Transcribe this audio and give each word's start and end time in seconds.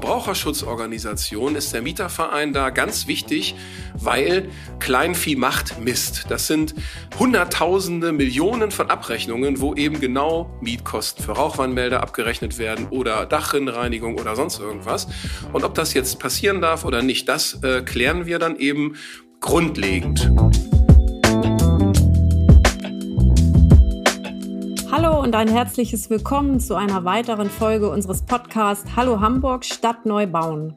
Verbraucherschutzorganisation 0.00 1.56
ist 1.56 1.74
der 1.74 1.82
Mieterverein 1.82 2.54
da 2.54 2.70
ganz 2.70 3.06
wichtig, 3.06 3.54
weil 3.92 4.48
Kleinvieh 4.78 5.36
macht 5.36 5.78
Mist. 5.78 6.24
Das 6.30 6.46
sind 6.46 6.74
Hunderttausende, 7.18 8.10
Millionen 8.10 8.70
von 8.70 8.88
Abrechnungen, 8.88 9.60
wo 9.60 9.74
eben 9.74 10.00
genau 10.00 10.56
Mietkosten 10.62 11.22
für 11.22 11.32
Rauchwarnmelder 11.32 12.02
abgerechnet 12.02 12.56
werden 12.56 12.86
oder 12.88 13.26
Dachrinnenreinigung 13.26 14.18
oder 14.18 14.36
sonst 14.36 14.58
irgendwas. 14.58 15.06
Und 15.52 15.64
ob 15.64 15.74
das 15.74 15.92
jetzt 15.92 16.18
passieren 16.18 16.62
darf 16.62 16.86
oder 16.86 17.02
nicht, 17.02 17.28
das 17.28 17.62
äh, 17.62 17.82
klären 17.82 18.24
wir 18.24 18.38
dann 18.38 18.56
eben 18.56 18.96
grundlegend. 19.40 20.79
Hallo 25.20 25.26
und 25.26 25.36
ein 25.36 25.48
herzliches 25.48 26.08
Willkommen 26.08 26.60
zu 26.60 26.76
einer 26.76 27.04
weiteren 27.04 27.50
Folge 27.50 27.90
unseres 27.90 28.24
Podcasts 28.24 28.96
Hallo 28.96 29.20
Hamburg 29.20 29.66
Stadt 29.66 30.06
neu 30.06 30.26
bauen. 30.26 30.72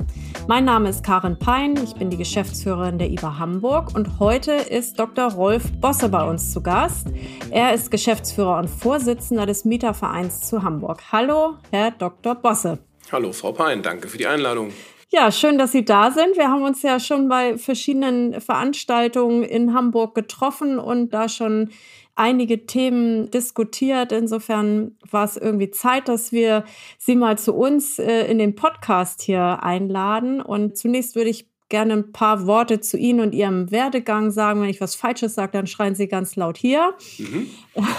Mein 0.49 0.65
Name 0.65 0.89
ist 0.89 1.01
Karin 1.01 1.39
Pein, 1.39 1.79
ich 1.81 1.93
bin 1.93 2.09
die 2.09 2.17
Geschäftsführerin 2.17 2.97
der 2.97 3.09
IBA 3.09 3.39
Hamburg 3.39 3.95
und 3.95 4.19
heute 4.19 4.51
ist 4.51 4.99
Dr. 4.99 5.31
Rolf 5.31 5.71
Bosse 5.79 6.09
bei 6.09 6.29
uns 6.29 6.51
zu 6.51 6.61
Gast. 6.61 7.07
Er 7.51 7.73
ist 7.73 7.89
Geschäftsführer 7.89 8.57
und 8.57 8.69
Vorsitzender 8.69 9.45
des 9.45 9.63
Mietervereins 9.63 10.41
zu 10.41 10.61
Hamburg. 10.61 11.01
Hallo, 11.13 11.55
Herr 11.71 11.91
Dr. 11.91 12.35
Bosse. 12.35 12.79
Hallo, 13.13 13.31
Frau 13.31 13.53
Pein, 13.53 13.81
danke 13.81 14.09
für 14.09 14.17
die 14.17 14.27
Einladung. 14.27 14.73
Ja, 15.09 15.31
schön, 15.31 15.59
dass 15.59 15.71
Sie 15.71 15.85
da 15.85 16.09
sind. 16.09 16.35
Wir 16.37 16.49
haben 16.49 16.63
uns 16.63 16.81
ja 16.81 16.99
schon 16.99 17.29
bei 17.29 17.57
verschiedenen 17.59 18.41
Veranstaltungen 18.41 19.43
in 19.43 19.75
Hamburg 19.75 20.15
getroffen 20.15 20.79
und 20.79 21.13
da 21.13 21.29
schon 21.29 21.69
einige 22.15 22.65
Themen 22.65 23.31
diskutiert. 23.31 24.11
Insofern 24.11 24.97
war 25.09 25.25
es 25.25 25.37
irgendwie 25.37 25.71
Zeit, 25.71 26.07
dass 26.07 26.31
wir 26.31 26.63
Sie 26.97 27.15
mal 27.15 27.37
zu 27.37 27.53
uns 27.53 27.99
äh, 27.99 28.25
in 28.25 28.37
den 28.37 28.55
Podcast 28.55 29.21
hier 29.21 29.63
einladen. 29.63 30.41
Und 30.41 30.77
zunächst 30.77 31.15
würde 31.15 31.29
ich 31.29 31.47
gerne 31.69 31.93
ein 31.93 32.11
paar 32.11 32.45
Worte 32.45 32.81
zu 32.81 32.97
Ihnen 32.97 33.19
und 33.19 33.33
Ihrem 33.33 33.71
Werdegang 33.71 34.31
sagen. 34.31 34.61
Wenn 34.61 34.69
ich 34.69 34.81
was 34.81 34.95
Falsches 34.95 35.33
sage, 35.33 35.53
dann 35.53 35.67
schreien 35.67 35.95
Sie 35.95 36.07
ganz 36.07 36.35
laut 36.35 36.57
hier. 36.57 36.93
Mhm. 37.17 37.47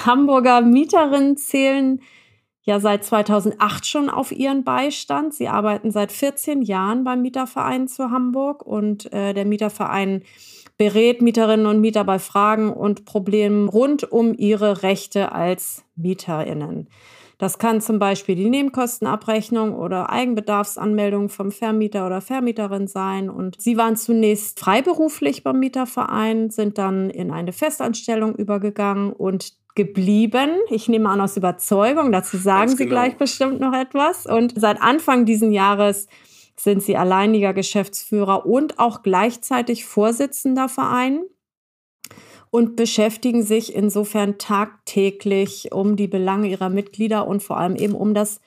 Hamburger 0.07 0.61
Mieterinnen 0.61 1.37
zählen 1.37 2.01
ja 2.65 2.81
seit 2.81 3.05
2008 3.05 3.87
schon 3.87 4.11
auf 4.11 4.33
ihren 4.33 4.65
Beistand. 4.65 5.35
Sie 5.35 5.49
arbeiten 5.49 5.91
seit 5.91 6.11
14 6.11 6.63
Jahren 6.63 7.05
beim 7.05 7.21
Mieterverein 7.21 7.89
zu 7.89 8.11
Hamburg 8.11 8.65
und 8.65 9.13
äh, 9.13 9.35
der 9.35 9.45
Mieterverein 9.45 10.23
berät 10.77 11.23
Mieterinnen 11.23 11.67
und 11.67 11.81
Mieter 11.81 12.05
bei 12.05 12.19
Fragen 12.19 12.73
und 12.73 13.05
Problemen 13.05 13.69
rund 13.69 14.11
um 14.11 14.35
ihre 14.35 14.83
Rechte 14.83 15.33
als 15.33 15.85
Mieterinnen. 15.97 16.89
Das 17.39 17.59
kann 17.59 17.81
zum 17.81 17.99
Beispiel 17.99 18.37
die 18.37 18.49
Nebenkostenabrechnung 18.49 19.75
oder 19.75 20.11
Eigenbedarfsanmeldung 20.11 21.29
vom 21.29 21.51
Vermieter 21.51 22.07
oder 22.07 22.21
Vermieterin 22.21 22.87
sein. 22.87 23.29
Und 23.29 23.61
Sie 23.61 23.77
waren 23.77 23.97
zunächst 23.97 24.61
freiberuflich 24.61 25.43
beim 25.43 25.59
Mieterverein, 25.59 26.51
sind 26.51 26.79
dann 26.79 27.11
in 27.11 27.31
eine 27.31 27.53
Festanstellung 27.53 28.37
übergegangen 28.37 29.13
und 29.13 29.53
geblieben. 29.75 30.51
Ich 30.71 30.89
nehme 30.89 31.09
an 31.09 31.21
aus 31.21 31.37
Überzeugung. 31.37 32.13
Dazu 32.13 32.37
sagen 32.37 32.69
Ganz 32.69 32.79
Sie 32.79 32.85
genau. 32.85 33.01
gleich 33.01 33.17
bestimmt 33.17 33.61
noch 33.61 33.75
etwas. 33.75 34.27
Und 34.27 34.55
seit 34.57 34.81
Anfang 34.81 35.25
diesen 35.25 35.53
Jahres 35.53 36.07
sind 36.57 36.83
sie 36.83 36.97
alleiniger 36.97 37.53
Geschäftsführer 37.53 38.47
und 38.47 38.79
auch 38.79 39.03
gleichzeitig 39.03 39.85
Vorsitzender 39.85 40.69
Verein 40.69 41.25
und 42.51 42.77
beschäftigen 42.77 43.43
sich 43.43 43.75
insofern 43.75 44.39
tagtäglich 44.39 45.73
um 45.73 45.97
die 45.97 46.07
Belange 46.07 46.49
ihrer 46.49 46.69
Mitglieder 46.69 47.27
und 47.27 47.43
vor 47.43 47.57
allem 47.57 47.75
eben 47.75 47.95
um 47.95 48.15
das 48.15 48.41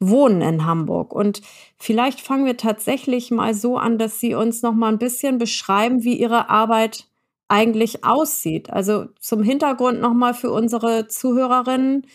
Wohnen 0.00 0.42
in 0.42 0.66
Hamburg. 0.66 1.14
Und 1.14 1.42
vielleicht 1.78 2.20
fangen 2.20 2.44
wir 2.44 2.56
tatsächlich 2.56 3.30
mal 3.30 3.54
so 3.54 3.78
an, 3.78 3.98
dass 3.98 4.18
Sie 4.18 4.34
uns 4.34 4.62
noch 4.62 4.74
mal 4.74 4.88
ein 4.88 4.98
bisschen 4.98 5.38
beschreiben, 5.38 6.02
wie 6.02 6.18
Ihre 6.18 6.50
Arbeit 6.50 7.06
eigentlich 7.46 8.04
aussieht. 8.04 8.70
Also 8.70 9.06
zum 9.20 9.42
Hintergrund 9.42 10.00
noch 10.00 10.14
mal 10.14 10.34
für 10.34 10.50
unsere 10.50 11.06
Zuhörerinnen 11.06 12.06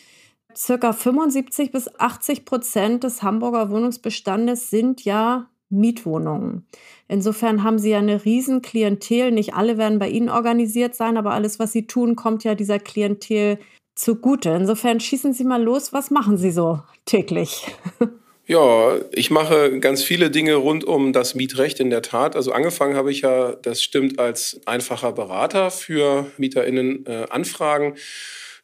circa 0.58 0.92
75 0.92 1.72
bis 1.72 1.88
80 2.00 2.44
Prozent 2.44 3.04
des 3.04 3.22
Hamburger 3.22 3.70
Wohnungsbestandes 3.70 4.70
sind 4.70 5.06
ja 5.06 5.50
Mietwohnungen. 5.70 6.66
Insofern 7.08 7.64
haben 7.64 7.78
Sie 7.78 7.92
ja 7.92 8.00
eine 8.00 8.26
riesen 8.26 8.62
Klientel. 8.62 9.32
Nicht 9.32 9.54
alle 9.54 9.78
werden 9.78 10.00
bei 10.00 10.10
Ihnen 10.10 10.30
organisiert 10.30 10.96
sein, 10.96 11.18
aber 11.18 11.34
alles, 11.34 11.60
was 11.60 11.72
Sie 11.74 11.88
tun, 11.88 12.16
kommt 12.16 12.44
ja 12.44 12.56
dieser 12.56 12.80
Klientel 12.80 13.60
zugute. 13.96 14.50
Insofern 14.52 15.00
schießen 15.00 15.34
Sie 15.34 15.44
mal 15.44 15.62
los. 15.62 15.94
Was 15.94 16.10
machen 16.10 16.38
Sie 16.38 16.52
so 16.52 16.82
täglich? 17.06 17.68
Ja, 18.50 18.96
ich 19.12 19.30
mache 19.30 19.78
ganz 19.82 20.04
viele 20.04 20.32
Dinge 20.32 20.56
rund 20.56 20.86
um 20.86 21.12
das 21.12 21.36
Mietrecht 21.36 21.82
in 21.82 21.90
der 21.90 22.02
Tat. 22.02 22.34
Also 22.38 22.54
angefangen 22.54 22.96
habe 22.96 23.12
ich 23.12 23.20
ja, 23.20 23.52
das 23.62 23.84
stimmt, 23.84 24.20
als 24.20 24.62
einfacher 24.66 25.12
Berater 25.12 25.70
für 25.70 26.32
MieterInnen 26.38 27.06
äh, 27.08 27.26
Anfragen 27.30 27.96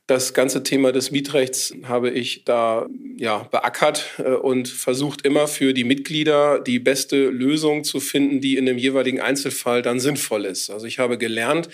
das 0.07 0.33
ganze 0.33 0.63
Thema 0.63 0.91
des 0.91 1.11
Mietrechts 1.11 1.73
habe 1.83 2.09
ich 2.09 2.43
da 2.43 2.87
ja, 3.17 3.47
beackert 3.51 4.05
äh, 4.17 4.31
und 4.31 4.67
versucht 4.67 5.25
immer 5.25 5.47
für 5.47 5.73
die 5.73 5.85
Mitglieder 5.85 6.59
die 6.59 6.79
beste 6.79 7.29
Lösung 7.29 7.83
zu 7.83 7.99
finden, 7.99 8.41
die 8.41 8.57
in 8.57 8.65
dem 8.65 8.77
jeweiligen 8.77 9.21
Einzelfall 9.21 9.81
dann 9.81 9.99
sinnvoll 9.99 10.45
ist. 10.45 10.69
Also 10.69 10.87
ich 10.87 10.99
habe 10.99 11.17
gelernt, 11.17 11.69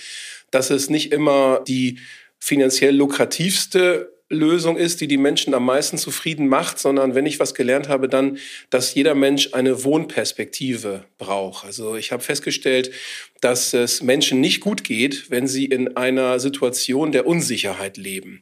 dass 0.51 0.69
es 0.69 0.89
nicht 0.89 1.11
immer 1.11 1.63
die 1.67 1.99
finanziell 2.37 2.95
lukrativste 2.95 4.13
Lösung 4.29 4.77
ist, 4.77 5.01
die 5.01 5.07
die 5.07 5.17
Menschen 5.17 5.55
am 5.55 5.65
meisten 5.65 5.97
zufrieden 5.97 6.47
macht, 6.47 6.77
sondern 6.77 7.15
wenn 7.15 7.25
ich 7.25 7.39
was 7.39 7.55
gelernt 7.55 7.89
habe, 7.89 8.07
dann, 8.07 8.37
dass 8.69 8.93
jeder 8.93 9.15
Mensch 9.15 9.49
eine 9.53 9.83
Wohnperspektive 9.83 11.05
braucht. 11.17 11.65
Also 11.65 11.95
ich 11.95 12.11
habe 12.11 12.21
festgestellt, 12.21 12.91
dass 13.41 13.73
es 13.73 14.01
Menschen 14.01 14.41
nicht 14.41 14.59
gut 14.59 14.83
geht, 14.83 15.29
wenn 15.29 15.47
sie 15.47 15.65
in 15.65 15.95
einer 15.95 16.39
Situation 16.39 17.11
der 17.11 17.25
Unsicherheit 17.25 17.97
leben. 17.97 18.41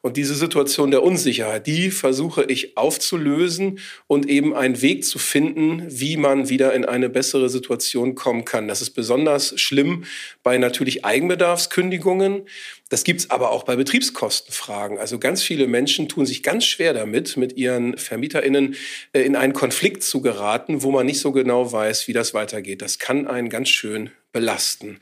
Und 0.00 0.16
diese 0.16 0.34
Situation 0.34 0.92
der 0.92 1.02
Unsicherheit, 1.02 1.66
die 1.66 1.90
versuche 1.90 2.44
ich 2.44 2.76
aufzulösen 2.76 3.80
und 4.06 4.28
eben 4.28 4.54
einen 4.54 4.80
Weg 4.80 5.04
zu 5.04 5.18
finden, 5.18 5.82
wie 5.88 6.16
man 6.16 6.48
wieder 6.48 6.72
in 6.72 6.84
eine 6.84 7.08
bessere 7.08 7.48
Situation 7.48 8.14
kommen 8.14 8.44
kann. 8.44 8.68
Das 8.68 8.80
ist 8.80 8.90
besonders 8.90 9.58
schlimm 9.60 10.04
bei 10.44 10.56
natürlich 10.56 11.04
Eigenbedarfskündigungen. 11.04 12.42
Das 12.90 13.02
gibt's 13.02 13.30
aber 13.30 13.50
auch 13.50 13.64
bei 13.64 13.74
Betriebskostenfragen. 13.74 14.98
Also 14.98 15.18
ganz 15.18 15.42
viele 15.42 15.66
Menschen 15.66 16.08
tun 16.08 16.26
sich 16.26 16.44
ganz 16.44 16.64
schwer 16.64 16.94
damit, 16.94 17.36
mit 17.36 17.56
ihren 17.56 17.98
VermieterInnen 17.98 18.76
äh, 19.12 19.22
in 19.22 19.34
einen 19.36 19.52
Konflikt 19.52 20.04
zu 20.04 20.22
geraten, 20.22 20.82
wo 20.82 20.92
man 20.92 21.06
nicht 21.06 21.20
so 21.20 21.32
genau 21.32 21.70
weiß, 21.70 22.06
wie 22.08 22.12
das 22.12 22.34
weitergeht. 22.34 22.82
Das 22.82 22.98
kann 22.98 23.26
einen 23.26 23.50
ganz 23.50 23.68
schön 23.68 24.10
belasten. 24.32 25.00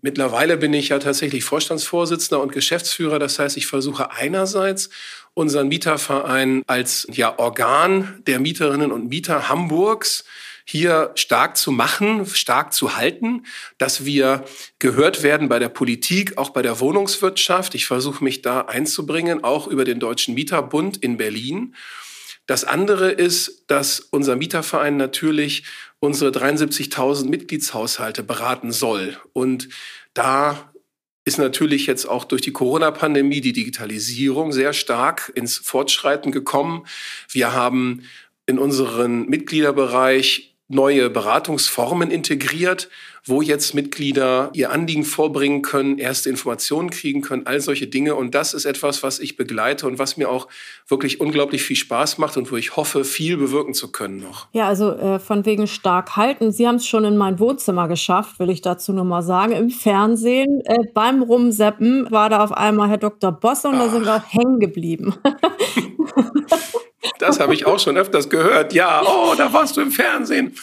Mittlerweile 0.00 0.56
bin 0.56 0.72
ich 0.74 0.88
ja 0.88 0.98
tatsächlich 0.98 1.44
Vorstandsvorsitzender 1.44 2.42
und 2.42 2.52
Geschäftsführer. 2.52 3.18
Das 3.18 3.38
heißt, 3.38 3.56
ich 3.56 3.66
versuche 3.66 4.10
einerseits 4.10 4.90
unseren 5.34 5.68
Mieterverein 5.68 6.62
als 6.66 7.06
ja, 7.10 7.38
Organ 7.38 8.22
der 8.26 8.40
Mieterinnen 8.40 8.92
und 8.92 9.08
Mieter 9.08 9.48
Hamburgs 9.48 10.24
hier 10.64 11.10
stark 11.16 11.56
zu 11.56 11.72
machen, 11.72 12.26
stark 12.26 12.72
zu 12.72 12.96
halten, 12.96 13.44
dass 13.78 14.04
wir 14.04 14.44
gehört 14.78 15.22
werden 15.22 15.48
bei 15.48 15.58
der 15.58 15.68
Politik, 15.68 16.38
auch 16.38 16.50
bei 16.50 16.62
der 16.62 16.80
Wohnungswirtschaft. 16.80 17.74
Ich 17.74 17.86
versuche 17.86 18.22
mich 18.22 18.42
da 18.42 18.62
einzubringen, 18.62 19.44
auch 19.44 19.66
über 19.66 19.84
den 19.84 20.00
Deutschen 20.00 20.34
Mieterbund 20.34 20.98
in 20.98 21.16
Berlin. 21.16 21.74
Das 22.46 22.64
andere 22.64 23.10
ist, 23.10 23.64
dass 23.68 24.00
unser 24.00 24.36
Mieterverein 24.36 24.96
natürlich 24.96 25.64
unsere 26.02 26.32
73.000 26.32 27.28
Mitgliedshaushalte 27.28 28.24
beraten 28.24 28.72
soll. 28.72 29.16
Und 29.32 29.68
da 30.14 30.72
ist 31.24 31.38
natürlich 31.38 31.86
jetzt 31.86 32.06
auch 32.06 32.24
durch 32.24 32.42
die 32.42 32.52
Corona-Pandemie 32.52 33.40
die 33.40 33.52
Digitalisierung 33.52 34.52
sehr 34.52 34.72
stark 34.72 35.30
ins 35.36 35.58
Fortschreiten 35.58 36.32
gekommen. 36.32 36.86
Wir 37.30 37.52
haben 37.52 38.02
in 38.46 38.58
unseren 38.58 39.26
Mitgliederbereich 39.28 40.56
neue 40.66 41.08
Beratungsformen 41.08 42.10
integriert, 42.10 42.88
wo 43.24 43.40
jetzt 43.40 43.74
Mitglieder 43.74 44.50
ihr 44.52 44.72
Anliegen 44.72 45.04
vorbringen 45.04 45.62
können, 45.62 45.98
erste 45.98 46.28
Informationen 46.28 46.90
kriegen 46.90 47.20
können, 47.20 47.46
all 47.46 47.60
solche 47.60 47.86
Dinge. 47.86 48.16
Und 48.16 48.34
das 48.34 48.52
ist 48.52 48.64
etwas, 48.64 49.02
was 49.02 49.20
ich 49.20 49.36
begleite 49.36 49.86
und 49.86 49.98
was 49.98 50.16
mir 50.16 50.28
auch 50.28 50.48
wirklich 50.88 51.20
unglaublich 51.20 51.62
viel 51.62 51.76
Spaß 51.76 52.18
macht 52.18 52.36
und 52.36 52.50
wo 52.50 52.56
ich 52.56 52.74
hoffe, 52.74 53.04
viel 53.04 53.36
bewirken 53.36 53.74
zu 53.74 53.92
können 53.92 54.18
noch. 54.18 54.48
Ja, 54.52 54.66
also 54.66 54.92
äh, 54.92 55.20
von 55.20 55.46
wegen 55.46 55.68
stark 55.68 56.16
halten. 56.16 56.50
Sie 56.50 56.66
haben 56.66 56.76
es 56.76 56.86
schon 56.86 57.04
in 57.04 57.16
mein 57.16 57.38
Wohnzimmer 57.38 57.86
geschafft, 57.86 58.40
will 58.40 58.50
ich 58.50 58.60
dazu 58.60 58.92
nur 58.92 59.04
mal 59.04 59.22
sagen. 59.22 59.52
Im 59.52 59.70
Fernsehen 59.70 60.60
äh, 60.64 60.78
beim 60.92 61.22
Rumseppen 61.22 62.10
war 62.10 62.28
da 62.28 62.42
auf 62.42 62.52
einmal 62.52 62.88
Herr 62.88 62.98
Dr. 62.98 63.30
Boss 63.30 63.64
und 63.64 63.76
Ach. 63.76 63.84
da 63.84 63.88
sind 63.88 64.04
wir 64.04 64.16
auch 64.16 64.32
hängen 64.32 64.58
geblieben. 64.58 65.14
Das 67.18 67.38
habe 67.38 67.54
ich 67.54 67.66
auch 67.66 67.78
schon 67.78 67.96
öfters 67.96 68.28
gehört. 68.28 68.72
Ja, 68.72 69.02
oh, 69.04 69.34
da 69.36 69.52
warst 69.52 69.76
du 69.76 69.80
im 69.80 69.92
Fernsehen. 69.92 70.56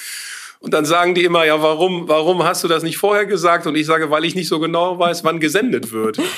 Und 0.60 0.74
dann 0.74 0.86
sagen 0.86 1.16
die 1.16 1.24
immer, 1.24 1.46
ja, 1.46 1.62
warum, 1.62 2.08
warum 2.08 2.44
hast 2.44 2.64
du 2.64 2.68
das 2.68 2.84
nicht 2.84 2.98
vorher 2.98 3.26
gesagt? 3.26 3.66
Und 3.66 3.76
ich 3.76 3.86
sage, 3.86 4.12
weil 4.12 4.26
ich 4.26 4.36
nicht 4.36 4.50
so 4.50 4.60
genau 4.60 5.00
weiß, 5.00 5.24
wann 5.24 5.40
gesendet 5.40 5.92
wird. 5.92 6.20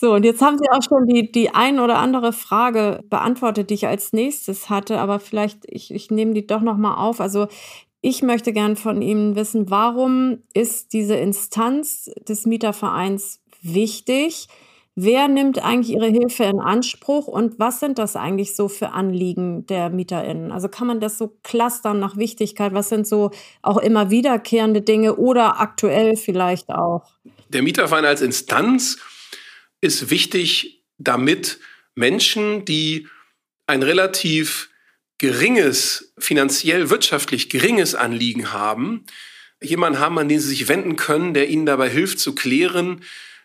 So, 0.00 0.14
und 0.14 0.24
jetzt 0.24 0.40
haben 0.40 0.56
Sie 0.56 0.70
auch 0.70 0.82
schon 0.82 1.06
die, 1.06 1.30
die 1.30 1.50
ein 1.50 1.78
oder 1.78 1.98
andere 1.98 2.32
Frage 2.32 3.00
beantwortet, 3.10 3.68
die 3.68 3.74
ich 3.74 3.86
als 3.86 4.14
nächstes 4.14 4.70
hatte, 4.70 4.98
aber 4.98 5.20
vielleicht, 5.20 5.58
ich, 5.66 5.92
ich 5.92 6.10
nehme 6.10 6.32
die 6.32 6.46
doch 6.46 6.62
nochmal 6.62 6.96
auf. 6.96 7.20
Also 7.20 7.48
ich 8.00 8.22
möchte 8.22 8.54
gern 8.54 8.76
von 8.76 9.02
Ihnen 9.02 9.36
wissen, 9.36 9.68
warum 9.68 10.38
ist 10.54 10.94
diese 10.94 11.16
Instanz 11.16 12.10
des 12.26 12.46
Mietervereins 12.46 13.42
wichtig? 13.60 14.48
Wer 15.02 15.28
nimmt 15.28 15.64
eigentlich 15.64 15.96
Ihre 15.96 16.08
Hilfe 16.08 16.44
in 16.44 16.60
Anspruch 16.60 17.26
und 17.26 17.58
was 17.58 17.80
sind 17.80 17.96
das 17.96 18.16
eigentlich 18.16 18.54
so 18.54 18.68
für 18.68 18.90
Anliegen 18.90 19.64
der 19.66 19.88
MieterInnen? 19.88 20.52
Also 20.52 20.68
kann 20.68 20.86
man 20.86 21.00
das 21.00 21.16
so 21.16 21.38
clustern 21.42 21.98
nach 21.98 22.18
Wichtigkeit? 22.18 22.74
Was 22.74 22.90
sind 22.90 23.06
so 23.06 23.30
auch 23.62 23.78
immer 23.78 24.10
wiederkehrende 24.10 24.82
Dinge 24.82 25.16
oder 25.16 25.58
aktuell 25.58 26.16
vielleicht 26.16 26.68
auch? 26.68 27.14
Der 27.48 27.62
Mieterverein 27.62 28.04
als 28.04 28.20
Instanz 28.20 28.98
ist 29.80 30.10
wichtig, 30.10 30.84
damit 30.98 31.60
Menschen, 31.94 32.66
die 32.66 33.08
ein 33.66 33.82
relativ 33.82 34.68
geringes, 35.16 36.12
finanziell, 36.18 36.90
wirtschaftlich 36.90 37.48
geringes 37.48 37.94
Anliegen 37.94 38.52
haben, 38.52 39.06
jemanden 39.62 39.98
haben, 39.98 40.18
an 40.18 40.28
den 40.28 40.40
sie 40.40 40.48
sich 40.48 40.68
wenden 40.68 40.96
können, 40.96 41.32
der 41.32 41.48
ihnen 41.48 41.64
dabei 41.64 41.88
hilft 41.88 42.18
zu 42.18 42.34
klären, 42.34 43.00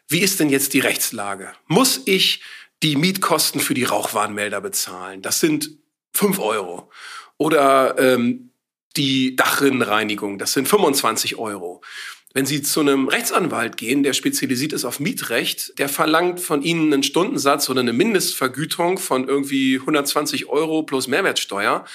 wie 0.07 0.19
ist 0.19 0.39
denn 0.39 0.49
jetzt 0.49 0.73
die 0.73 0.79
Rechtslage? 0.79 1.51
Muss 1.67 2.01
ich 2.05 2.41
die 2.83 2.95
Mietkosten 2.95 3.59
für 3.59 3.73
die 3.73 3.83
Rauchwarnmelder 3.83 4.61
bezahlen? 4.61 5.21
Das 5.21 5.39
sind 5.39 5.71
fünf 6.13 6.39
Euro. 6.39 6.91
Oder 7.37 7.97
ähm, 7.97 8.51
die 8.97 9.35
Dachrinnenreinigung, 9.35 10.37
das 10.37 10.53
sind 10.53 10.67
25 10.67 11.37
Euro. 11.37 11.81
Wenn 12.33 12.45
Sie 12.45 12.61
zu 12.61 12.81
einem 12.81 13.07
Rechtsanwalt 13.07 13.77
gehen, 13.77 14.03
der 14.03 14.11
spezialisiert 14.11 14.73
ist 14.73 14.83
auf 14.83 14.99
Mietrecht, 14.99 15.79
der 15.79 15.87
verlangt 15.87 16.41
von 16.41 16.61
Ihnen 16.61 16.91
einen 16.91 17.03
Stundensatz 17.03 17.69
oder 17.69 17.79
eine 17.79 17.93
Mindestvergütung 17.93 18.97
von 18.97 19.27
irgendwie 19.27 19.79
120 19.79 20.47
Euro 20.47 20.83
plus 20.83 21.07
Mehrwertsteuer. 21.07 21.85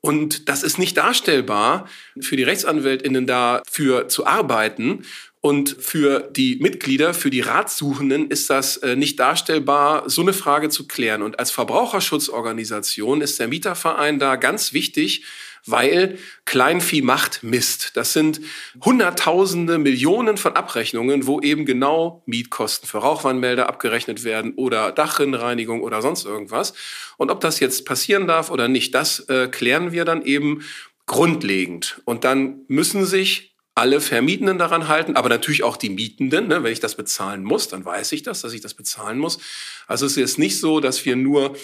Und 0.00 0.48
das 0.48 0.62
ist 0.62 0.78
nicht 0.78 0.96
darstellbar, 0.96 1.88
für 2.20 2.36
die 2.36 2.44
RechtsanwältInnen 2.44 3.26
dafür 3.26 4.08
zu 4.08 4.26
arbeiten. 4.26 5.04
Und 5.40 5.76
für 5.78 6.28
die 6.34 6.56
Mitglieder, 6.56 7.14
für 7.14 7.30
die 7.30 7.40
Ratsuchenden 7.40 8.30
ist 8.30 8.50
das 8.50 8.78
äh, 8.78 8.96
nicht 8.96 9.20
darstellbar, 9.20 10.08
so 10.08 10.22
eine 10.22 10.32
Frage 10.32 10.70
zu 10.70 10.88
klären. 10.88 11.22
Und 11.22 11.38
als 11.38 11.50
Verbraucherschutzorganisation 11.52 13.20
ist 13.20 13.38
der 13.38 13.48
Mieterverein 13.48 14.18
da 14.18 14.36
ganz 14.36 14.72
wichtig, 14.72 15.24
weil 15.66 16.18
Kleinvieh 16.44 17.02
macht 17.02 17.42
Mist. 17.42 17.92
Das 17.94 18.12
sind 18.12 18.40
Hunderttausende, 18.84 19.78
Millionen 19.78 20.36
von 20.36 20.54
Abrechnungen, 20.54 21.26
wo 21.26 21.40
eben 21.40 21.66
genau 21.66 22.22
Mietkosten 22.26 22.88
für 22.88 22.98
Rauchwarnmelder 22.98 23.68
abgerechnet 23.68 24.24
werden 24.24 24.54
oder 24.54 24.92
Dachrinnenreinigung 24.92 25.82
oder 25.82 26.02
sonst 26.02 26.24
irgendwas. 26.24 26.74
Und 27.16 27.30
ob 27.30 27.40
das 27.40 27.60
jetzt 27.60 27.84
passieren 27.84 28.26
darf 28.26 28.50
oder 28.50 28.68
nicht, 28.68 28.94
das 28.94 29.20
äh, 29.28 29.48
klären 29.48 29.92
wir 29.92 30.04
dann 30.04 30.22
eben 30.22 30.62
grundlegend. 31.06 32.00
Und 32.04 32.24
dann 32.24 32.60
müssen 32.68 33.04
sich 33.04 33.56
alle 33.76 34.00
Vermietenden 34.00 34.58
daran 34.58 34.88
halten, 34.88 35.16
aber 35.16 35.28
natürlich 35.28 35.62
auch 35.62 35.76
die 35.76 35.90
Mietenden. 35.90 36.48
Ne? 36.48 36.62
Wenn 36.62 36.72
ich 36.72 36.80
das 36.80 36.94
bezahlen 36.94 37.44
muss, 37.44 37.68
dann 37.68 37.84
weiß 37.84 38.12
ich 38.12 38.22
das, 38.22 38.40
dass 38.40 38.54
ich 38.54 38.62
das 38.62 38.72
bezahlen 38.72 39.18
muss. 39.18 39.38
Also 39.86 40.06
es 40.06 40.16
ist 40.16 40.38
nicht 40.38 40.58
so, 40.58 40.80
dass 40.80 41.04
wir 41.04 41.14
nur 41.14 41.54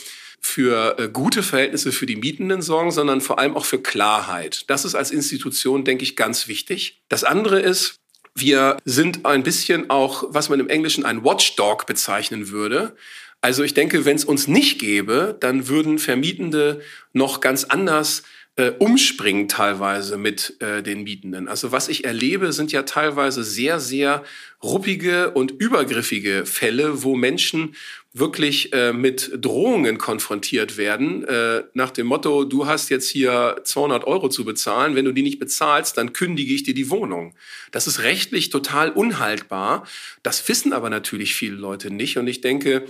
für 0.43 0.99
äh, 0.99 1.09
gute 1.09 1.43
Verhältnisse 1.43 1.93
für 1.93 2.05
die 2.05 2.17
Mietenden 2.17 2.61
sorgen, 2.61 2.91
sondern 2.91 3.21
vor 3.21 3.39
allem 3.39 3.57
auch 3.57 3.65
für 3.65 3.81
Klarheit. 3.81 4.65
Das 4.69 4.85
ist 4.85 4.95
als 4.95 5.11
Institution, 5.11 5.85
denke 5.85 6.03
ich, 6.03 6.17
ganz 6.17 6.49
wichtig. 6.49 7.01
Das 7.09 7.25
andere 7.25 7.61
ist, 7.61 8.01
wir 8.35 8.77
sind 8.85 9.25
ein 9.25 9.45
bisschen 9.45 9.89
auch, 9.89 10.25
was 10.29 10.49
man 10.49 10.59
im 10.61 10.69
Englischen 10.69 11.05
ein 11.05 11.25
Watchdog 11.25 11.87
bezeichnen 11.87 12.51
würde. 12.51 12.97
Also 13.41 13.63
ich 13.63 13.75
denke, 13.75 14.05
wenn 14.05 14.17
es 14.17 14.25
uns 14.25 14.49
nicht 14.49 14.79
gäbe, 14.79 15.37
dann 15.39 15.69
würden 15.69 15.99
Vermietende 15.99 16.81
noch 17.13 17.41
ganz 17.41 17.65
anders 17.65 18.23
äh, 18.57 18.71
umspringen 18.79 19.49
teilweise 19.49 20.19
mit 20.19 20.61
äh, 20.61 20.83
den 20.83 21.05
Mietenden. 21.05 21.49
Also 21.49 21.73
was 21.73 21.89
ich 21.89 22.05
erlebe, 22.05 22.53
sind 22.53 22.71
ja 22.71 22.83
teilweise 22.83 23.45
sehr, 23.45 23.81
sehr 23.81 24.25
ruppige 24.63 25.31
und 25.31 25.53
übergriffige 25.53 26.45
Fälle, 26.45 27.03
wo 27.03 27.17
Menschen 27.17 27.75
wirklich 28.15 28.73
äh, 28.75 28.93
mit 28.93 29.31
Drohungen 29.41 29.97
konfrontiert 29.97 30.77
werden, 30.77 31.25
äh, 31.25 31.65
nach 31.73 31.91
dem 31.91 32.07
Motto, 32.07 32.45
du 32.45 32.67
hast 32.67 32.91
jetzt 32.91 33.09
hier 33.09 33.57
200 33.65 34.05
Euro 34.05 34.29
zu 34.29 34.45
bezahlen, 34.45 34.95
wenn 34.95 35.07
du 35.07 35.13
die 35.13 35.23
nicht 35.23 35.39
bezahlst, 35.39 35.97
dann 35.97 36.13
kündige 36.13 36.53
ich 36.53 36.63
dir 36.63 36.75
die 36.75 36.91
Wohnung. 36.91 37.35
Das 37.71 37.87
ist 37.87 38.01
rechtlich 38.01 38.51
total 38.51 38.91
unhaltbar. 38.91 39.87
Das 40.23 40.47
wissen 40.49 40.75
aber 40.75 40.91
natürlich 40.91 41.35
viele 41.35 41.57
Leute 41.57 41.91
nicht 41.91 42.19
und 42.19 42.27
ich 42.27 42.43
denke, 42.43 42.85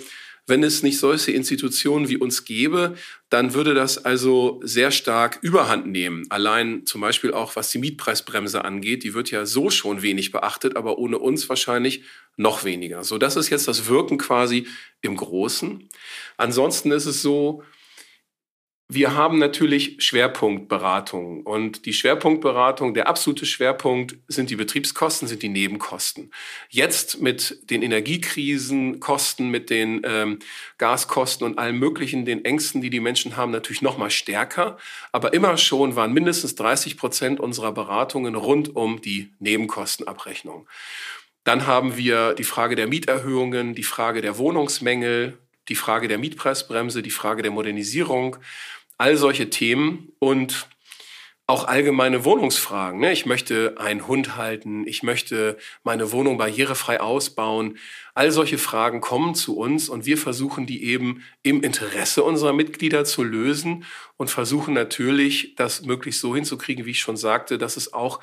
wenn 0.47 0.65
es 0.65 0.83
nicht 0.83 0.99
solche 0.99 1.31
Institutionen 1.31 2.09
wie 2.09 2.17
uns 2.17 2.45
gäbe, 2.45 2.97
dann 3.31 3.55
würde 3.55 3.75
das 3.75 4.05
also 4.05 4.61
sehr 4.65 4.91
stark 4.91 5.39
überhand 5.43 5.87
nehmen. 5.87 6.27
Allein 6.31 6.85
zum 6.85 7.01
Beispiel 7.01 7.33
auch, 7.33 7.55
was 7.55 7.71
die 7.71 7.79
Mietpreisbremse 7.79 8.65
angeht, 8.65 9.05
die 9.05 9.15
wird 9.15 9.31
ja 9.31 9.47
so 9.47 9.71
schon 9.71 10.03
wenig 10.03 10.33
beachtet, 10.33 10.77
aber 10.77 10.99
ohne 10.99 11.19
uns 11.19 11.49
wahrscheinlich 11.49 12.03
noch 12.37 12.65
weniger. 12.65 13.05
So, 13.05 13.19
das 13.19 13.37
ist 13.37 13.51
jetzt 13.51 13.69
das 13.69 13.87
Wirken 13.87 14.19
quasi 14.19 14.67
im 15.01 15.17
Großen. 15.17 15.89
Ansonsten 16.37 16.91
ist 16.91 17.07
es 17.07 17.23
so, 17.23 17.63
wir 18.95 19.15
haben 19.15 19.39
natürlich 19.39 19.97
Schwerpunktberatungen 20.05 21.43
und 21.43 21.87
die 21.87 21.95
Schwerpunktberatung, 21.95 22.93
der 22.93 23.09
absolute 23.09 23.47
Schwerpunkt 23.47 24.17
sind 24.29 24.51
die 24.51 24.57
Betriebskosten, 24.57 25.29
sind 25.29 25.43
die 25.43 25.49
Nebenkosten. 25.49 26.31
Jetzt 26.69 27.23
mit 27.23 27.71
den 27.71 27.81
Energiekrisenkosten, 27.83 29.51
mit 29.51 29.71
den 29.71 30.03
ähm, 30.05 30.41
Gaskosten 30.77 31.47
und 31.47 31.59
allem 31.59 31.79
Möglichen, 31.79 32.27
den 32.27 32.45
Ängsten, 32.45 32.83
die 32.83 32.91
die 32.91 33.01
Menschen 33.01 33.37
haben, 33.37 33.51
natürlich 33.51 33.81
noch 33.81 33.97
mal 33.97 34.11
stärker. 34.11 34.77
Aber 35.11 35.33
immer 35.33 35.57
schon 35.57 35.97
waren 35.97 36.13
mindestens 36.13 36.55
30 36.57 36.99
Prozent 36.99 37.41
unserer 37.41 37.73
Beratungen 37.73 38.35
rund 38.35 38.77
um 38.77 39.01
die 39.01 39.33
Nebenkostenabrechnung. 39.39 40.69
Dann 41.45 41.67
haben 41.67 41.97
wir 41.97 42.35
die 42.35 42.45
Frage 42.45 42.77
der 42.77 42.89
Mieterhöhungen, 42.89 43.75
die 43.75 43.83
Frage 43.85 44.21
der 44.21 44.37
Wohnungsmängel, 44.37 45.39
die 45.69 45.75
Frage 45.75 46.09
der 46.09 46.19
Mietpreisbremse, 46.19 47.03
die 47.03 47.11
Frage 47.11 47.43
der 47.43 47.53
Modernisierung 47.53 48.37
all 48.99 49.17
solche 49.17 49.51
Themen 49.51 50.13
und 50.19 50.69
auch 51.53 51.65
allgemeine 51.65 52.25
Wohnungsfragen. 52.25 53.01
Ne? 53.01 53.13
Ich 53.13 53.27
möchte 53.27 53.75
einen 53.77 54.07
Hund 54.07 54.37
halten, 54.37 54.87
ich 54.87 55.03
möchte 55.03 55.59
meine 55.83 56.13
Wohnung 56.13 56.39
barrierefrei 56.39 57.01
ausbauen. 57.01 57.79
All 58.15 58.31
solche 58.31 58.59
Fragen 58.59 59.01
kommen 59.01 59.35
zu 59.35 59.59
uns 59.59 59.89
und 59.89 60.07
wir 60.07 60.17
versuchen 60.17 60.67
die 60.67 60.85
eben 60.85 61.23
im 61.43 61.63
Interesse 61.63 62.23
unserer 62.23 62.53
Mitglieder 62.53 63.05
zu 63.05 63.25
lösen 63.25 63.85
und 64.17 64.31
versuchen 64.31 64.73
natürlich, 64.73 65.55
das 65.57 65.83
möglichst 65.83 66.21
so 66.21 66.35
hinzukriegen, 66.35 66.87
wie 66.87 66.93
ich 66.93 67.01
schon 67.01 67.17
sagte, 67.17 67.59
dass 67.59 67.77
es 67.77 67.93
auch 67.93 68.21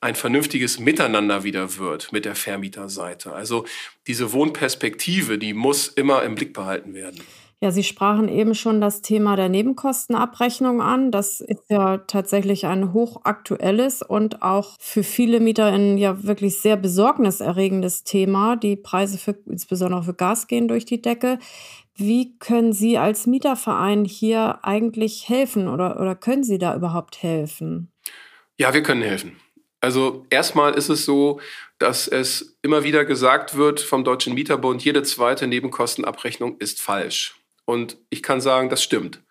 ein 0.00 0.16
vernünftiges 0.16 0.80
Miteinander 0.80 1.44
wieder 1.44 1.76
wird 1.76 2.10
mit 2.10 2.24
der 2.24 2.34
Vermieterseite. 2.34 3.32
Also 3.32 3.64
diese 4.08 4.32
Wohnperspektive, 4.32 5.38
die 5.38 5.54
muss 5.54 5.86
immer 5.86 6.24
im 6.24 6.34
Blick 6.34 6.52
behalten 6.52 6.94
werden. 6.94 7.20
Ja, 7.62 7.70
Sie 7.70 7.84
sprachen 7.84 8.26
eben 8.26 8.56
schon 8.56 8.80
das 8.80 9.02
Thema 9.02 9.36
der 9.36 9.48
Nebenkostenabrechnung 9.48 10.82
an. 10.82 11.12
Das 11.12 11.40
ist 11.40 11.62
ja 11.68 11.98
tatsächlich 11.98 12.66
ein 12.66 12.92
hochaktuelles 12.92 14.02
und 14.02 14.42
auch 14.42 14.74
für 14.80 15.04
viele 15.04 15.38
MieterInnen 15.38 15.96
ja 15.96 16.24
wirklich 16.24 16.60
sehr 16.60 16.76
besorgniserregendes 16.76 18.02
Thema. 18.02 18.56
Die 18.56 18.74
Preise 18.74 19.16
für, 19.16 19.36
insbesondere 19.46 20.02
für 20.02 20.14
Gas 20.14 20.48
gehen 20.48 20.66
durch 20.66 20.86
die 20.86 21.00
Decke. 21.00 21.38
Wie 21.94 22.36
können 22.40 22.72
Sie 22.72 22.98
als 22.98 23.28
Mieterverein 23.28 24.06
hier 24.06 24.58
eigentlich 24.64 25.28
helfen 25.28 25.68
oder, 25.68 26.00
oder 26.00 26.16
können 26.16 26.42
Sie 26.42 26.58
da 26.58 26.74
überhaupt 26.74 27.22
helfen? 27.22 27.92
Ja, 28.58 28.74
wir 28.74 28.82
können 28.82 29.02
helfen. 29.02 29.36
Also 29.80 30.26
erstmal 30.30 30.74
ist 30.74 30.88
es 30.88 31.04
so, 31.04 31.40
dass 31.78 32.08
es 32.08 32.58
immer 32.62 32.82
wieder 32.82 33.04
gesagt 33.04 33.56
wird 33.56 33.78
vom 33.78 34.02
Deutschen 34.02 34.34
Mieterbund, 34.34 34.84
jede 34.84 35.04
zweite 35.04 35.46
Nebenkostenabrechnung 35.46 36.56
ist 36.58 36.82
falsch. 36.82 37.36
Und 37.72 37.96
ich 38.10 38.22
kann 38.22 38.42
sagen, 38.42 38.68
das 38.68 38.82
stimmt. 38.82 39.22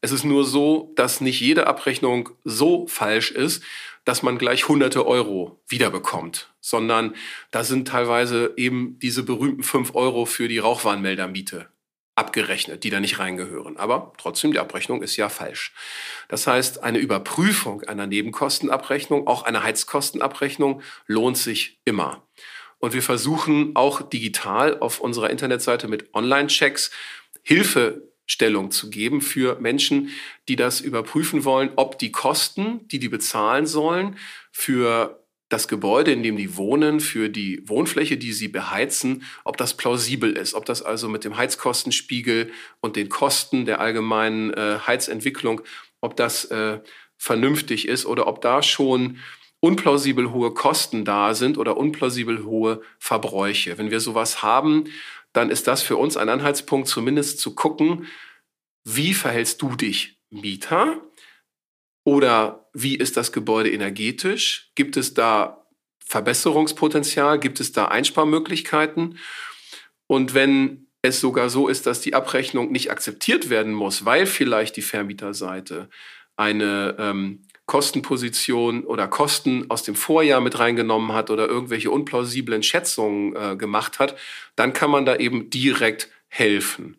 Es 0.00 0.12
ist 0.12 0.22
nur 0.22 0.44
so, 0.44 0.92
dass 0.94 1.20
nicht 1.20 1.40
jede 1.40 1.66
Abrechnung 1.66 2.30
so 2.44 2.86
falsch 2.86 3.32
ist, 3.32 3.64
dass 4.04 4.22
man 4.22 4.38
gleich 4.38 4.68
hunderte 4.68 5.04
Euro 5.04 5.60
wiederbekommt, 5.66 6.54
sondern 6.60 7.16
da 7.50 7.64
sind 7.64 7.88
teilweise 7.88 8.54
eben 8.56 9.00
diese 9.00 9.24
berühmten 9.24 9.64
fünf 9.64 9.96
Euro 9.96 10.26
für 10.26 10.46
die 10.46 10.58
Rauchwarnmeldermiete 10.58 11.66
abgerechnet, 12.14 12.84
die 12.84 12.90
da 12.90 13.00
nicht 13.00 13.18
reingehören. 13.18 13.76
Aber 13.76 14.12
trotzdem, 14.16 14.52
die 14.52 14.60
Abrechnung 14.60 15.02
ist 15.02 15.16
ja 15.16 15.28
falsch. 15.28 15.72
Das 16.28 16.46
heißt, 16.46 16.84
eine 16.84 16.98
Überprüfung 16.98 17.82
einer 17.82 18.06
Nebenkostenabrechnung, 18.06 19.26
auch 19.26 19.42
einer 19.42 19.64
Heizkostenabrechnung, 19.64 20.82
lohnt 21.08 21.36
sich 21.36 21.80
immer. 21.84 22.22
Und 22.78 22.94
wir 22.94 23.02
versuchen 23.02 23.74
auch 23.74 24.02
digital 24.02 24.78
auf 24.78 25.00
unserer 25.00 25.30
Internetseite 25.30 25.88
mit 25.88 26.14
Online-Checks 26.14 26.92
Hilfestellung 27.48 28.70
zu 28.70 28.90
geben 28.90 29.22
für 29.22 29.58
Menschen, 29.58 30.10
die 30.48 30.56
das 30.56 30.82
überprüfen 30.82 31.46
wollen, 31.46 31.70
ob 31.76 31.98
die 31.98 32.12
Kosten, 32.12 32.86
die 32.88 32.98
die 32.98 33.08
bezahlen 33.08 33.64
sollen, 33.64 34.18
für 34.52 35.24
das 35.48 35.66
Gebäude, 35.66 36.12
in 36.12 36.22
dem 36.22 36.36
die 36.36 36.58
wohnen, 36.58 37.00
für 37.00 37.30
die 37.30 37.66
Wohnfläche, 37.66 38.18
die 38.18 38.34
sie 38.34 38.48
beheizen, 38.48 39.22
ob 39.44 39.56
das 39.56 39.78
plausibel 39.78 40.36
ist, 40.36 40.52
ob 40.52 40.66
das 40.66 40.82
also 40.82 41.08
mit 41.08 41.24
dem 41.24 41.38
Heizkostenspiegel 41.38 42.50
und 42.82 42.96
den 42.96 43.08
Kosten 43.08 43.64
der 43.64 43.80
allgemeinen 43.80 44.52
äh, 44.52 44.80
Heizentwicklung, 44.86 45.62
ob 46.02 46.16
das 46.16 46.44
äh, 46.50 46.80
vernünftig 47.16 47.88
ist 47.88 48.04
oder 48.04 48.26
ob 48.26 48.42
da 48.42 48.62
schon 48.62 49.16
unplausibel 49.60 50.32
hohe 50.32 50.52
Kosten 50.52 51.06
da 51.06 51.34
sind 51.34 51.56
oder 51.56 51.78
unplausibel 51.78 52.44
hohe 52.44 52.82
Verbräuche. 52.98 53.78
Wenn 53.78 53.90
wir 53.90 54.00
sowas 54.00 54.42
haben, 54.42 54.84
dann 55.32 55.50
ist 55.50 55.66
das 55.66 55.82
für 55.82 55.96
uns 55.96 56.16
ein 56.16 56.28
Anhaltspunkt, 56.28 56.88
zumindest 56.88 57.40
zu 57.40 57.54
gucken, 57.54 58.06
wie 58.84 59.14
verhältst 59.14 59.60
du 59.62 59.76
dich, 59.76 60.20
Mieter? 60.30 61.00
Oder 62.04 62.70
wie 62.72 62.96
ist 62.96 63.16
das 63.16 63.32
Gebäude 63.32 63.70
energetisch? 63.70 64.70
Gibt 64.74 64.96
es 64.96 65.14
da 65.14 65.66
Verbesserungspotenzial? 66.06 67.38
Gibt 67.38 67.60
es 67.60 67.72
da 67.72 67.86
Einsparmöglichkeiten? 67.86 69.18
Und 70.06 70.32
wenn 70.32 70.88
es 71.02 71.20
sogar 71.20 71.50
so 71.50 71.68
ist, 71.68 71.86
dass 71.86 72.00
die 72.00 72.14
Abrechnung 72.14 72.72
nicht 72.72 72.90
akzeptiert 72.90 73.50
werden 73.50 73.74
muss, 73.74 74.04
weil 74.04 74.26
vielleicht 74.26 74.76
die 74.76 74.82
Vermieterseite 74.82 75.90
eine 76.36 76.96
ähm, 76.98 77.47
Kostenposition 77.68 78.84
oder 78.84 79.06
Kosten 79.08 79.66
aus 79.68 79.82
dem 79.82 79.94
Vorjahr 79.94 80.40
mit 80.40 80.58
reingenommen 80.58 81.12
hat 81.12 81.30
oder 81.30 81.46
irgendwelche 81.48 81.90
unplausiblen 81.90 82.62
Schätzungen 82.62 83.36
äh, 83.36 83.56
gemacht 83.56 83.98
hat, 83.98 84.16
dann 84.56 84.72
kann 84.72 84.90
man 84.90 85.04
da 85.04 85.16
eben 85.16 85.50
direkt 85.50 86.08
helfen. 86.28 86.96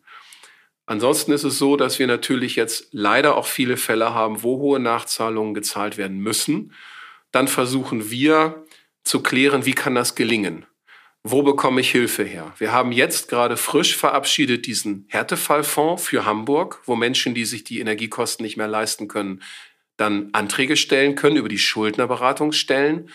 Ansonsten 0.86 1.32
ist 1.32 1.42
es 1.42 1.58
so, 1.58 1.76
dass 1.76 1.98
wir 1.98 2.06
natürlich 2.06 2.54
jetzt 2.54 2.88
leider 2.92 3.36
auch 3.36 3.46
viele 3.46 3.76
Fälle 3.76 4.14
haben, 4.14 4.44
wo 4.44 4.58
hohe 4.58 4.78
Nachzahlungen 4.78 5.54
gezahlt 5.54 5.98
werden 5.98 6.18
müssen. 6.18 6.72
Dann 7.32 7.48
versuchen 7.48 8.10
wir 8.12 8.64
zu 9.02 9.22
klären, 9.22 9.66
wie 9.66 9.74
kann 9.74 9.96
das 9.96 10.14
gelingen? 10.14 10.66
Wo 11.22 11.42
bekomme 11.42 11.80
ich 11.80 11.90
Hilfe 11.90 12.22
her? 12.22 12.54
Wir 12.58 12.72
haben 12.72 12.92
jetzt 12.92 13.28
gerade 13.28 13.56
frisch 13.56 13.96
verabschiedet 13.96 14.66
diesen 14.66 15.04
Härtefallfonds 15.08 16.02
für 16.02 16.24
Hamburg, 16.24 16.80
wo 16.86 16.96
Menschen, 16.96 17.34
die 17.34 17.44
sich 17.44 17.62
die 17.62 17.80
Energiekosten 17.80 18.44
nicht 18.44 18.56
mehr 18.56 18.68
leisten 18.68 19.06
können, 19.06 19.42
dann 20.00 20.30
Anträge 20.32 20.76
stellen 20.76 21.14
können 21.14 21.36
über 21.36 21.48
die 21.48 21.58
Schuldnerberatungsstellen. 21.58 23.10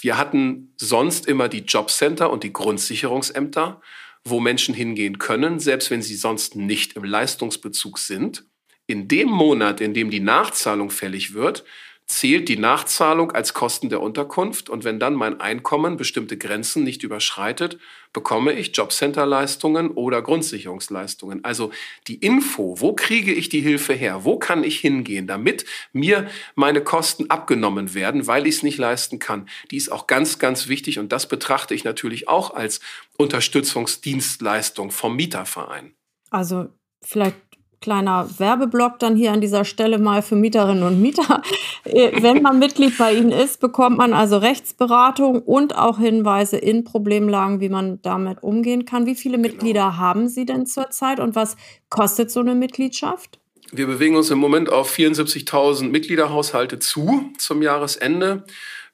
Wir 0.00 0.18
hatten 0.18 0.72
sonst 0.76 1.26
immer 1.26 1.48
die 1.48 1.64
Jobcenter 1.64 2.30
und 2.30 2.44
die 2.44 2.52
Grundsicherungsämter, 2.52 3.80
wo 4.24 4.40
Menschen 4.40 4.74
hingehen 4.74 5.18
können, 5.18 5.58
selbst 5.60 5.90
wenn 5.90 6.02
sie 6.02 6.16
sonst 6.16 6.56
nicht 6.56 6.94
im 6.94 7.04
Leistungsbezug 7.04 7.98
sind. 7.98 8.44
In 8.86 9.08
dem 9.08 9.28
Monat, 9.28 9.80
in 9.80 9.94
dem 9.94 10.10
die 10.10 10.20
Nachzahlung 10.20 10.90
fällig 10.90 11.34
wird, 11.34 11.64
zählt 12.06 12.48
die 12.48 12.56
Nachzahlung 12.56 13.32
als 13.32 13.52
Kosten 13.52 13.88
der 13.88 14.00
Unterkunft 14.00 14.70
und 14.70 14.84
wenn 14.84 15.00
dann 15.00 15.14
mein 15.14 15.40
Einkommen 15.40 15.96
bestimmte 15.96 16.38
Grenzen 16.38 16.84
nicht 16.84 17.02
überschreitet, 17.02 17.78
bekomme 18.12 18.52
ich 18.52 18.76
Jobcenterleistungen 18.76 19.90
oder 19.90 20.22
Grundsicherungsleistungen. 20.22 21.44
Also 21.44 21.72
die 22.06 22.14
Info, 22.14 22.80
wo 22.80 22.94
kriege 22.94 23.32
ich 23.34 23.48
die 23.48 23.60
Hilfe 23.60 23.92
her, 23.92 24.24
wo 24.24 24.38
kann 24.38 24.62
ich 24.62 24.78
hingehen, 24.78 25.26
damit 25.26 25.66
mir 25.92 26.28
meine 26.54 26.80
Kosten 26.80 27.28
abgenommen 27.28 27.92
werden, 27.92 28.28
weil 28.28 28.46
ich 28.46 28.56
es 28.56 28.62
nicht 28.62 28.78
leisten 28.78 29.18
kann, 29.18 29.48
die 29.72 29.76
ist 29.76 29.90
auch 29.90 30.06
ganz, 30.06 30.38
ganz 30.38 30.68
wichtig 30.68 31.00
und 31.00 31.10
das 31.10 31.28
betrachte 31.28 31.74
ich 31.74 31.82
natürlich 31.82 32.28
auch 32.28 32.54
als 32.54 32.80
Unterstützungsdienstleistung 33.18 34.92
vom 34.92 35.16
Mieterverein. 35.16 35.92
Also 36.30 36.68
vielleicht 37.02 37.36
kleiner 37.80 38.28
Werbeblock 38.38 38.98
dann 38.98 39.16
hier 39.16 39.32
an 39.32 39.40
dieser 39.40 39.64
Stelle 39.64 39.98
mal 39.98 40.22
für 40.22 40.36
Mieterinnen 40.36 40.82
und 40.82 41.00
Mieter. 41.00 41.42
Äh, 41.84 42.20
wenn 42.20 42.42
man 42.42 42.58
Mitglied 42.58 42.98
bei 42.98 43.14
Ihnen 43.14 43.30
ist, 43.30 43.60
bekommt 43.60 43.98
man 43.98 44.12
also 44.12 44.38
Rechtsberatung 44.38 45.40
und 45.40 45.76
auch 45.76 45.98
Hinweise 45.98 46.56
in 46.56 46.82
Problemlagen, 46.82 47.60
wie 47.60 47.68
man 47.68 48.02
damit 48.02 48.42
umgehen 48.42 48.84
kann. 48.86 49.06
Wie 49.06 49.14
viele 49.14 49.36
genau. 49.36 49.48
Mitglieder 49.48 49.96
haben 49.96 50.28
Sie 50.28 50.46
denn 50.46 50.66
zurzeit 50.66 51.20
und 51.20 51.36
was 51.36 51.56
kostet 51.88 52.32
so 52.32 52.40
eine 52.40 52.56
Mitgliedschaft? 52.56 53.38
Wir 53.72 53.86
bewegen 53.86 54.16
uns 54.16 54.30
im 54.30 54.38
Moment 54.38 54.68
auf 54.68 54.92
74.000 54.96 55.88
Mitgliederhaushalte 55.88 56.78
zu 56.78 57.30
zum 57.38 57.62
Jahresende. 57.62 58.44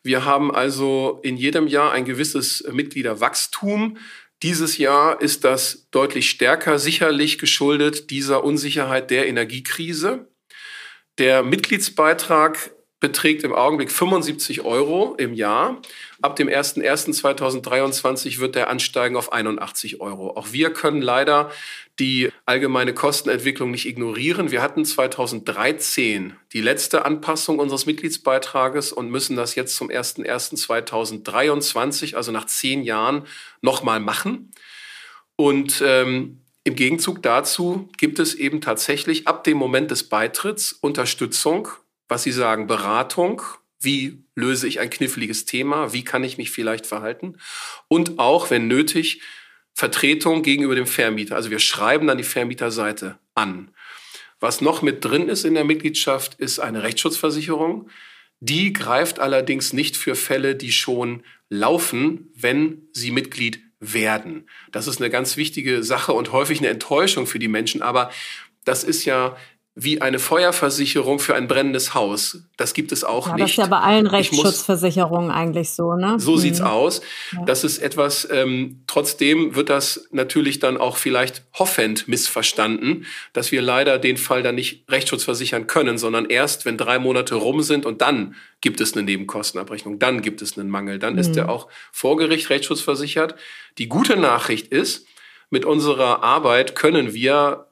Wir 0.02 0.24
haben 0.24 0.52
also 0.52 1.20
in 1.22 1.36
jedem 1.36 1.68
Jahr 1.68 1.92
ein 1.92 2.04
gewisses 2.04 2.64
Mitgliederwachstum. 2.72 3.98
Dieses 4.42 4.76
Jahr 4.76 5.20
ist 5.20 5.44
das 5.44 5.88
deutlich 5.92 6.28
stärker 6.28 6.80
sicherlich 6.80 7.38
geschuldet 7.38 8.10
dieser 8.10 8.42
Unsicherheit 8.42 9.10
der 9.10 9.28
Energiekrise. 9.28 10.28
Der 11.18 11.44
Mitgliedsbeitrag 11.44 12.72
beträgt 13.02 13.42
im 13.42 13.52
Augenblick 13.52 13.90
75 13.90 14.62
Euro 14.62 15.16
im 15.18 15.34
Jahr. 15.34 15.82
Ab 16.22 16.36
dem 16.36 16.48
01.01.2023 16.48 18.38
wird 18.38 18.54
der 18.54 18.70
ansteigen 18.70 19.16
auf 19.16 19.32
81 19.32 20.00
Euro. 20.00 20.36
Auch 20.36 20.52
wir 20.52 20.72
können 20.72 21.02
leider 21.02 21.50
die 21.98 22.30
allgemeine 22.46 22.94
Kostenentwicklung 22.94 23.72
nicht 23.72 23.86
ignorieren. 23.86 24.52
Wir 24.52 24.62
hatten 24.62 24.84
2013 24.84 26.36
die 26.52 26.60
letzte 26.60 27.04
Anpassung 27.04 27.58
unseres 27.58 27.86
Mitgliedsbeitrages 27.86 28.92
und 28.92 29.10
müssen 29.10 29.34
das 29.36 29.56
jetzt 29.56 29.74
zum 29.74 29.90
01.01.2023, 29.90 32.14
also 32.14 32.30
nach 32.30 32.46
zehn 32.46 32.84
Jahren, 32.84 33.26
nochmal 33.62 33.98
machen. 33.98 34.52
Und 35.34 35.82
ähm, 35.84 36.38
im 36.62 36.76
Gegenzug 36.76 37.20
dazu 37.20 37.88
gibt 37.98 38.20
es 38.20 38.36
eben 38.36 38.60
tatsächlich 38.60 39.26
ab 39.26 39.42
dem 39.42 39.58
Moment 39.58 39.90
des 39.90 40.08
Beitritts 40.08 40.72
Unterstützung, 40.72 41.66
was 42.08 42.22
Sie 42.22 42.32
sagen, 42.32 42.66
Beratung, 42.66 43.42
wie 43.80 44.24
löse 44.34 44.68
ich 44.68 44.80
ein 44.80 44.90
kniffliges 44.90 45.44
Thema, 45.44 45.92
wie 45.92 46.04
kann 46.04 46.24
ich 46.24 46.38
mich 46.38 46.50
vielleicht 46.50 46.86
verhalten 46.86 47.36
und 47.88 48.18
auch, 48.18 48.50
wenn 48.50 48.68
nötig, 48.68 49.20
Vertretung 49.74 50.42
gegenüber 50.42 50.74
dem 50.74 50.86
Vermieter. 50.86 51.36
Also 51.36 51.50
wir 51.50 51.58
schreiben 51.58 52.06
dann 52.06 52.18
die 52.18 52.24
Vermieterseite 52.24 53.18
an. 53.34 53.70
Was 54.38 54.60
noch 54.60 54.82
mit 54.82 55.04
drin 55.04 55.28
ist 55.28 55.44
in 55.44 55.54
der 55.54 55.64
Mitgliedschaft, 55.64 56.34
ist 56.34 56.58
eine 56.58 56.82
Rechtsschutzversicherung. 56.82 57.88
Die 58.40 58.72
greift 58.72 59.18
allerdings 59.18 59.72
nicht 59.72 59.96
für 59.96 60.14
Fälle, 60.14 60.56
die 60.56 60.72
schon 60.72 61.22
laufen, 61.48 62.30
wenn 62.34 62.88
sie 62.92 63.12
Mitglied 63.12 63.60
werden. 63.78 64.48
Das 64.72 64.86
ist 64.86 65.00
eine 65.00 65.10
ganz 65.10 65.36
wichtige 65.36 65.82
Sache 65.82 66.12
und 66.12 66.32
häufig 66.32 66.58
eine 66.58 66.68
Enttäuschung 66.68 67.26
für 67.26 67.38
die 67.38 67.48
Menschen. 67.48 67.82
Aber 67.82 68.10
das 68.64 68.84
ist 68.84 69.04
ja 69.04 69.36
wie 69.74 70.02
eine 70.02 70.18
Feuerversicherung 70.18 71.18
für 71.18 71.34
ein 71.34 71.48
brennendes 71.48 71.94
Haus. 71.94 72.44
Das 72.58 72.74
gibt 72.74 72.92
es 72.92 73.04
auch 73.04 73.28
ja, 73.28 73.34
nicht. 73.34 73.44
Das 73.44 73.50
ist 73.52 73.56
ja 73.56 73.66
bei 73.66 73.78
allen 73.78 74.06
Rechtsschutzversicherungen 74.06 75.30
eigentlich 75.30 75.70
so, 75.70 75.94
ne? 75.94 76.20
So 76.20 76.32
mhm. 76.32 76.38
sieht's 76.38 76.60
aus. 76.60 77.00
Ja. 77.32 77.44
Das 77.46 77.64
ist 77.64 77.78
etwas, 77.78 78.28
ähm, 78.30 78.82
trotzdem 78.86 79.54
wird 79.54 79.70
das 79.70 80.08
natürlich 80.10 80.58
dann 80.58 80.76
auch 80.76 80.98
vielleicht 80.98 81.44
hoffend 81.54 82.06
missverstanden, 82.06 83.06
dass 83.32 83.50
wir 83.50 83.62
leider 83.62 83.98
den 83.98 84.18
Fall 84.18 84.42
dann 84.42 84.56
nicht 84.56 84.84
Rechtsschutz 84.90 85.24
versichern 85.24 85.66
können, 85.66 85.96
sondern 85.96 86.26
erst, 86.26 86.66
wenn 86.66 86.76
drei 86.76 86.98
Monate 86.98 87.36
rum 87.36 87.62
sind 87.62 87.86
und 87.86 88.02
dann 88.02 88.34
gibt 88.60 88.82
es 88.82 88.92
eine 88.92 89.04
Nebenkostenabrechnung, 89.04 89.98
dann 89.98 90.20
gibt 90.20 90.42
es 90.42 90.58
einen 90.58 90.68
Mangel, 90.68 90.98
dann 90.98 91.14
mhm. 91.14 91.20
ist 91.20 91.34
er 91.34 91.48
auch 91.48 91.68
vor 91.90 92.18
Gericht 92.18 92.50
rechtsschutzversichert. 92.50 93.36
Die 93.78 93.88
gute 93.88 94.18
Nachricht 94.18 94.66
ist, 94.68 95.06
mit 95.48 95.64
unserer 95.64 96.22
Arbeit 96.22 96.74
können 96.74 97.14
wir 97.14 97.66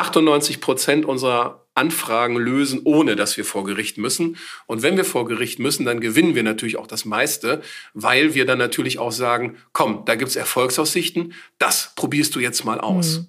98 0.00 0.60
Prozent 0.60 1.04
unserer 1.04 1.66
Anfragen 1.74 2.36
lösen, 2.36 2.80
ohne 2.84 3.16
dass 3.16 3.36
wir 3.36 3.44
vor 3.44 3.64
Gericht 3.64 3.96
müssen. 3.96 4.36
Und 4.66 4.82
wenn 4.82 4.96
wir 4.96 5.04
vor 5.04 5.26
Gericht 5.26 5.58
müssen, 5.58 5.86
dann 5.86 6.00
gewinnen 6.00 6.34
wir 6.34 6.42
natürlich 6.42 6.76
auch 6.76 6.86
das 6.86 7.04
meiste, 7.04 7.62
weil 7.94 8.34
wir 8.34 8.44
dann 8.44 8.58
natürlich 8.58 8.98
auch 8.98 9.12
sagen, 9.12 9.56
komm, 9.72 10.04
da 10.06 10.14
gibt's 10.16 10.36
Erfolgsaussichten, 10.36 11.34
das 11.58 11.92
probierst 11.96 12.34
du 12.34 12.40
jetzt 12.40 12.64
mal 12.64 12.80
aus. 12.80 13.18
Mhm. 13.18 13.26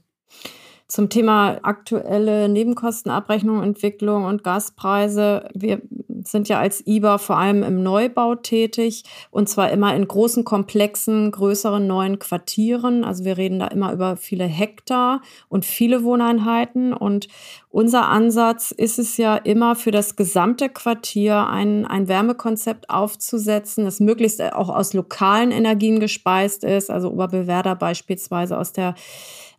Zum 0.88 1.08
Thema 1.08 1.60
aktuelle 1.64 2.50
Nebenkostenabrechnung, 2.50 3.64
Entwicklung 3.64 4.26
und 4.26 4.44
Gaspreise. 4.44 5.48
Wir 5.54 5.82
sind 6.24 6.50
ja 6.50 6.60
als 6.60 6.86
IBA 6.86 7.18
vor 7.18 7.38
allem 7.38 7.64
im 7.64 7.84
Neubau 7.84 8.36
tätig 8.36 9.04
und 9.30 9.50
zwar 9.50 9.72
immer 9.72 9.96
in 9.96 10.08
großen, 10.08 10.44
komplexen, 10.44 11.32
größeren 11.32 11.86
neuen 11.86 12.20
Quartieren. 12.20 13.04
Also 13.04 13.26
wir 13.26 13.38
reden 13.38 13.60
da 13.60 13.68
immer 13.68 13.94
über 13.94 14.18
viele 14.18 14.46
Hektar 14.46 15.22
und 15.50 15.66
viele 15.66 16.04
Wohneinheiten. 16.04 16.94
Und 16.94 17.28
unser 17.70 18.08
Ansatz 18.08 18.72
ist 18.72 19.00
es 19.00 19.18
ja 19.18 19.36
immer 19.36 19.76
für 19.76 19.92
das 19.92 20.16
gesamte 20.16 20.70
Quartier 20.70 21.48
ein, 21.48 21.86
ein 21.86 22.08
Wärmekonzept 22.08 22.90
aufzusetzen, 22.90 23.86
das 23.86 24.00
möglichst 24.00 24.42
auch 24.42 24.70
aus 24.70 24.94
lokalen 24.94 25.52
Energien 25.52 26.00
gespeist 26.00 26.64
ist. 26.64 26.90
Also 26.90 27.12
Oberbewerder 27.12 27.76
beispielsweise 27.76 28.58
aus 28.58 28.74
der 28.74 28.96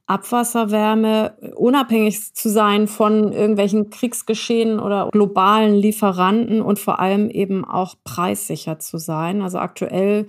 Abwasserwärme 0.06 1.36
unabhängig 1.54 2.34
zu 2.34 2.50
sein 2.50 2.88
von 2.88 3.32
irgendwelchen 3.32 3.90
Kriegsgeschehen 3.90 4.80
oder 4.80 5.08
globalen 5.12 5.74
Lieferanten 5.74 6.60
und 6.60 6.78
vor 6.78 6.98
allem 7.00 7.30
eben 7.30 7.64
auch 7.64 7.94
preissicher 8.04 8.78
zu 8.78 8.98
sein. 8.98 9.42
Also 9.42 9.58
aktuell 9.58 10.26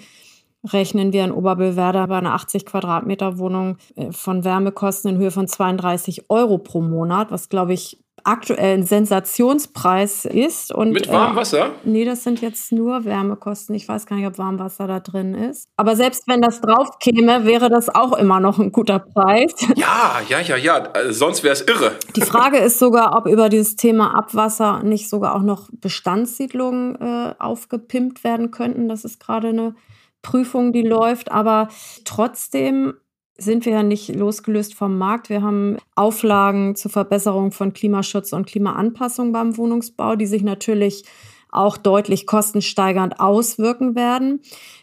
rechnen 0.65 1.11
wir 1.11 1.25
in 1.25 1.31
Oberbillwerder 1.31 2.07
bei 2.07 2.17
einer 2.17 2.33
80 2.33 2.65
Quadratmeter 2.65 3.37
Wohnung 3.37 3.77
äh, 3.95 4.11
von 4.11 4.43
Wärmekosten 4.43 5.11
in 5.11 5.17
Höhe 5.17 5.31
von 5.31 5.47
32 5.47 6.29
Euro 6.29 6.57
pro 6.57 6.81
Monat, 6.81 7.31
was 7.31 7.49
glaube 7.49 7.73
ich 7.73 8.02
aktuell 8.23 8.77
ein 8.77 8.83
Sensationspreis 8.83 10.25
ist. 10.25 10.73
Und, 10.73 10.91
Mit 10.91 11.09
Warmwasser? 11.09 11.67
Äh, 11.67 11.69
nee, 11.83 12.05
das 12.05 12.23
sind 12.23 12.41
jetzt 12.41 12.71
nur 12.71 13.05
Wärmekosten. 13.05 13.75
Ich 13.75 13.87
weiß 13.87 14.05
gar 14.05 14.15
nicht, 14.15 14.27
ob 14.27 14.37
Warmwasser 14.37 14.87
da 14.87 14.99
drin 14.99 15.33
ist. 15.33 15.67
Aber 15.77 15.95
selbst 15.95 16.27
wenn 16.27 16.41
das 16.41 16.61
drauf 16.61 16.99
käme, 16.99 17.45
wäre 17.45 17.69
das 17.69 17.93
auch 17.93 18.13
immer 18.13 18.39
noch 18.39 18.59
ein 18.59 18.71
guter 18.71 18.99
Preis. 18.99 19.53
Ja, 19.75 20.21
ja, 20.29 20.39
ja, 20.39 20.55
ja. 20.55 20.75
Also 20.93 21.11
sonst 21.11 21.43
wäre 21.43 21.53
es 21.53 21.61
irre. 21.61 21.93
Die 22.15 22.21
Frage 22.21 22.57
ist 22.57 22.79
sogar, 22.79 23.17
ob 23.17 23.27
über 23.27 23.49
dieses 23.49 23.75
Thema 23.75 24.15
Abwasser 24.15 24.81
nicht 24.83 25.09
sogar 25.09 25.35
auch 25.35 25.41
noch 25.41 25.69
Bestandssiedlungen 25.71 26.95
äh, 27.01 27.33
aufgepimpt 27.39 28.23
werden 28.23 28.51
könnten. 28.51 28.87
Das 28.87 29.03
ist 29.03 29.19
gerade 29.19 29.49
eine 29.49 29.75
Prüfung, 30.21 30.73
die 30.73 30.83
läuft. 30.83 31.31
Aber 31.31 31.67
trotzdem 32.05 32.93
sind 33.37 33.65
wir 33.65 33.73
ja 33.73 33.83
nicht 33.83 34.15
losgelöst 34.15 34.75
vom 34.75 34.97
Markt. 34.97 35.29
Wir 35.29 35.41
haben 35.41 35.77
Auflagen 35.95 36.75
zur 36.75 36.91
Verbesserung 36.91 37.51
von 37.51 37.73
Klimaschutz 37.73 38.33
und 38.33 38.47
Klimaanpassung 38.47 39.31
beim 39.31 39.57
Wohnungsbau, 39.57 40.15
die 40.15 40.27
sich 40.27 40.43
natürlich 40.43 41.03
auch 41.49 41.77
deutlich 41.77 42.25
kostensteigernd 42.25 43.19
auswirken 43.19 43.95
werden. 43.95 44.41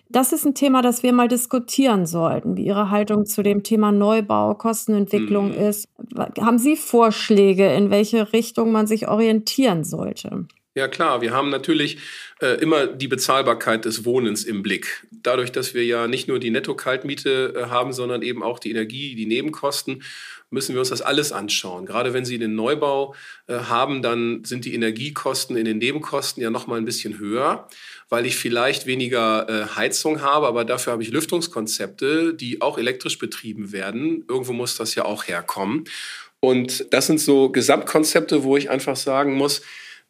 Das 0.08 0.32
ist 0.32 0.44
ein 0.44 0.54
Thema, 0.54 0.82
das 0.82 1.02
wir 1.02 1.12
mal 1.12 1.28
diskutieren 1.28 2.04
sollten, 2.06 2.56
wie 2.56 2.66
Ihre 2.66 2.90
Haltung 2.90 3.26
zu 3.26 3.42
dem 3.42 3.62
Thema 3.62 3.92
Neubau, 3.92 4.54
Kostenentwicklung 4.54 5.50
mhm. 5.50 5.54
ist. 5.68 5.88
Haben 6.40 6.58
Sie 6.58 6.76
Vorschläge, 6.76 7.72
in 7.72 7.90
welche 7.90 8.32
Richtung 8.32 8.72
man 8.72 8.88
sich 8.88 9.08
orientieren 9.08 9.84
sollte? 9.84 10.46
Ja 10.74 10.86
klar, 10.86 11.20
wir 11.20 11.32
haben 11.32 11.50
natürlich 11.50 11.98
äh, 12.40 12.60
immer 12.60 12.86
die 12.86 13.08
Bezahlbarkeit 13.08 13.84
des 13.84 14.04
Wohnens 14.04 14.44
im 14.44 14.62
Blick. 14.62 15.04
Dadurch, 15.10 15.50
dass 15.50 15.74
wir 15.74 15.84
ja 15.84 16.06
nicht 16.06 16.28
nur 16.28 16.38
die 16.38 16.50
Netto-Kaltmiete 16.50 17.54
äh, 17.56 17.64
haben, 17.64 17.92
sondern 17.92 18.22
eben 18.22 18.44
auch 18.44 18.60
die 18.60 18.70
Energie, 18.70 19.16
die 19.16 19.26
Nebenkosten, 19.26 20.04
müssen 20.48 20.74
wir 20.74 20.80
uns 20.80 20.90
das 20.90 21.02
alles 21.02 21.32
anschauen. 21.32 21.86
Gerade 21.86 22.12
wenn 22.12 22.24
Sie 22.24 22.38
den 22.38 22.54
Neubau 22.54 23.16
äh, 23.48 23.54
haben, 23.54 24.00
dann 24.00 24.44
sind 24.44 24.64
die 24.64 24.74
Energiekosten 24.74 25.56
in 25.56 25.64
den 25.64 25.78
Nebenkosten 25.78 26.40
ja 26.40 26.50
noch 26.50 26.68
mal 26.68 26.78
ein 26.78 26.84
bisschen 26.84 27.18
höher, 27.18 27.68
weil 28.08 28.24
ich 28.24 28.36
vielleicht 28.36 28.86
weniger 28.86 29.48
äh, 29.48 29.74
Heizung 29.74 30.22
habe, 30.22 30.46
aber 30.46 30.64
dafür 30.64 30.92
habe 30.92 31.02
ich 31.02 31.10
Lüftungskonzepte, 31.10 32.32
die 32.34 32.60
auch 32.60 32.78
elektrisch 32.78 33.18
betrieben 33.18 33.72
werden. 33.72 34.24
Irgendwo 34.28 34.52
muss 34.52 34.76
das 34.76 34.94
ja 34.94 35.04
auch 35.04 35.26
herkommen. 35.26 35.84
Und 36.38 36.92
das 36.92 37.08
sind 37.08 37.18
so 37.18 37.50
Gesamtkonzepte, 37.50 38.44
wo 38.44 38.56
ich 38.56 38.70
einfach 38.70 38.96
sagen 38.96 39.34
muss, 39.34 39.62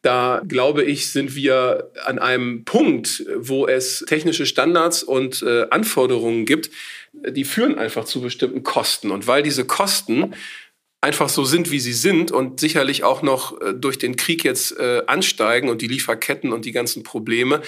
da 0.02 0.40
glaube 0.46 0.82
ich, 0.84 1.10
sind 1.10 1.34
wir 1.34 1.90
an 2.04 2.18
einem 2.18 2.64
Punkt, 2.64 3.24
wo 3.36 3.66
es 3.66 4.04
technische 4.06 4.46
Standards 4.46 5.02
und 5.02 5.42
äh, 5.42 5.66
Anforderungen 5.70 6.46
gibt, 6.46 6.70
die 7.12 7.44
führen 7.44 7.78
einfach 7.78 8.04
zu 8.04 8.20
bestimmten 8.20 8.62
Kosten. 8.62 9.10
Und 9.10 9.26
weil 9.26 9.42
diese 9.42 9.66
Kosten 9.66 10.34
einfach 11.00 11.28
so 11.28 11.44
sind, 11.44 11.70
wie 11.70 11.80
sie 11.80 11.92
sind 11.92 12.30
und 12.30 12.60
sicherlich 12.60 13.04
auch 13.04 13.22
noch 13.22 13.60
äh, 13.60 13.74
durch 13.74 13.98
den 13.98 14.16
Krieg 14.16 14.44
jetzt 14.44 14.78
äh, 14.78 15.02
ansteigen 15.06 15.68
und 15.68 15.82
die 15.82 15.88
Lieferketten 15.88 16.52
und 16.52 16.64
die 16.64 16.72
ganzen 16.72 17.02
Probleme, 17.02 17.62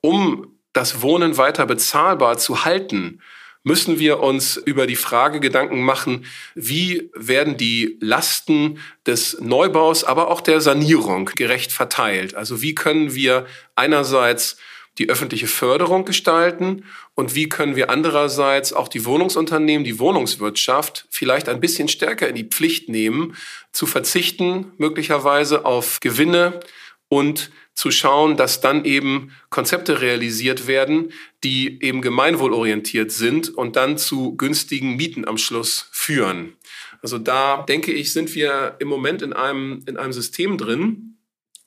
um 0.00 0.58
das 0.72 1.02
Wohnen 1.02 1.36
weiter 1.36 1.66
bezahlbar 1.66 2.38
zu 2.38 2.64
halten, 2.64 3.20
müssen 3.62 3.98
wir 3.98 4.20
uns 4.20 4.56
über 4.56 4.86
die 4.86 4.96
Frage 4.96 5.40
Gedanken 5.40 5.82
machen, 5.82 6.24
wie 6.54 7.10
werden 7.14 7.56
die 7.56 7.96
Lasten 8.00 8.78
des 9.06 9.40
Neubaus, 9.40 10.04
aber 10.04 10.28
auch 10.28 10.40
der 10.40 10.60
Sanierung 10.60 11.30
gerecht 11.34 11.72
verteilt. 11.72 12.34
Also 12.34 12.62
wie 12.62 12.74
können 12.74 13.14
wir 13.14 13.46
einerseits 13.74 14.56
die 14.98 15.08
öffentliche 15.08 15.46
Förderung 15.46 16.04
gestalten 16.04 16.84
und 17.14 17.34
wie 17.34 17.48
können 17.48 17.76
wir 17.76 17.88
andererseits 17.90 18.72
auch 18.72 18.88
die 18.88 19.04
Wohnungsunternehmen, 19.04 19.84
die 19.84 19.98
Wohnungswirtschaft 19.98 21.06
vielleicht 21.10 21.48
ein 21.48 21.60
bisschen 21.60 21.88
stärker 21.88 22.28
in 22.28 22.34
die 22.34 22.44
Pflicht 22.44 22.88
nehmen, 22.88 23.36
zu 23.72 23.86
verzichten 23.86 24.72
möglicherweise 24.76 25.64
auf 25.64 26.00
Gewinne 26.00 26.60
und 27.08 27.50
zu 27.78 27.92
schauen, 27.92 28.36
dass 28.36 28.60
dann 28.60 28.84
eben 28.84 29.30
Konzepte 29.50 30.00
realisiert 30.00 30.66
werden, 30.66 31.12
die 31.44 31.80
eben 31.80 32.02
gemeinwohlorientiert 32.02 33.12
sind 33.12 33.50
und 33.50 33.76
dann 33.76 33.96
zu 33.98 34.36
günstigen 34.36 34.96
Mieten 34.96 35.28
am 35.28 35.38
Schluss 35.38 35.88
führen. 35.92 36.56
Also 37.02 37.18
da 37.18 37.62
denke 37.62 37.92
ich, 37.92 38.12
sind 38.12 38.34
wir 38.34 38.74
im 38.80 38.88
Moment 38.88 39.22
in 39.22 39.32
einem, 39.32 39.84
in 39.86 39.96
einem 39.96 40.12
System 40.12 40.58
drin, 40.58 41.18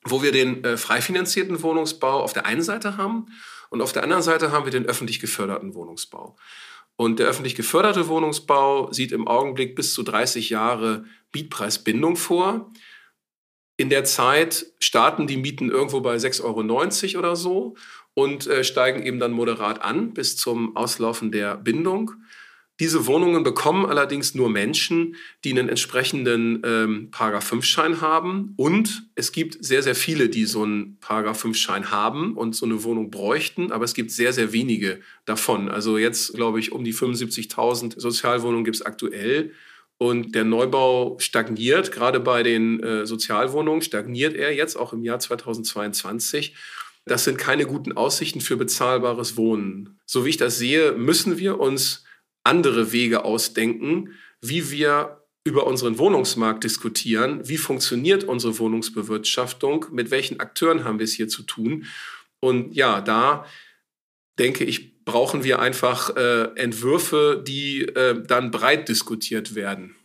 wo 0.03 0.21
wir 0.21 0.33
den 0.33 0.65
äh, 0.65 0.75
frei 0.75 0.99
finanzierten 0.99 1.63
Wohnungsbau 1.63 2.21
auf 2.21 2.33
der 2.33 2.45
einen 2.45 2.61
Seite 2.61 2.97
haben 2.97 3.27
und 3.69 3.81
auf 3.81 3.93
der 3.93 4.03
anderen 4.03 4.21
Seite 4.21 4.51
haben 4.51 4.65
wir 4.65 4.71
den 4.73 4.87
öffentlich 4.87 5.21
geförderten 5.21 5.75
Wohnungsbau. 5.75 6.35
Und 6.97 7.19
der 7.19 7.27
öffentlich 7.27 7.55
geförderte 7.55 8.09
Wohnungsbau 8.09 8.91
sieht 8.91 9.13
im 9.13 9.29
Augenblick 9.29 9.77
bis 9.77 9.93
zu 9.93 10.03
30 10.03 10.49
Jahre 10.49 11.05
Mietpreisbindung 11.33 12.17
vor. 12.17 12.69
In 13.81 13.89
der 13.89 14.03
Zeit 14.03 14.67
starten 14.79 15.25
die 15.25 15.37
Mieten 15.37 15.71
irgendwo 15.71 16.01
bei 16.01 16.15
6,90 16.15 17.15
Euro 17.15 17.17
oder 17.17 17.35
so 17.35 17.75
und 18.13 18.45
äh, 18.45 18.63
steigen 18.63 19.01
eben 19.01 19.17
dann 19.17 19.31
moderat 19.31 19.81
an 19.81 20.13
bis 20.13 20.37
zum 20.37 20.75
Auslaufen 20.77 21.31
der 21.31 21.57
Bindung. 21.57 22.11
Diese 22.79 23.07
Wohnungen 23.07 23.41
bekommen 23.41 23.87
allerdings 23.87 24.35
nur 24.35 24.51
Menschen, 24.51 25.15
die 25.43 25.49
einen 25.49 25.67
entsprechenden 25.67 26.61
ähm, 26.63 27.09
Paragraph 27.09 27.51
5-Schein 27.51 28.01
haben. 28.01 28.53
Und 28.55 29.09
es 29.15 29.31
gibt 29.31 29.65
sehr, 29.65 29.81
sehr 29.81 29.95
viele, 29.95 30.29
die 30.29 30.45
so 30.45 30.61
einen 30.61 30.99
Paragraph 30.99 31.43
5-Schein 31.43 31.89
haben 31.89 32.37
und 32.37 32.55
so 32.55 32.67
eine 32.67 32.83
Wohnung 32.83 33.09
bräuchten, 33.09 33.71
aber 33.71 33.85
es 33.85 33.95
gibt 33.95 34.11
sehr, 34.11 34.31
sehr 34.31 34.53
wenige 34.53 34.99
davon. 35.25 35.69
Also 35.69 35.97
jetzt, 35.97 36.35
glaube 36.35 36.59
ich, 36.59 36.71
um 36.71 36.83
die 36.83 36.93
75.000 36.93 37.99
Sozialwohnungen 37.99 38.63
gibt 38.63 38.75
es 38.75 38.83
aktuell. 38.83 39.53
Und 40.01 40.33
der 40.33 40.45
Neubau 40.45 41.19
stagniert, 41.19 41.91
gerade 41.91 42.19
bei 42.19 42.41
den 42.41 42.81
äh, 42.81 43.05
Sozialwohnungen 43.05 43.83
stagniert 43.83 44.33
er 44.33 44.51
jetzt 44.51 44.75
auch 44.75 44.93
im 44.93 45.03
Jahr 45.03 45.19
2022. 45.19 46.55
Das 47.05 47.23
sind 47.23 47.37
keine 47.37 47.67
guten 47.67 47.91
Aussichten 47.91 48.41
für 48.41 48.57
bezahlbares 48.57 49.37
Wohnen. 49.37 49.99
So 50.07 50.25
wie 50.25 50.29
ich 50.29 50.37
das 50.37 50.57
sehe, 50.57 50.93
müssen 50.93 51.37
wir 51.37 51.59
uns 51.59 52.03
andere 52.43 52.91
Wege 52.91 53.25
ausdenken, 53.25 54.15
wie 54.41 54.71
wir 54.71 55.21
über 55.43 55.67
unseren 55.67 55.99
Wohnungsmarkt 55.99 56.63
diskutieren. 56.63 57.47
Wie 57.47 57.57
funktioniert 57.57 58.23
unsere 58.23 58.57
Wohnungsbewirtschaftung? 58.57 59.85
Mit 59.91 60.09
welchen 60.09 60.39
Akteuren 60.39 60.83
haben 60.83 60.97
wir 60.97 61.03
es 61.03 61.13
hier 61.13 61.27
zu 61.27 61.43
tun? 61.43 61.85
Und 62.39 62.73
ja, 62.73 63.01
da 63.01 63.45
denke 64.39 64.63
ich, 64.63 64.90
brauchen 65.05 65.43
wir 65.43 65.59
einfach 65.59 66.15
äh, 66.15 66.43
Entwürfe, 66.55 67.43
die 67.45 67.81
äh, 67.81 68.21
dann 68.25 68.51
breit 68.51 68.89
diskutiert 68.89 69.55
werden. 69.55 69.95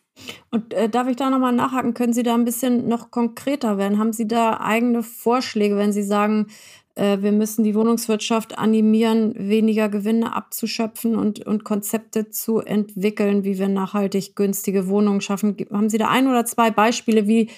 Und 0.51 0.73
äh, 0.73 0.89
darf 0.89 1.09
ich 1.09 1.17
da 1.17 1.31
nochmal 1.31 1.53
nachhaken? 1.53 1.95
Können 1.95 2.13
Sie 2.13 2.23
da 2.23 2.35
ein 2.35 2.45
bisschen 2.45 2.89
noch 2.89 3.11
konkreter 3.11 3.79
werden? 3.79 3.99
Haben 3.99 4.13
Sie 4.13 4.27
da 4.27 4.59
eigene 4.61 5.03
Vorschläge, 5.03 5.77
wenn 5.77 5.93
Sie 5.93 6.03
sagen, 6.03 6.47
äh, 6.95 7.19
wir 7.21 7.33
müssen 7.33 7.63
die 7.63 7.75
Wohnungswirtschaft 7.75 8.59
animieren, 8.59 9.35
weniger 9.37 9.89
Gewinne 9.89 10.35
abzuschöpfen 10.35 11.17
und, 11.17 11.47
und 11.47 11.65
Konzepte 11.65 12.31
zu 12.31 12.61
entwickeln, 12.61 13.45
wie 13.45 13.59
wir 13.59 13.69
nachhaltig 13.69 14.35
günstige 14.35 14.89
Wohnungen 14.89 15.21
schaffen? 15.21 15.57
Haben 15.71 15.91
Sie 15.91 15.99
da 15.99 16.09
ein 16.09 16.27
oder 16.27 16.47
zwei 16.47 16.71
Beispiele, 16.71 17.29
wie, 17.29 17.51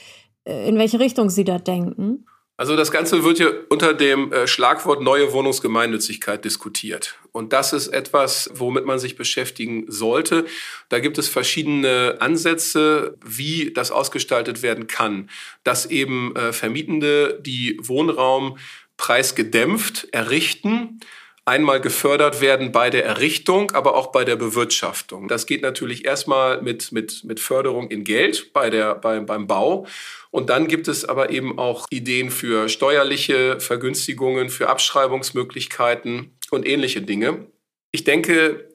äh, 0.45 0.69
in 0.69 0.77
welche 0.77 0.99
Richtung 0.99 1.31
Sie 1.31 1.45
da 1.45 1.59
denken? 1.59 2.27
Also 2.59 2.75
das 2.75 2.91
Ganze 2.91 3.23
wird 3.23 3.37
hier 3.37 3.67
unter 3.69 3.95
dem 3.95 4.33
äh, 4.33 4.49
Schlagwort 4.49 5.01
neue 5.01 5.33
Wohnungsgemeinnützigkeit 5.33 6.45
diskutiert. 6.45 7.15
Und 7.31 7.53
das 7.53 7.73
ist 7.73 7.87
etwas, 7.87 8.51
womit 8.53 8.85
man 8.85 8.99
sich 8.99 9.15
beschäftigen 9.15 9.85
sollte. 9.87 10.45
Da 10.89 10.99
gibt 10.99 11.19
es 11.19 11.29
verschiedene 11.29 12.17
Ansätze, 12.19 13.17
wie 13.25 13.73
das 13.73 13.93
ausgestaltet 13.93 14.63
werden 14.63 14.89
kann. 14.89 15.31
Dass 15.63 15.87
eben 15.87 16.35
äh, 16.35 16.53
Vermietende, 16.53 17.39
die 17.41 17.79
Wohnraum 17.81 18.59
preisgedämpft 18.97 20.09
errichten, 20.11 20.99
einmal 21.45 21.81
gefördert 21.81 22.41
werden 22.41 22.73
bei 22.73 22.91
der 22.91 23.05
Errichtung, 23.05 23.71
aber 23.71 23.95
auch 23.95 24.09
bei 24.09 24.25
der 24.25 24.37
Bewirtschaftung. 24.37 25.29
Das 25.29 25.47
geht 25.47 25.63
natürlich 25.63 26.05
erstmal 26.05 26.61
mit, 26.61 26.91
mit, 26.91 27.23
mit 27.23 27.39
Förderung 27.39 27.89
in 27.89 28.03
Geld 28.03 28.53
bei 28.53 28.69
der, 28.69 28.97
bei, 28.97 29.21
beim 29.21 29.47
Bau. 29.47 29.87
Und 30.31 30.51
dann 30.51 30.69
gibt 30.69 30.89
es 30.89 31.05
aber 31.05 31.31
eben 31.31 31.59
auch 31.59 31.87
Ideen 31.91 32.31
für 32.31 32.69
steuerliche 32.69 33.61
Vergünstigungen, 33.61 34.51
für 34.51 34.69
Abschreibungsmöglichkeiten 34.69 36.37
und 36.51 36.67
ähnliche 36.67 37.03
Dinge. 37.03 37.47
Ich 37.93 38.05
denke, 38.05 38.69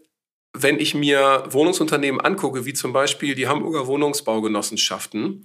wenn 0.53 0.79
ich 0.79 0.93
mir 0.93 1.45
Wohnungsunternehmen 1.49 2.21
angucke, 2.21 2.65
wie 2.65 2.73
zum 2.73 2.93
Beispiel 2.93 3.35
die 3.35 3.47
Hamburger 3.47 3.87
Wohnungsbaugenossenschaften, 3.87 5.43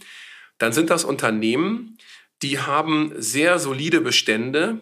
dann 0.59 0.73
sind 0.73 0.91
das 0.91 1.05
Unternehmen, 1.05 1.99
die 2.43 2.59
haben 2.59 3.13
sehr 3.17 3.59
solide 3.59 4.01
Bestände, 4.01 4.81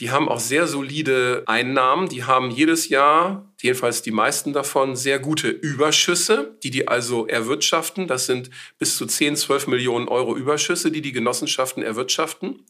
die 0.00 0.10
haben 0.12 0.28
auch 0.28 0.38
sehr 0.38 0.68
solide 0.68 1.42
Einnahmen. 1.46 2.08
Die 2.08 2.22
haben 2.24 2.50
jedes 2.50 2.88
Jahr, 2.88 3.52
jedenfalls 3.60 4.02
die 4.02 4.12
meisten 4.12 4.52
davon, 4.52 4.94
sehr 4.94 5.18
gute 5.18 5.48
Überschüsse, 5.48 6.56
die 6.62 6.70
die 6.70 6.86
also 6.86 7.26
erwirtschaften. 7.26 8.06
Das 8.06 8.26
sind 8.26 8.50
bis 8.78 8.96
zu 8.96 9.06
10, 9.06 9.36
12 9.36 9.66
Millionen 9.66 10.06
Euro 10.06 10.36
Überschüsse, 10.36 10.92
die 10.92 11.02
die 11.02 11.12
Genossenschaften 11.12 11.82
erwirtschaften. 11.82 12.64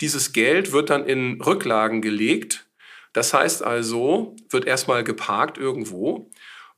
Dieses 0.00 0.32
Geld 0.32 0.72
wird 0.72 0.88
dann 0.88 1.06
in 1.06 1.40
Rücklagen 1.42 2.00
gelegt. 2.00 2.66
Das 3.12 3.34
heißt 3.34 3.62
also, 3.62 4.34
wird 4.48 4.66
erstmal 4.66 5.04
geparkt 5.04 5.58
irgendwo. 5.58 6.30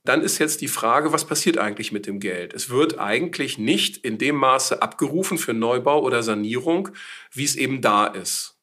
dann 0.04 0.22
ist 0.22 0.38
jetzt 0.38 0.62
die 0.62 0.68
Frage, 0.68 1.12
was 1.12 1.26
passiert 1.26 1.58
eigentlich 1.58 1.92
mit 1.92 2.06
dem 2.06 2.18
Geld? 2.18 2.54
Es 2.54 2.70
wird 2.70 2.98
eigentlich 2.98 3.58
nicht 3.58 3.98
in 3.98 4.16
dem 4.16 4.36
Maße 4.36 4.80
abgerufen 4.80 5.36
für 5.36 5.52
Neubau 5.52 6.02
oder 6.02 6.22
Sanierung, 6.22 6.88
wie 7.30 7.44
es 7.44 7.56
eben 7.56 7.82
da 7.82 8.06
ist. 8.06 8.57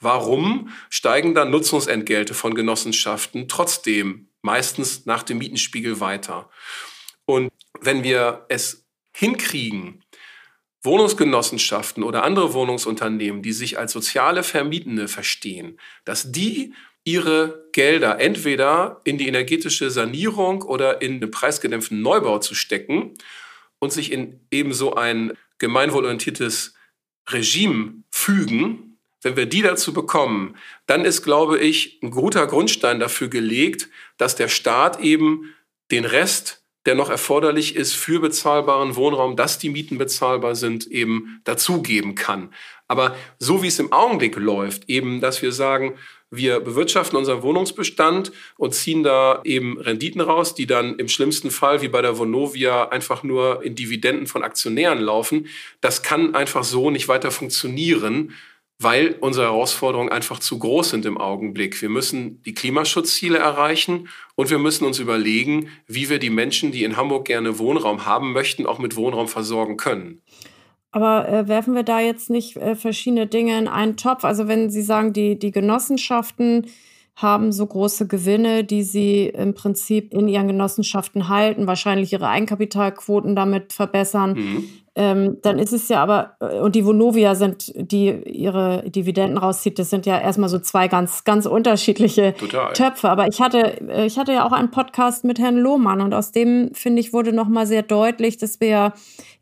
Warum 0.00 0.70
steigen 0.90 1.34
dann 1.34 1.50
Nutzungsentgelte 1.50 2.34
von 2.34 2.54
Genossenschaften 2.54 3.48
trotzdem 3.48 4.28
meistens 4.42 5.06
nach 5.06 5.22
dem 5.22 5.38
Mietenspiegel 5.38 6.00
weiter? 6.00 6.50
Und 7.24 7.50
wenn 7.80 8.04
wir 8.04 8.44
es 8.48 8.86
hinkriegen, 9.12 10.02
Wohnungsgenossenschaften 10.82 12.02
oder 12.02 12.24
andere 12.24 12.52
Wohnungsunternehmen, 12.52 13.42
die 13.42 13.52
sich 13.52 13.78
als 13.78 13.92
soziale 13.92 14.42
Vermietende 14.42 15.08
verstehen, 15.08 15.80
dass 16.04 16.30
die 16.30 16.74
ihre 17.04 17.68
Gelder 17.72 18.20
entweder 18.20 19.00
in 19.04 19.18
die 19.18 19.28
energetische 19.28 19.90
Sanierung 19.90 20.62
oder 20.62 21.00
in 21.02 21.20
den 21.20 21.30
preisgedämpften 21.30 22.00
Neubau 22.02 22.38
zu 22.38 22.54
stecken 22.54 23.14
und 23.78 23.92
sich 23.92 24.12
in 24.12 24.40
ebenso 24.50 24.94
ein 24.94 25.32
gemeinwohlorientiertes 25.58 26.74
Regime 27.28 28.02
fügen, 28.10 28.93
wenn 29.24 29.36
wir 29.36 29.46
die 29.46 29.62
dazu 29.62 29.92
bekommen, 29.92 30.56
dann 30.86 31.04
ist, 31.04 31.22
glaube 31.22 31.58
ich, 31.58 31.98
ein 32.02 32.10
guter 32.10 32.46
Grundstein 32.46 33.00
dafür 33.00 33.28
gelegt, 33.28 33.88
dass 34.18 34.36
der 34.36 34.48
Staat 34.48 35.00
eben 35.00 35.54
den 35.90 36.04
Rest, 36.04 36.62
der 36.86 36.94
noch 36.94 37.08
erforderlich 37.08 37.76
ist 37.76 37.94
für 37.94 38.20
bezahlbaren 38.20 38.96
Wohnraum, 38.96 39.36
dass 39.36 39.58
die 39.58 39.70
Mieten 39.70 39.96
bezahlbar 39.96 40.54
sind, 40.54 40.86
eben 40.86 41.40
dazugeben 41.44 42.14
kann. 42.14 42.52
Aber 42.86 43.16
so 43.38 43.62
wie 43.62 43.68
es 43.68 43.78
im 43.78 43.92
Augenblick 43.92 44.36
läuft, 44.36 44.90
eben, 44.90 45.22
dass 45.22 45.40
wir 45.40 45.52
sagen, 45.52 45.94
wir 46.30 46.60
bewirtschaften 46.60 47.16
unseren 47.16 47.42
Wohnungsbestand 47.42 48.32
und 48.56 48.74
ziehen 48.74 49.02
da 49.02 49.40
eben 49.44 49.78
Renditen 49.78 50.20
raus, 50.20 50.54
die 50.54 50.66
dann 50.66 50.96
im 50.96 51.08
schlimmsten 51.08 51.50
Fall, 51.50 51.80
wie 51.80 51.88
bei 51.88 52.02
der 52.02 52.18
Vonovia, 52.18 52.88
einfach 52.88 53.22
nur 53.22 53.62
in 53.62 53.74
Dividenden 53.74 54.26
von 54.26 54.42
Aktionären 54.42 54.98
laufen. 54.98 55.46
Das 55.80 56.02
kann 56.02 56.34
einfach 56.34 56.64
so 56.64 56.90
nicht 56.90 57.08
weiter 57.08 57.30
funktionieren, 57.30 58.34
weil 58.78 59.16
unsere 59.20 59.46
Herausforderungen 59.46 60.10
einfach 60.10 60.40
zu 60.40 60.58
groß 60.58 60.90
sind 60.90 61.06
im 61.06 61.18
Augenblick. 61.18 61.80
Wir 61.80 61.88
müssen 61.88 62.42
die 62.42 62.54
Klimaschutzziele 62.54 63.38
erreichen 63.38 64.08
und 64.34 64.50
wir 64.50 64.58
müssen 64.58 64.84
uns 64.84 64.98
überlegen, 64.98 65.68
wie 65.86 66.10
wir 66.10 66.18
die 66.18 66.30
Menschen, 66.30 66.72
die 66.72 66.84
in 66.84 66.96
Hamburg 66.96 67.26
gerne 67.26 67.58
Wohnraum 67.58 68.04
haben 68.04 68.32
möchten, 68.32 68.66
auch 68.66 68.78
mit 68.78 68.96
Wohnraum 68.96 69.28
versorgen 69.28 69.76
können. 69.76 70.22
Aber 70.90 71.28
äh, 71.28 71.48
werfen 71.48 71.74
wir 71.74 71.82
da 71.82 72.00
jetzt 72.00 72.30
nicht 72.30 72.56
äh, 72.56 72.76
verschiedene 72.76 73.26
Dinge 73.26 73.58
in 73.58 73.68
einen 73.68 73.96
Topf? 73.96 74.24
Also 74.24 74.46
wenn 74.46 74.70
Sie 74.70 74.82
sagen, 74.82 75.12
die, 75.12 75.38
die 75.38 75.50
Genossenschaften 75.50 76.66
haben 77.16 77.52
so 77.52 77.66
große 77.66 78.08
Gewinne, 78.08 78.64
die 78.64 78.82
sie 78.82 79.26
im 79.26 79.54
Prinzip 79.54 80.12
in 80.12 80.28
ihren 80.28 80.48
Genossenschaften 80.48 81.28
halten, 81.28 81.66
wahrscheinlich 81.66 82.12
ihre 82.12 82.28
Eigenkapitalquoten 82.28 83.36
damit 83.36 83.72
verbessern. 83.72 84.32
Mhm. 84.34 84.68
Ähm, 84.96 85.38
dann 85.42 85.58
ist 85.58 85.72
es 85.72 85.88
ja 85.88 86.00
aber, 86.00 86.36
äh, 86.40 86.60
und 86.60 86.76
die 86.76 86.86
Vonovia 86.86 87.34
sind, 87.34 87.72
die 87.74 88.10
ihre 88.10 88.88
Dividenden 88.88 89.38
rauszieht, 89.38 89.78
das 89.80 89.90
sind 89.90 90.06
ja 90.06 90.20
erstmal 90.20 90.48
so 90.48 90.60
zwei 90.60 90.86
ganz, 90.86 91.24
ganz 91.24 91.46
unterschiedliche 91.46 92.34
Total. 92.34 92.72
Töpfe. 92.74 93.10
Aber 93.10 93.26
ich 93.26 93.40
hatte, 93.40 93.80
äh, 93.88 94.06
ich 94.06 94.18
hatte 94.18 94.32
ja 94.32 94.46
auch 94.46 94.52
einen 94.52 94.70
Podcast 94.70 95.24
mit 95.24 95.40
Herrn 95.40 95.56
Lohmann 95.56 96.00
und 96.00 96.14
aus 96.14 96.30
dem, 96.30 96.70
finde 96.74 97.00
ich, 97.00 97.12
wurde 97.12 97.32
nochmal 97.32 97.66
sehr 97.66 97.82
deutlich, 97.82 98.36
dass 98.36 98.60
wir 98.60 98.92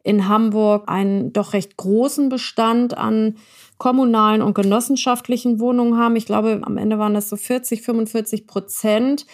in 0.03 0.27
Hamburg 0.27 0.85
einen 0.89 1.35
doch 1.35 1.53
recht 1.53 1.77
großen 1.77 2.31
Bestand 2.31 2.97
an 2.97 3.37
kommunalen 3.77 4.43
und 4.43 4.55
genossenschaftlichen 4.55 5.59
Wohnungen 5.61 5.99
haben. 5.99 6.17
Ich 6.17 6.27
glaube, 6.27 6.61
am 6.63 6.79
Ende 6.79 6.99
waren 6.99 7.15
das 7.15 7.29
so 7.29 7.37
40, 7.37 7.83
45 7.83 8.47
Prozent, 8.47 9.27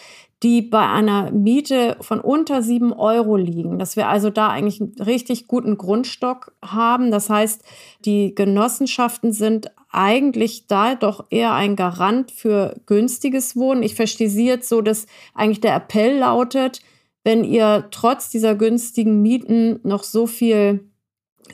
die 0.42 0.62
bei 0.62 0.86
einer 0.86 1.32
Miete 1.32 1.96
von 2.00 2.20
unter 2.20 2.62
sieben 2.62 2.92
Euro 2.92 3.36
liegen. 3.36 3.78
Dass 3.78 3.96
wir 3.96 4.08
also 4.08 4.30
da 4.30 4.48
eigentlich 4.48 4.80
einen 4.80 4.94
richtig 4.94 5.48
guten 5.48 5.76
Grundstock 5.76 6.52
haben. 6.64 7.10
Das 7.10 7.28
heißt, 7.28 7.64
die 8.04 8.34
Genossenschaften 8.34 9.32
sind 9.32 9.72
eigentlich 9.90 10.66
da 10.66 10.94
doch 10.94 11.26
eher 11.30 11.54
ein 11.54 11.74
Garant 11.74 12.30
für 12.30 12.76
günstiges 12.86 13.56
Wohnen. 13.56 13.82
Ich 13.82 13.94
verstehe 13.94 14.28
sie 14.28 14.46
jetzt 14.46 14.68
so, 14.68 14.80
dass 14.80 15.06
eigentlich 15.34 15.60
der 15.60 15.74
Appell 15.74 16.18
lautet, 16.18 16.82
wenn 17.24 17.42
ihr 17.42 17.88
trotz 17.90 18.30
dieser 18.30 18.54
günstigen 18.54 19.22
Mieten 19.22 19.80
noch 19.82 20.04
so 20.04 20.26
viel 20.26 20.88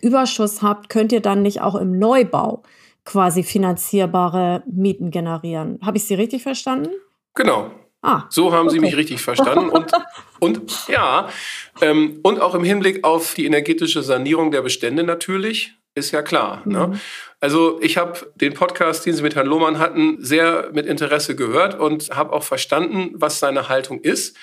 Überschuss 0.03 0.61
habt, 0.62 0.88
könnt 0.88 1.12
ihr 1.12 1.20
dann 1.20 1.42
nicht 1.42 1.62
auch 1.62 1.75
im 1.75 1.99
Neubau 1.99 2.62
quasi 3.05 3.42
finanzierbare 3.42 4.62
Mieten 4.66 5.11
generieren. 5.11 5.79
Habe 5.83 5.97
ich 5.97 6.07
Sie 6.07 6.14
richtig 6.14 6.42
verstanden? 6.42 6.90
Genau. 7.35 7.70
Ah, 8.05 8.27
so 8.29 8.53
haben 8.53 8.67
okay. 8.67 8.75
Sie 8.75 8.81
mich 8.81 8.97
richtig 8.97 9.23
verstanden. 9.23 9.71
Und, 9.71 9.90
und 10.38 10.88
ja, 10.88 11.31
ähm, 11.81 12.21
und 12.23 12.38
auch 12.38 12.55
im 12.55 12.62
Hinblick 12.62 13.03
auf 13.03 13.33
die 13.33 13.47
energetische 13.47 14.03
Sanierung 14.03 14.51
der 14.51 14.61
Bestände 14.61 15.05
natürlich, 15.05 15.73
ist 15.95 16.11
ja 16.11 16.21
klar. 16.21 16.61
Ne? 16.67 16.87
Mhm. 16.87 16.93
Ne? 16.93 17.01
Also 17.40 17.81
ich 17.81 17.97
habe 17.97 18.31
den 18.35 18.53
Podcast, 18.53 19.07
den 19.07 19.14
Sie 19.14 19.23
mit 19.23 19.37
Herrn 19.37 19.47
Lohmann 19.47 19.79
hatten, 19.79 20.17
sehr 20.23 20.71
mit 20.75 20.85
Interesse 20.85 21.35
gehört 21.35 21.79
und 21.79 22.11
habe 22.11 22.33
auch 22.33 22.43
verstanden, 22.43 23.11
was 23.14 23.38
seine 23.38 23.71
Haltung 23.71 24.01
ist. 24.01 24.37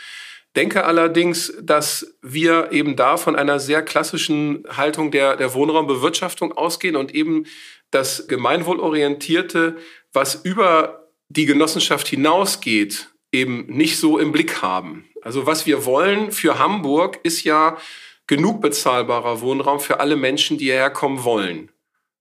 Denke 0.55 0.83
allerdings, 0.83 1.53
dass 1.61 2.15
wir 2.21 2.71
eben 2.71 2.95
da 2.95 3.15
von 3.17 3.35
einer 3.35 3.59
sehr 3.59 3.83
klassischen 3.83 4.63
Haltung 4.75 5.11
der, 5.11 5.37
der 5.37 5.53
Wohnraumbewirtschaftung 5.53 6.51
ausgehen 6.51 6.95
und 6.95 7.13
eben 7.13 7.45
das 7.91 8.27
Gemeinwohlorientierte, 8.27 9.77
was 10.13 10.35
über 10.43 11.09
die 11.29 11.45
Genossenschaft 11.45 12.07
hinausgeht, 12.07 13.10
eben 13.31 13.65
nicht 13.67 13.97
so 13.97 14.17
im 14.17 14.31
Blick 14.31 14.61
haben. 14.61 15.05
Also 15.21 15.45
was 15.45 15.65
wir 15.65 15.85
wollen 15.85 16.31
für 16.31 16.59
Hamburg 16.59 17.19
ist 17.23 17.43
ja 17.43 17.77
genug 18.27 18.61
bezahlbarer 18.61 19.41
Wohnraum 19.41 19.79
für 19.79 19.99
alle 19.99 20.15
Menschen, 20.15 20.57
die 20.57 20.65
hierher 20.65 20.89
kommen 20.89 21.23
wollen. 21.23 21.71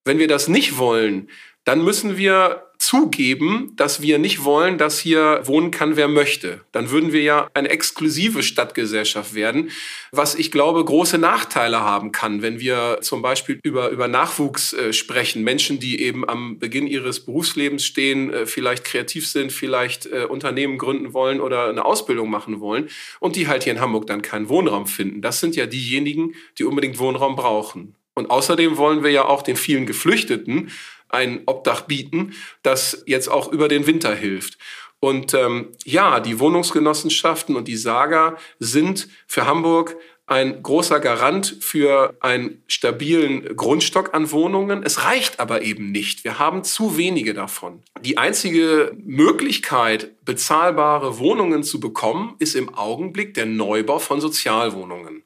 Wenn 0.05 0.19
wir 0.19 0.29
das 0.29 0.49
nicht 0.49 0.79
wollen, 0.79 1.31
dann 1.65 1.85
müssen 1.85 2.17
wir 2.17 2.70
zugeben, 2.81 3.75
dass 3.77 4.01
wir 4.01 4.19
nicht 4.19 4.43
wollen, 4.43 4.79
dass 4.79 4.99
hier 4.99 5.43
wohnen 5.45 5.71
kann, 5.71 5.97
wer 5.97 6.09
möchte. 6.09 6.63
Dann 6.73 6.91
würden 6.91 7.13
wir 7.13 7.21
ja 7.21 7.49
eine 7.53 7.69
exklusive 7.69 8.43
Stadtgesellschaft 8.43 9.35
werden, 9.35 9.71
was 10.13 10.35
ich 10.35 10.51
glaube 10.51 10.83
große 10.83 11.19
Nachteile 11.19 11.81
haben 11.81 12.11
kann, 12.11 12.41
wenn 12.41 12.59
wir 12.59 12.99
zum 13.03 13.21
Beispiel 13.21 13.61
über, 13.63 13.91
über 13.91 14.09
Nachwuchs 14.09 14.73
äh, 14.73 14.95
sprechen. 14.95 15.45
Menschen, 15.45 15.79
die 15.79 16.01
eben 16.01 16.27
am 16.27 16.59
Beginn 16.59 16.87
ihres 16.87 17.21
Berufslebens 17.21 17.85
stehen, 17.85 18.33
äh, 18.33 18.47
vielleicht 18.47 18.85
kreativ 18.85 19.29
sind, 19.29 19.53
vielleicht 19.53 20.07
äh, 20.07 20.25
Unternehmen 20.25 20.79
gründen 20.79 21.13
wollen 21.13 21.43
oder 21.43 21.69
eine 21.69 21.85
Ausbildung 21.85 22.31
machen 22.31 22.61
wollen 22.61 22.89
und 23.21 23.37
die 23.37 23.47
halt 23.47 23.65
hier 23.65 23.75
in 23.75 23.81
Hamburg 23.81 24.07
dann 24.07 24.23
keinen 24.23 24.49
Wohnraum 24.49 24.87
finden. 24.87 25.21
Das 25.21 25.39
sind 25.39 25.55
ja 25.55 25.67
diejenigen, 25.67 26.35
die 26.59 26.65
unbedingt 26.65 26.99
Wohnraum 26.99 27.37
brauchen. 27.37 27.95
Und 28.15 28.31
außerdem 28.31 28.77
wollen 28.77 29.03
wir 29.03 29.11
ja 29.11 29.25
auch 29.25 29.43
den 29.43 29.57
vielen 29.57 29.87
Geflüchteten 29.87 30.71
ein 31.11 31.43
Obdach 31.47 31.83
bieten, 31.83 32.35
das 32.63 33.03
jetzt 33.07 33.29
auch 33.29 33.53
über 33.53 33.69
den 33.69 33.87
Winter 33.87 34.15
hilft. 34.15 34.59
Und 35.01 35.33
ähm, 35.33 35.69
ja, 35.85 36.21
die 36.21 36.39
Wohnungsgenossenschaften 36.39 37.57
und 37.57 37.69
die 37.69 37.77
Saga 37.77 38.37
sind 38.59 39.09
für 39.27 39.47
Hamburg 39.47 39.97
ein 40.31 40.63
großer 40.63 41.01
Garant 41.01 41.57
für 41.61 42.15
einen 42.21 42.63
stabilen 42.69 43.57
Grundstock 43.57 44.15
an 44.15 44.31
Wohnungen. 44.31 44.85
Es 44.85 45.05
reicht 45.05 45.41
aber 45.41 45.63
eben 45.63 45.91
nicht. 45.91 46.23
Wir 46.23 46.39
haben 46.39 46.63
zu 46.63 46.97
wenige 46.97 47.35
davon. 47.35 47.83
Die 48.01 48.17
einzige 48.17 48.93
Möglichkeit, 49.03 50.25
bezahlbare 50.25 51.19
Wohnungen 51.19 51.65
zu 51.65 51.81
bekommen, 51.81 52.37
ist 52.39 52.55
im 52.55 52.73
Augenblick 52.73 53.35
der 53.35 53.47
Neubau 53.47 53.99
von 53.99 54.21
Sozialwohnungen. 54.21 55.25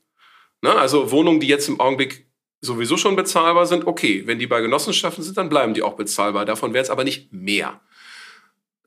Ne? 0.62 0.75
Also 0.75 1.11
Wohnungen, 1.11 1.40
die 1.40 1.49
jetzt 1.49 1.68
im 1.68 1.81
Augenblick 1.81 2.27
sowieso 2.64 2.96
schon 2.96 3.16
bezahlbar 3.16 3.66
sind, 3.66 3.87
okay. 3.87 4.22
Wenn 4.27 4.38
die 4.38 4.46
bei 4.46 4.61
Genossenschaften 4.61 5.22
sind, 5.22 5.37
dann 5.37 5.48
bleiben 5.48 5.74
die 5.74 5.83
auch 5.83 5.94
bezahlbar. 5.94 6.44
Davon 6.44 6.72
wäre 6.72 6.83
es 6.83 6.90
aber 6.90 7.05
nicht 7.05 7.33
mehr. 7.33 7.81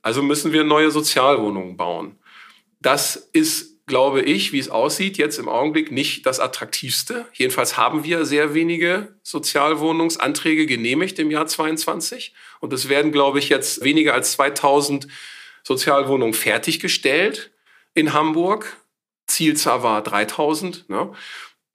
Also 0.01 0.21
müssen 0.21 0.53
wir 0.53 0.63
neue 0.63 0.91
Sozialwohnungen 0.91 1.77
bauen. 1.77 2.17
Das 2.81 3.15
ist, 3.33 3.85
glaube 3.87 4.21
ich, 4.21 4.51
wie 4.53 4.59
es 4.59 4.69
aussieht, 4.69 5.17
jetzt 5.17 5.39
im 5.39 5.49
Augenblick 5.49 5.91
nicht 5.91 6.25
das 6.25 6.39
Attraktivste. 6.39 7.25
Jedenfalls 7.33 7.77
haben 7.77 8.03
wir 8.03 8.25
sehr 8.25 8.53
wenige 8.53 9.15
Sozialwohnungsanträge 9.23 10.65
genehmigt 10.65 11.19
im 11.19 11.31
Jahr 11.31 11.47
22. 11.47 12.33
Und 12.59 12.73
es 12.73 12.89
werden, 12.89 13.11
glaube 13.11 13.39
ich, 13.39 13.49
jetzt 13.49 13.83
weniger 13.83 14.13
als 14.13 14.33
2000 14.33 15.07
Sozialwohnungen 15.63 16.33
fertiggestellt 16.33 17.51
in 17.93 18.13
Hamburg. 18.13 18.77
Zielzahl 19.27 19.83
war 19.83 20.01
3000. 20.01 20.89
Ne? 20.89 21.11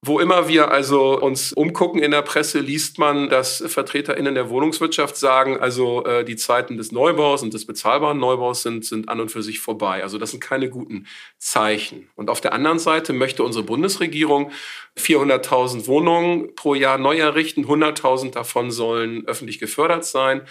Wo 0.05 0.19
immer 0.19 0.49
wir 0.49 0.73
also 0.73 1.17
uns 1.21 1.53
umgucken 1.53 2.03
in 2.03 2.11
der 2.11 2.23
Presse, 2.23 2.59
liest 2.59 2.99
man, 2.99 3.29
dass 3.29 3.63
VertreterInnen 3.65 4.35
der 4.35 4.51
Wohnungswirtschaft 4.51 5.17
sagen, 5.17 5.61
also 5.61 6.05
äh, 6.05 6.25
die 6.25 6.35
Zeiten 6.35 6.77
des 6.77 6.91
Neubaus 6.91 7.45
und 7.45 7.55
des 7.55 7.67
bezahlbaren 7.67 8.19
Neubaus 8.19 8.63
sind, 8.63 8.85
sind 8.85 9.09
an 9.09 9.21
und 9.21 9.31
für 9.31 9.45
sich 9.45 9.61
vorbei. 9.61 10.03
Also 10.03 10.19
das 10.19 10.33
sind 10.33 10.41
keine 10.41 10.69
guten 10.69 11.07
Zeichen. 11.39 12.11
Und 12.17 12.31
auf 12.31 12.41
der 12.41 12.53
anderen 12.53 12.81
Seite 12.81 13.13
möchte 13.13 13.45
unsere 13.45 13.65
Bundesregierung 13.65 14.51
400.000 14.99 15.87
Wohnungen 15.87 16.53
pro 16.57 16.75
Jahr 16.75 16.99
neu 16.99 17.19
errichten. 17.19 17.67
100.000 17.67 18.33
davon 18.33 18.73
sollen 18.73 19.25
öffentlich 19.29 19.61
gefördert 19.61 20.05
sein. 20.05 20.43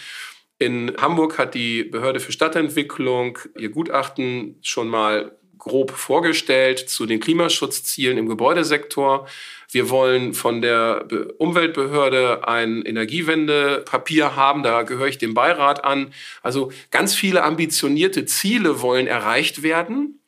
In 0.59 0.95
Hamburg 0.97 1.37
hat 1.37 1.55
die 1.55 1.83
Behörde 1.83 2.21
für 2.21 2.31
Stadtentwicklung 2.31 3.37
ihr 3.57 3.69
Gutachten 3.69 4.59
schon 4.61 4.87
mal 4.87 5.37
grob 5.61 5.91
vorgestellt 5.91 6.79
zu 6.89 7.05
den 7.05 7.19
Klimaschutzzielen 7.19 8.17
im 8.17 8.27
Gebäudesektor. 8.27 9.27
Wir 9.69 9.89
wollen 9.91 10.33
von 10.33 10.61
der 10.61 11.07
Umweltbehörde 11.37 12.47
ein 12.47 12.81
Energiewendepapier 12.81 14.35
haben, 14.35 14.63
da 14.63 14.81
gehöre 14.81 15.07
ich 15.07 15.19
dem 15.19 15.35
Beirat 15.35 15.85
an. 15.85 16.13
Also 16.41 16.71
ganz 16.89 17.13
viele 17.13 17.43
ambitionierte 17.43 18.25
Ziele 18.25 18.81
wollen 18.81 19.05
erreicht 19.05 19.61
werden. 19.61 20.19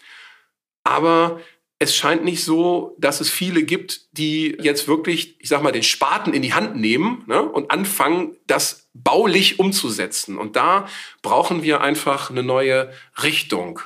Aber 0.84 1.42
es 1.80 1.96
scheint 1.96 2.24
nicht 2.24 2.44
so, 2.44 2.96
dass 3.00 3.20
es 3.20 3.32
viele 3.32 3.64
gibt, 3.64 4.16
die 4.18 4.56
jetzt 4.62 4.88
wirklich, 4.88 5.36
ich 5.40 5.50
sag 5.50 5.64
mal, 5.64 5.72
den 5.72 5.84
Spaten 5.84 6.34
in 6.34 6.44
die 6.44 6.54
Hand 6.54 6.76
nehmen 6.76 7.24
ne, 7.26 7.42
und 7.42 7.72
anfangen, 7.72 8.38
das 8.46 8.88
baulich 8.94 9.58
umzusetzen. 9.58 10.38
Und 10.38 10.56
da 10.56 10.88
brauchen 11.24 11.64
wir 11.64 11.82
einfach 11.82 12.30
eine 12.30 12.44
neue 12.44 12.94
Richtung. 13.24 13.82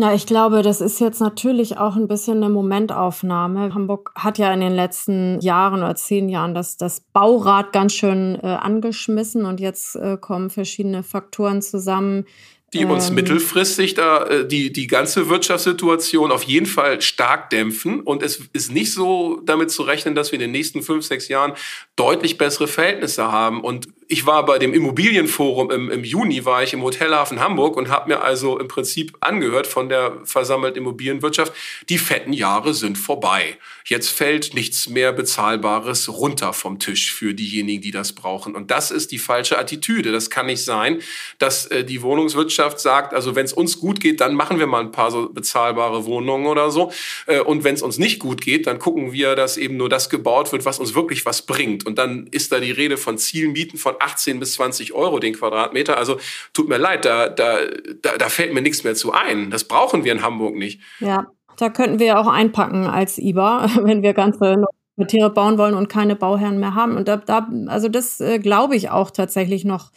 Ja, 0.00 0.14
ich 0.14 0.24
glaube, 0.24 0.62
das 0.62 0.80
ist 0.80 0.98
jetzt 0.98 1.20
natürlich 1.20 1.76
auch 1.76 1.94
ein 1.94 2.08
bisschen 2.08 2.38
eine 2.38 2.48
Momentaufnahme. 2.48 3.74
Hamburg 3.74 4.12
hat 4.14 4.38
ja 4.38 4.50
in 4.50 4.60
den 4.60 4.74
letzten 4.74 5.38
Jahren 5.40 5.80
oder 5.80 5.94
zehn 5.94 6.30
Jahren 6.30 6.54
das, 6.54 6.78
das 6.78 7.02
Baurad 7.12 7.74
ganz 7.74 7.92
schön 7.92 8.38
äh, 8.42 8.46
angeschmissen 8.46 9.44
und 9.44 9.60
jetzt 9.60 9.96
äh, 9.96 10.16
kommen 10.18 10.48
verschiedene 10.48 11.02
Faktoren 11.02 11.60
zusammen, 11.60 12.24
die 12.72 12.86
uns 12.86 13.10
ähm, 13.10 13.16
mittelfristig 13.16 13.92
da 13.92 14.24
äh, 14.24 14.48
die, 14.48 14.72
die 14.72 14.86
ganze 14.86 15.28
Wirtschaftssituation 15.28 16.32
auf 16.32 16.44
jeden 16.44 16.66
Fall 16.66 17.02
stark 17.02 17.50
dämpfen. 17.50 18.00
Und 18.00 18.22
es 18.22 18.40
ist 18.54 18.72
nicht 18.72 18.94
so 18.94 19.42
damit 19.44 19.70
zu 19.70 19.82
rechnen, 19.82 20.14
dass 20.14 20.32
wir 20.32 20.38
in 20.38 20.46
den 20.46 20.52
nächsten 20.52 20.82
fünf, 20.82 21.04
sechs 21.04 21.28
Jahren 21.28 21.52
deutlich 21.96 22.38
bessere 22.38 22.68
Verhältnisse 22.68 23.30
haben. 23.30 23.60
Und 23.60 23.88
ich 24.10 24.26
war 24.26 24.44
bei 24.44 24.58
dem 24.58 24.74
Immobilienforum 24.74 25.70
im, 25.70 25.88
im 25.88 26.02
Juni, 26.02 26.44
war 26.44 26.64
ich 26.64 26.72
im 26.72 26.82
Hotelhafen 26.82 27.38
Hamburg 27.38 27.76
und 27.76 27.90
habe 27.90 28.08
mir 28.08 28.22
also 28.22 28.58
im 28.58 28.66
Prinzip 28.66 29.16
angehört 29.20 29.68
von 29.68 29.88
der 29.88 30.18
versammelten 30.24 30.78
Immobilienwirtschaft, 30.78 31.52
die 31.88 31.96
fetten 31.96 32.32
Jahre 32.32 32.74
sind 32.74 32.98
vorbei. 32.98 33.56
Jetzt 33.86 34.10
fällt 34.10 34.52
nichts 34.52 34.88
mehr 34.88 35.12
Bezahlbares 35.12 36.08
runter 36.08 36.52
vom 36.52 36.80
Tisch 36.80 37.14
für 37.14 37.34
diejenigen, 37.34 37.82
die 37.82 37.92
das 37.92 38.12
brauchen. 38.12 38.56
Und 38.56 38.72
das 38.72 38.90
ist 38.90 39.12
die 39.12 39.18
falsche 39.18 39.58
Attitüde. 39.58 40.10
Das 40.10 40.28
kann 40.28 40.46
nicht 40.46 40.64
sein, 40.64 41.00
dass 41.38 41.66
äh, 41.66 41.84
die 41.84 42.02
Wohnungswirtschaft 42.02 42.80
sagt, 42.80 43.14
also 43.14 43.36
wenn 43.36 43.44
es 43.44 43.52
uns 43.52 43.78
gut 43.78 44.00
geht, 44.00 44.20
dann 44.20 44.34
machen 44.34 44.58
wir 44.58 44.66
mal 44.66 44.80
ein 44.80 44.92
paar 44.92 45.12
so 45.12 45.28
bezahlbare 45.28 46.04
Wohnungen 46.04 46.46
oder 46.46 46.72
so. 46.72 46.92
Äh, 47.26 47.40
und 47.40 47.62
wenn 47.62 47.76
es 47.76 47.82
uns 47.82 47.98
nicht 47.98 48.18
gut 48.18 48.40
geht, 48.40 48.66
dann 48.66 48.80
gucken 48.80 49.12
wir, 49.12 49.36
dass 49.36 49.56
eben 49.56 49.76
nur 49.76 49.88
das 49.88 50.10
gebaut 50.10 50.50
wird, 50.50 50.64
was 50.64 50.80
uns 50.80 50.96
wirklich 50.96 51.24
was 51.26 51.42
bringt. 51.42 51.86
Und 51.86 51.96
dann 51.98 52.26
ist 52.32 52.50
da 52.50 52.58
die 52.58 52.72
Rede 52.72 52.96
von 52.96 53.16
Zielmieten 53.16 53.78
von 53.78 53.99
18 54.00 54.40
bis 54.40 54.54
20 54.54 54.92
Euro 54.94 55.18
den 55.18 55.34
Quadratmeter. 55.34 55.96
Also 55.96 56.18
tut 56.52 56.68
mir 56.68 56.78
leid, 56.78 57.04
da, 57.04 57.28
da, 57.28 57.58
da, 58.02 58.16
da 58.18 58.28
fällt 58.28 58.52
mir 58.54 58.62
nichts 58.62 58.84
mehr 58.84 58.94
zu 58.94 59.12
ein. 59.12 59.50
Das 59.50 59.64
brauchen 59.64 60.04
wir 60.04 60.12
in 60.12 60.22
Hamburg 60.22 60.56
nicht. 60.56 60.80
Ja, 61.00 61.26
da 61.56 61.68
könnten 61.68 61.98
wir 61.98 62.06
ja 62.06 62.20
auch 62.20 62.26
einpacken 62.26 62.86
als 62.86 63.18
IBA, 63.18 63.68
wenn 63.82 64.02
wir 64.02 64.14
ganze 64.14 64.64
Quartiere 64.96 65.30
bauen 65.30 65.58
wollen 65.58 65.74
und 65.74 65.88
keine 65.88 66.16
Bauherren 66.16 66.60
mehr 66.60 66.74
haben. 66.74 66.96
Und 66.96 67.08
da, 67.08 67.16
da 67.16 67.48
also 67.66 67.88
das 67.88 68.20
äh, 68.20 68.38
glaube 68.38 68.76
ich 68.76 68.90
auch 68.90 69.10
tatsächlich 69.10 69.64
noch 69.64 69.90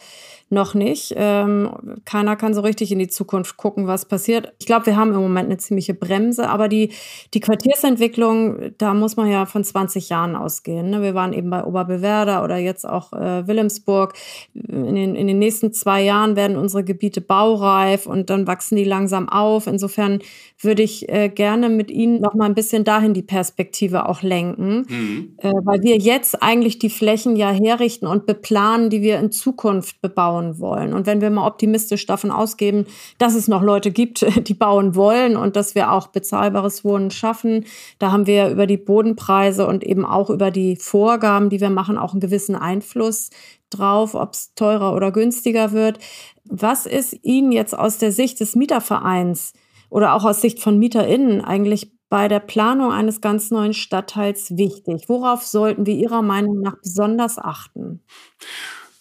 noch 0.54 0.74
nicht. 0.74 1.12
Ähm, 1.16 2.00
keiner 2.04 2.36
kann 2.36 2.54
so 2.54 2.62
richtig 2.62 2.90
in 2.92 2.98
die 2.98 3.08
Zukunft 3.08 3.56
gucken, 3.58 3.86
was 3.86 4.06
passiert. 4.06 4.54
Ich 4.58 4.66
glaube, 4.66 4.86
wir 4.86 4.96
haben 4.96 5.12
im 5.12 5.20
Moment 5.20 5.46
eine 5.46 5.58
ziemliche 5.58 5.92
Bremse, 5.92 6.48
aber 6.48 6.68
die, 6.68 6.92
die 7.34 7.40
Quartiersentwicklung, 7.40 8.72
da 8.78 8.94
muss 8.94 9.16
man 9.16 9.30
ja 9.30 9.44
von 9.44 9.62
20 9.64 10.08
Jahren 10.08 10.36
ausgehen. 10.36 10.90
Ne? 10.90 11.02
Wir 11.02 11.14
waren 11.14 11.32
eben 11.32 11.50
bei 11.50 11.64
Oberbewerder 11.64 12.42
oder 12.42 12.56
jetzt 12.56 12.88
auch 12.88 13.12
äh, 13.12 13.46
Wilhelmsburg. 13.46 14.14
In 14.54 14.94
den, 14.94 15.14
in 15.14 15.26
den 15.26 15.38
nächsten 15.38 15.72
zwei 15.72 16.02
Jahren 16.02 16.36
werden 16.36 16.56
unsere 16.56 16.84
Gebiete 16.84 17.20
baureif 17.20 18.06
und 18.06 18.30
dann 18.30 18.46
wachsen 18.46 18.76
die 18.76 18.84
langsam 18.84 19.28
auf. 19.28 19.66
Insofern 19.66 20.20
würde 20.58 20.82
ich 20.82 21.08
äh, 21.08 21.28
gerne 21.28 21.68
mit 21.68 21.90
Ihnen 21.90 22.20
noch 22.20 22.34
mal 22.34 22.46
ein 22.46 22.54
bisschen 22.54 22.84
dahin 22.84 23.14
die 23.14 23.22
Perspektive 23.22 24.08
auch 24.08 24.22
lenken, 24.22 24.86
mhm. 24.88 25.34
äh, 25.38 25.52
weil 25.64 25.82
wir 25.82 25.96
jetzt 25.96 26.42
eigentlich 26.42 26.78
die 26.78 26.90
Flächen 26.90 27.36
ja 27.36 27.50
herrichten 27.50 28.06
und 28.06 28.26
beplanen, 28.26 28.90
die 28.90 29.02
wir 29.02 29.18
in 29.18 29.32
Zukunft 29.32 30.00
bebauen 30.00 30.43
wollen. 30.58 30.92
Und 30.92 31.06
wenn 31.06 31.20
wir 31.20 31.30
mal 31.30 31.46
optimistisch 31.46 32.06
davon 32.06 32.30
ausgeben, 32.30 32.86
dass 33.18 33.34
es 33.34 33.48
noch 33.48 33.62
Leute 33.62 33.90
gibt, 33.90 34.24
die 34.48 34.54
bauen 34.54 34.94
wollen 34.94 35.36
und 35.36 35.56
dass 35.56 35.74
wir 35.74 35.92
auch 35.92 36.08
bezahlbares 36.08 36.84
Wohnen 36.84 37.10
schaffen, 37.10 37.64
da 37.98 38.12
haben 38.12 38.26
wir 38.26 38.48
über 38.48 38.66
die 38.66 38.76
Bodenpreise 38.76 39.66
und 39.66 39.84
eben 39.84 40.04
auch 40.04 40.30
über 40.30 40.50
die 40.50 40.76
Vorgaben, 40.76 41.50
die 41.50 41.60
wir 41.60 41.70
machen, 41.70 41.98
auch 41.98 42.12
einen 42.12 42.20
gewissen 42.20 42.56
Einfluss 42.56 43.30
drauf, 43.70 44.14
ob 44.14 44.34
es 44.34 44.54
teurer 44.54 44.94
oder 44.94 45.12
günstiger 45.12 45.72
wird. 45.72 45.98
Was 46.44 46.86
ist 46.86 47.16
Ihnen 47.22 47.52
jetzt 47.52 47.76
aus 47.76 47.98
der 47.98 48.12
Sicht 48.12 48.40
des 48.40 48.54
Mietervereins 48.54 49.52
oder 49.90 50.14
auch 50.14 50.24
aus 50.24 50.40
Sicht 50.40 50.60
von 50.60 50.78
MieterInnen 50.78 51.40
eigentlich 51.40 51.92
bei 52.08 52.28
der 52.28 52.40
Planung 52.40 52.92
eines 52.92 53.20
ganz 53.20 53.50
neuen 53.50 53.74
Stadtteils 53.74 54.56
wichtig? 54.56 55.08
Worauf 55.08 55.44
sollten 55.44 55.86
wir 55.86 55.94
Ihrer 55.94 56.22
Meinung 56.22 56.60
nach 56.60 56.76
besonders 56.80 57.38
achten? 57.38 58.02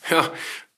Ja, 0.09 0.23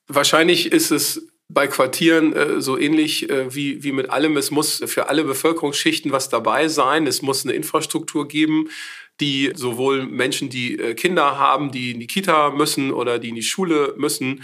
wahrscheinlich 0.07 0.71
ist 0.71 0.91
es 0.91 1.27
bei 1.47 1.67
Quartieren 1.67 2.33
äh, 2.33 2.61
so 2.61 2.77
ähnlich 2.77 3.29
äh, 3.29 3.53
wie, 3.53 3.83
wie 3.83 3.91
mit 3.91 4.09
allem. 4.09 4.37
Es 4.37 4.51
muss 4.51 4.81
für 4.85 5.09
alle 5.09 5.23
Bevölkerungsschichten 5.23 6.11
was 6.11 6.29
dabei 6.29 6.67
sein. 6.67 7.05
Es 7.07 7.21
muss 7.21 7.45
eine 7.45 7.53
Infrastruktur 7.53 8.27
geben, 8.27 8.69
die 9.19 9.51
sowohl 9.55 10.05
Menschen, 10.05 10.49
die 10.49 10.79
äh, 10.79 10.95
Kinder 10.95 11.37
haben, 11.37 11.71
die 11.71 11.91
in 11.91 11.99
die 11.99 12.07
Kita 12.07 12.49
müssen 12.49 12.91
oder 12.91 13.19
die 13.19 13.29
in 13.29 13.35
die 13.35 13.43
Schule 13.43 13.93
müssen, 13.97 14.43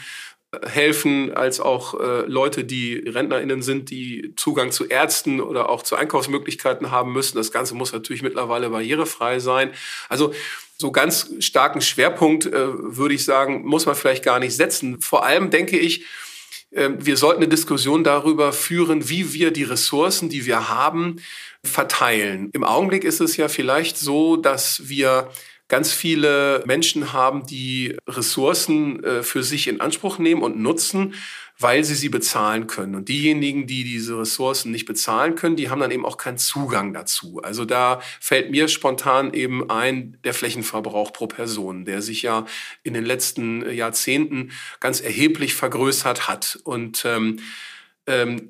helfen, 0.64 1.34
als 1.34 1.62
auch 1.62 2.00
äh, 2.00 2.26
Leute, 2.28 2.66
die 2.66 2.96
RentnerInnen 2.96 3.62
sind, 3.62 3.90
die 3.90 4.34
Zugang 4.36 4.72
zu 4.72 4.86
Ärzten 4.86 5.40
oder 5.40 5.70
auch 5.70 5.82
zu 5.82 5.96
Einkaufsmöglichkeiten 5.96 6.92
haben 6.92 7.14
müssen. 7.14 7.38
Das 7.38 7.52
Ganze 7.52 7.74
muss 7.74 7.94
natürlich 7.94 8.22
mittlerweile 8.22 8.70
barrierefrei 8.70 9.40
sein. 9.40 9.72
Also 10.10 10.34
so 10.82 10.92
ganz 10.92 11.30
starken 11.40 11.80
Schwerpunkt, 11.80 12.48
äh, 12.48 12.98
würde 12.98 13.14
ich 13.14 13.24
sagen, 13.24 13.62
muss 13.66 13.86
man 13.86 13.96
vielleicht 13.96 14.26
gar 14.26 14.40
nicht 14.40 14.56
setzen. 14.56 15.00
Vor 15.00 15.24
allem 15.24 15.52
denke 15.52 15.78
ich, 15.78 16.04
äh, 16.72 16.90
wir 16.98 17.16
sollten 17.16 17.42
eine 17.42 17.50
Diskussion 17.50 18.04
darüber 18.04 18.52
führen, 18.52 19.08
wie 19.08 19.32
wir 19.32 19.52
die 19.52 19.64
Ressourcen, 19.64 20.28
die 20.28 20.46
wir 20.46 20.68
haben, 20.70 21.18
verteilen. 21.64 22.50
Im 22.54 22.64
Augenblick 22.64 23.04
ist 23.04 23.22
es 23.22 23.38
ja 23.38 23.48
vielleicht 23.48 23.98
so, 23.98 24.36
dass 24.36 24.90
wir 24.90 25.30
ganz 25.68 25.94
viele 25.94 26.64
Menschen 26.66 27.14
haben, 27.14 27.46
die 27.46 27.96
Ressourcen 28.08 29.04
äh, 29.04 29.24
für 29.24 29.44
sich 29.44 29.68
in 29.68 29.80
Anspruch 29.80 30.18
nehmen 30.18 30.42
und 30.42 30.60
nutzen, 30.60 31.14
weil 31.62 31.84
sie 31.84 31.96
sie 31.96 32.10
bezahlen 32.10 32.68
können. 32.68 32.96
Und 32.96 33.10
diejenigen, 33.10 33.68
die 33.68 33.84
diese 33.84 34.18
Ressourcen 34.18 34.72
nicht 34.72 34.86
bezahlen 34.86 35.36
können, 35.36 35.56
die 35.56 35.70
haben 35.70 35.80
dann 35.80 35.92
eben 35.92 36.06
auch 36.06 36.18
keinen 36.18 36.38
Zugang 36.38 36.94
dazu. 36.94 37.42
Also 37.44 37.66
da 37.66 38.02
fällt 38.20 38.52
mir 38.52 38.68
spontan 38.68 39.34
eben 39.34 39.70
ein 39.70 40.18
der 40.24 40.34
Flächenverbrauch 40.34 41.14
pro 41.14 41.28
Person, 41.28 41.86
der 41.86 42.02
sich 42.02 42.22
ja 42.22 42.46
in 42.84 42.94
den 42.94 43.06
letzten 43.06 43.70
Jahrzehnten 43.72 44.52
ganz 44.80 45.02
erheblich 45.02 45.54
vergrößert 45.54 46.28
hat. 46.28 46.60
Und 46.64 47.04
ähm, 47.06 47.40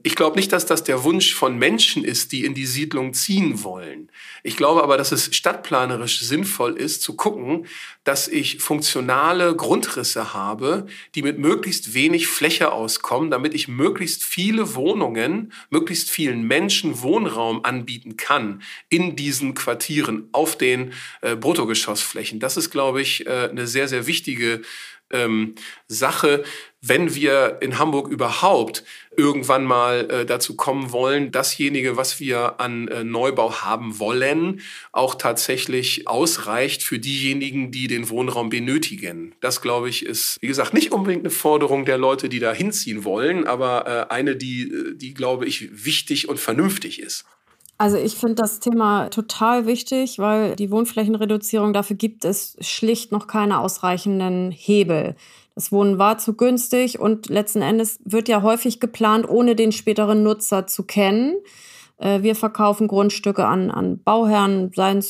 ich 0.03 0.15
glaube 0.15 0.37
nicht, 0.37 0.53
dass 0.53 0.65
das 0.65 0.85
der 0.85 1.03
Wunsch 1.03 1.33
von 1.33 1.57
Menschen 1.57 2.05
ist, 2.05 2.31
die 2.31 2.45
in 2.45 2.53
die 2.53 2.65
Siedlung 2.65 3.13
ziehen 3.13 3.63
wollen. 3.63 4.09
Ich 4.43 4.55
glaube 4.55 4.81
aber, 4.81 4.95
dass 4.95 5.11
es 5.11 5.35
stadtplanerisch 5.35 6.21
sinnvoll 6.21 6.77
ist, 6.77 7.01
zu 7.01 7.17
gucken, 7.17 7.67
dass 8.05 8.29
ich 8.29 8.59
funktionale 8.59 9.53
Grundrisse 9.55 10.33
habe, 10.33 10.87
die 11.15 11.21
mit 11.21 11.37
möglichst 11.37 11.93
wenig 11.93 12.27
Fläche 12.27 12.71
auskommen, 12.71 13.29
damit 13.29 13.53
ich 13.53 13.67
möglichst 13.67 14.23
viele 14.23 14.73
Wohnungen, 14.73 15.51
möglichst 15.69 16.09
vielen 16.09 16.43
Menschen 16.47 17.01
Wohnraum 17.01 17.65
anbieten 17.65 18.15
kann 18.15 18.63
in 18.87 19.17
diesen 19.17 19.53
Quartieren 19.53 20.29
auf 20.31 20.57
den 20.57 20.93
äh, 21.19 21.35
Bruttogeschossflächen. 21.35 22.39
Das 22.39 22.55
ist, 22.55 22.71
glaube 22.71 23.01
ich, 23.01 23.27
äh, 23.27 23.49
eine 23.49 23.67
sehr, 23.67 23.89
sehr 23.89 24.07
wichtige 24.07 24.61
ähm, 25.11 25.55
Sache, 25.87 26.43
wenn 26.81 27.13
wir 27.13 27.59
in 27.61 27.77
Hamburg 27.77 28.07
überhaupt 28.09 28.83
irgendwann 29.17 29.65
mal 29.65 30.09
äh, 30.09 30.25
dazu 30.25 30.55
kommen 30.55 30.91
wollen, 30.91 31.31
dasjenige, 31.31 31.97
was 31.97 32.19
wir 32.19 32.59
an 32.59 32.87
äh, 32.87 33.03
Neubau 33.03 33.53
haben 33.55 33.99
wollen, 33.99 34.61
auch 34.91 35.15
tatsächlich 35.15 36.07
ausreicht 36.07 36.83
für 36.83 36.97
diejenigen, 36.97 37.71
die 37.71 37.87
den 37.87 38.09
Wohnraum 38.09 38.49
benötigen. 38.49 39.35
Das, 39.41 39.61
glaube 39.61 39.89
ich, 39.89 40.05
ist, 40.05 40.37
wie 40.41 40.47
gesagt, 40.47 40.73
nicht 40.73 40.91
unbedingt 40.91 41.23
eine 41.23 41.29
Forderung 41.29 41.85
der 41.85 41.97
Leute, 41.97 42.29
die 42.29 42.39
da 42.39 42.53
hinziehen 42.53 43.03
wollen, 43.03 43.45
aber 43.47 44.07
äh, 44.09 44.13
eine, 44.13 44.35
die, 44.35 44.63
äh, 44.63 44.95
die, 44.95 45.13
glaube 45.13 45.45
ich, 45.45 45.85
wichtig 45.85 46.29
und 46.29 46.39
vernünftig 46.39 47.01
ist. 47.01 47.25
Also 47.81 47.97
ich 47.97 48.13
finde 48.13 48.35
das 48.35 48.59
Thema 48.59 49.09
total 49.09 49.65
wichtig, 49.65 50.19
weil 50.19 50.55
die 50.55 50.69
Wohnflächenreduzierung, 50.69 51.73
dafür 51.73 51.95
gibt 51.95 52.25
es 52.25 52.55
schlicht 52.61 53.11
noch 53.11 53.25
keine 53.25 53.59
ausreichenden 53.59 54.51
Hebel. 54.51 55.15
Das 55.55 55.71
Wohnen 55.71 55.99
war 55.99 56.17
zu 56.17 56.35
günstig 56.35 56.99
und 56.99 57.27
letzten 57.29 57.61
Endes 57.61 57.99
wird 58.05 58.29
ja 58.29 58.41
häufig 58.41 58.79
geplant, 58.79 59.27
ohne 59.27 59.55
den 59.55 59.71
späteren 59.71 60.23
Nutzer 60.23 60.65
zu 60.65 60.83
kennen. 60.83 61.35
Äh, 62.01 62.23
wir 62.23 62.35
verkaufen 62.35 62.87
Grundstücke 62.87 63.45
an, 63.45 63.69
an 63.69 64.01
Bauherren, 64.03 64.71
seien 64.73 65.03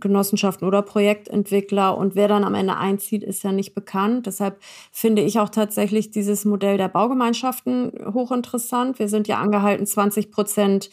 Genossenschaften 0.00 0.66
oder 0.66 0.82
Projektentwickler. 0.82 1.96
Und 1.96 2.14
wer 2.14 2.28
dann 2.28 2.44
am 2.44 2.54
Ende 2.54 2.76
einzieht, 2.76 3.22
ist 3.22 3.44
ja 3.44 3.52
nicht 3.52 3.74
bekannt. 3.74 4.26
Deshalb 4.26 4.58
finde 4.90 5.22
ich 5.22 5.38
auch 5.38 5.48
tatsächlich 5.48 6.10
dieses 6.10 6.44
Modell 6.44 6.76
der 6.76 6.88
Baugemeinschaften 6.88 7.92
hochinteressant. 8.12 8.98
Wir 8.98 9.08
sind 9.08 9.28
ja 9.28 9.38
angehalten, 9.38 9.86
20 9.86 10.30
Prozent 10.30 10.90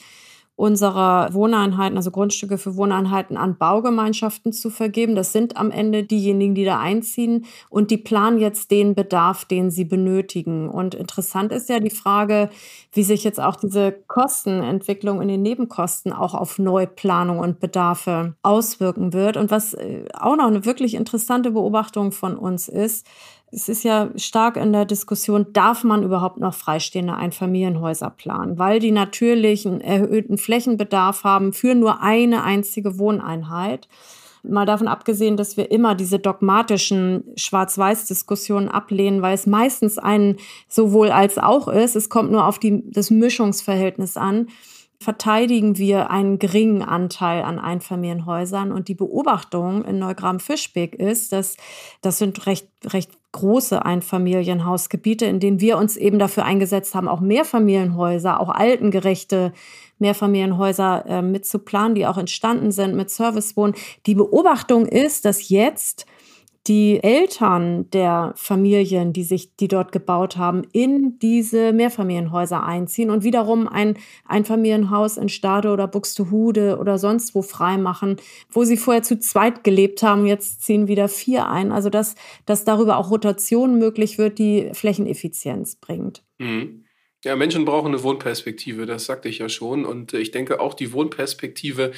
unserer 0.59 1.33
Wohneinheiten, 1.33 1.95
also 1.95 2.11
Grundstücke 2.11 2.57
für 2.57 2.75
Wohneinheiten 2.75 3.37
an 3.37 3.57
Baugemeinschaften 3.57 4.51
zu 4.51 4.69
vergeben. 4.69 5.15
Das 5.15 5.31
sind 5.31 5.55
am 5.55 5.71
Ende 5.71 6.03
diejenigen, 6.03 6.53
die 6.53 6.65
da 6.65 6.79
einziehen 6.79 7.45
und 7.69 7.91
die 7.91 7.97
planen 7.97 8.39
jetzt 8.39 8.69
den 8.69 8.93
Bedarf, 8.93 9.45
den 9.45 9.71
sie 9.71 9.85
benötigen. 9.85 10.67
Und 10.67 10.95
interessant 10.95 11.53
ist 11.53 11.69
ja 11.69 11.79
die 11.79 11.89
Frage, 11.89 12.49
wie 12.91 13.03
sich 13.03 13.23
jetzt 13.23 13.39
auch 13.39 13.55
diese 13.55 13.93
Kostenentwicklung 14.07 15.21
in 15.21 15.29
den 15.29 15.43
Nebenkosten 15.43 16.11
auch 16.11 16.33
auf 16.33 16.59
Neuplanung 16.59 17.39
und 17.39 17.61
Bedarfe 17.61 18.35
auswirken 18.43 19.13
wird. 19.13 19.37
Und 19.37 19.51
was 19.51 19.75
äh, 19.75 20.03
auch 20.13 20.35
noch 20.35 20.47
eine 20.47 20.65
wirklich 20.65 20.93
interessante 20.93 21.51
Beobachtung 21.51 22.11
von 22.11 22.35
uns 22.35 22.67
ist, 22.67 23.07
es 23.51 23.69
ist 23.69 23.83
ja 23.83 24.09
stark 24.15 24.57
in 24.57 24.73
der 24.73 24.85
Diskussion, 24.85 25.47
darf 25.53 25.83
man 25.83 26.03
überhaupt 26.03 26.39
noch 26.39 26.53
freistehende 26.53 27.15
Einfamilienhäuser 27.15 28.09
planen, 28.09 28.59
weil 28.59 28.79
die 28.79 28.91
natürlich 28.91 29.67
einen 29.67 29.81
erhöhten 29.81 30.37
Flächenbedarf 30.37 31.23
haben 31.23 31.53
für 31.53 31.75
nur 31.75 32.01
eine 32.01 32.43
einzige 32.43 32.99
Wohneinheit. 32.99 33.87
Mal 34.43 34.65
davon 34.65 34.87
abgesehen, 34.87 35.35
dass 35.35 35.57
wir 35.57 35.69
immer 35.69 35.95
diese 35.95 36.17
dogmatischen 36.17 37.25
Schwarz-Weiß-Diskussionen 37.35 38.69
ablehnen, 38.69 39.21
weil 39.21 39.33
es 39.33 39.45
meistens 39.45 39.97
ein 39.97 40.37
sowohl 40.69 41.11
als 41.11 41.37
auch 41.37 41.67
ist. 41.67 41.95
Es 41.95 42.09
kommt 42.09 42.31
nur 42.31 42.45
auf 42.45 42.57
die, 42.57 42.83
das 42.89 43.09
Mischungsverhältnis 43.09 44.15
an 44.15 44.47
verteidigen 45.01 45.77
wir 45.77 46.09
einen 46.09 46.39
geringen 46.39 46.81
Anteil 46.81 47.43
an 47.43 47.57
Einfamilienhäusern. 47.57 48.71
Und 48.71 48.89
die 48.89 48.95
Beobachtung 48.95 49.85
in 49.85 49.99
Neugramm-Fischbeck 49.99 50.95
ist, 50.95 51.31
dass 51.31 51.55
das 52.01 52.17
sind 52.17 52.45
recht, 52.45 52.67
recht 52.85 53.11
große 53.31 53.85
Einfamilienhausgebiete, 53.85 55.25
in 55.25 55.39
denen 55.39 55.61
wir 55.61 55.77
uns 55.77 55.95
eben 55.95 56.19
dafür 56.19 56.43
eingesetzt 56.45 56.95
haben, 56.95 57.07
auch 57.07 57.21
Mehrfamilienhäuser, 57.21 58.39
auch 58.39 58.49
altengerechte 58.49 59.53
Mehrfamilienhäuser 59.99 61.05
äh, 61.07 61.21
mitzuplanen, 61.21 61.95
die 61.95 62.07
auch 62.07 62.17
entstanden 62.17 62.71
sind 62.71 62.95
mit 62.95 63.09
Servicewohnen. 63.09 63.75
Die 64.05 64.15
Beobachtung 64.15 64.85
ist, 64.85 65.25
dass 65.25 65.49
jetzt 65.49 66.07
die 66.69 67.03
Eltern 67.03 67.89
der 67.89 68.33
Familien, 68.35 69.11
die 69.11 69.23
sich, 69.23 69.55
die 69.55 69.67
dort 69.67 69.91
gebaut 69.91 70.37
haben, 70.37 70.61
in 70.71 71.17
diese 71.17 71.73
Mehrfamilienhäuser 71.73 72.63
einziehen 72.63 73.09
und 73.09 73.23
wiederum 73.23 73.67
ein 73.67 73.97
Einfamilienhaus 74.25 75.17
in 75.17 75.29
Stade 75.29 75.71
oder 75.71 75.87
Buxtehude 75.87 76.77
oder 76.79 76.99
sonst 76.99 77.33
wo 77.33 77.41
freimachen, 77.41 78.17
wo 78.51 78.63
sie 78.63 78.77
vorher 78.77 79.01
zu 79.01 79.17
zweit 79.17 79.63
gelebt 79.63 80.03
haben, 80.03 80.27
jetzt 80.27 80.63
ziehen 80.63 80.87
wieder 80.87 81.07
vier 81.07 81.49
ein. 81.49 81.71
Also 81.71 81.89
dass, 81.89 82.13
dass 82.45 82.65
darüber 82.65 82.97
auch 82.97 83.09
Rotation 83.09 83.79
möglich 83.79 84.19
wird, 84.19 84.37
die 84.37 84.69
Flächeneffizienz 84.73 85.77
bringt. 85.77 86.23
Mhm. 86.37 86.85
Ja, 87.25 87.35
Menschen 87.35 87.65
brauchen 87.65 87.87
eine 87.87 88.01
Wohnperspektive, 88.01 88.85
das 88.85 89.03
sagte 89.03 89.27
ich 89.27 89.39
ja 89.39 89.49
schon. 89.49 89.83
Und 89.83 90.13
äh, 90.13 90.19
ich 90.19 90.31
denke 90.31 90.61
auch 90.61 90.73
die 90.73 90.93
Wohnperspektive 90.93 91.91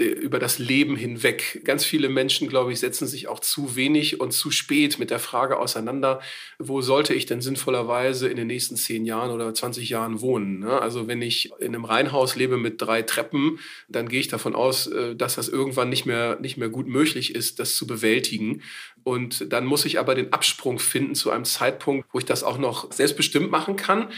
äh, 0.00 0.04
über 0.04 0.40
das 0.40 0.58
Leben 0.58 0.96
hinweg. 0.96 1.62
Ganz 1.64 1.84
viele 1.84 2.08
Menschen, 2.08 2.48
glaube 2.48 2.72
ich, 2.72 2.80
setzen 2.80 3.06
sich 3.06 3.28
auch 3.28 3.38
zu 3.38 3.76
wenig 3.76 4.20
und 4.20 4.32
zu 4.32 4.50
spät 4.50 4.98
mit 4.98 5.10
der 5.10 5.20
Frage 5.20 5.60
auseinander, 5.60 6.20
wo 6.58 6.80
sollte 6.80 7.14
ich 7.14 7.24
denn 7.24 7.40
sinnvollerweise 7.40 8.28
in 8.28 8.36
den 8.36 8.48
nächsten 8.48 8.74
zehn 8.74 9.04
Jahren 9.04 9.30
oder 9.30 9.54
20 9.54 9.88
Jahren 9.88 10.20
wohnen? 10.20 10.58
Ne? 10.58 10.80
Also 10.82 11.06
wenn 11.06 11.22
ich 11.22 11.52
in 11.60 11.76
einem 11.76 11.84
Reihenhaus 11.84 12.34
lebe 12.34 12.56
mit 12.56 12.82
drei 12.82 13.02
Treppen, 13.02 13.60
dann 13.88 14.08
gehe 14.08 14.18
ich 14.18 14.26
davon 14.26 14.56
aus, 14.56 14.88
äh, 14.88 15.14
dass 15.14 15.36
das 15.36 15.48
irgendwann 15.48 15.88
nicht 15.88 16.04
mehr, 16.04 16.40
nicht 16.40 16.56
mehr 16.56 16.68
gut 16.68 16.88
möglich 16.88 17.36
ist, 17.36 17.60
das 17.60 17.76
zu 17.76 17.86
bewältigen. 17.86 18.60
Und 19.04 19.52
dann 19.52 19.66
muss 19.66 19.84
ich 19.84 20.00
aber 20.00 20.16
den 20.16 20.32
Absprung 20.32 20.80
finden 20.80 21.14
zu 21.14 21.30
einem 21.30 21.44
Zeitpunkt, 21.44 22.08
wo 22.12 22.18
ich 22.18 22.24
das 22.24 22.42
auch 22.42 22.58
noch 22.58 22.90
selbstbestimmt 22.90 23.52
machen 23.52 23.76
kann 23.76 24.08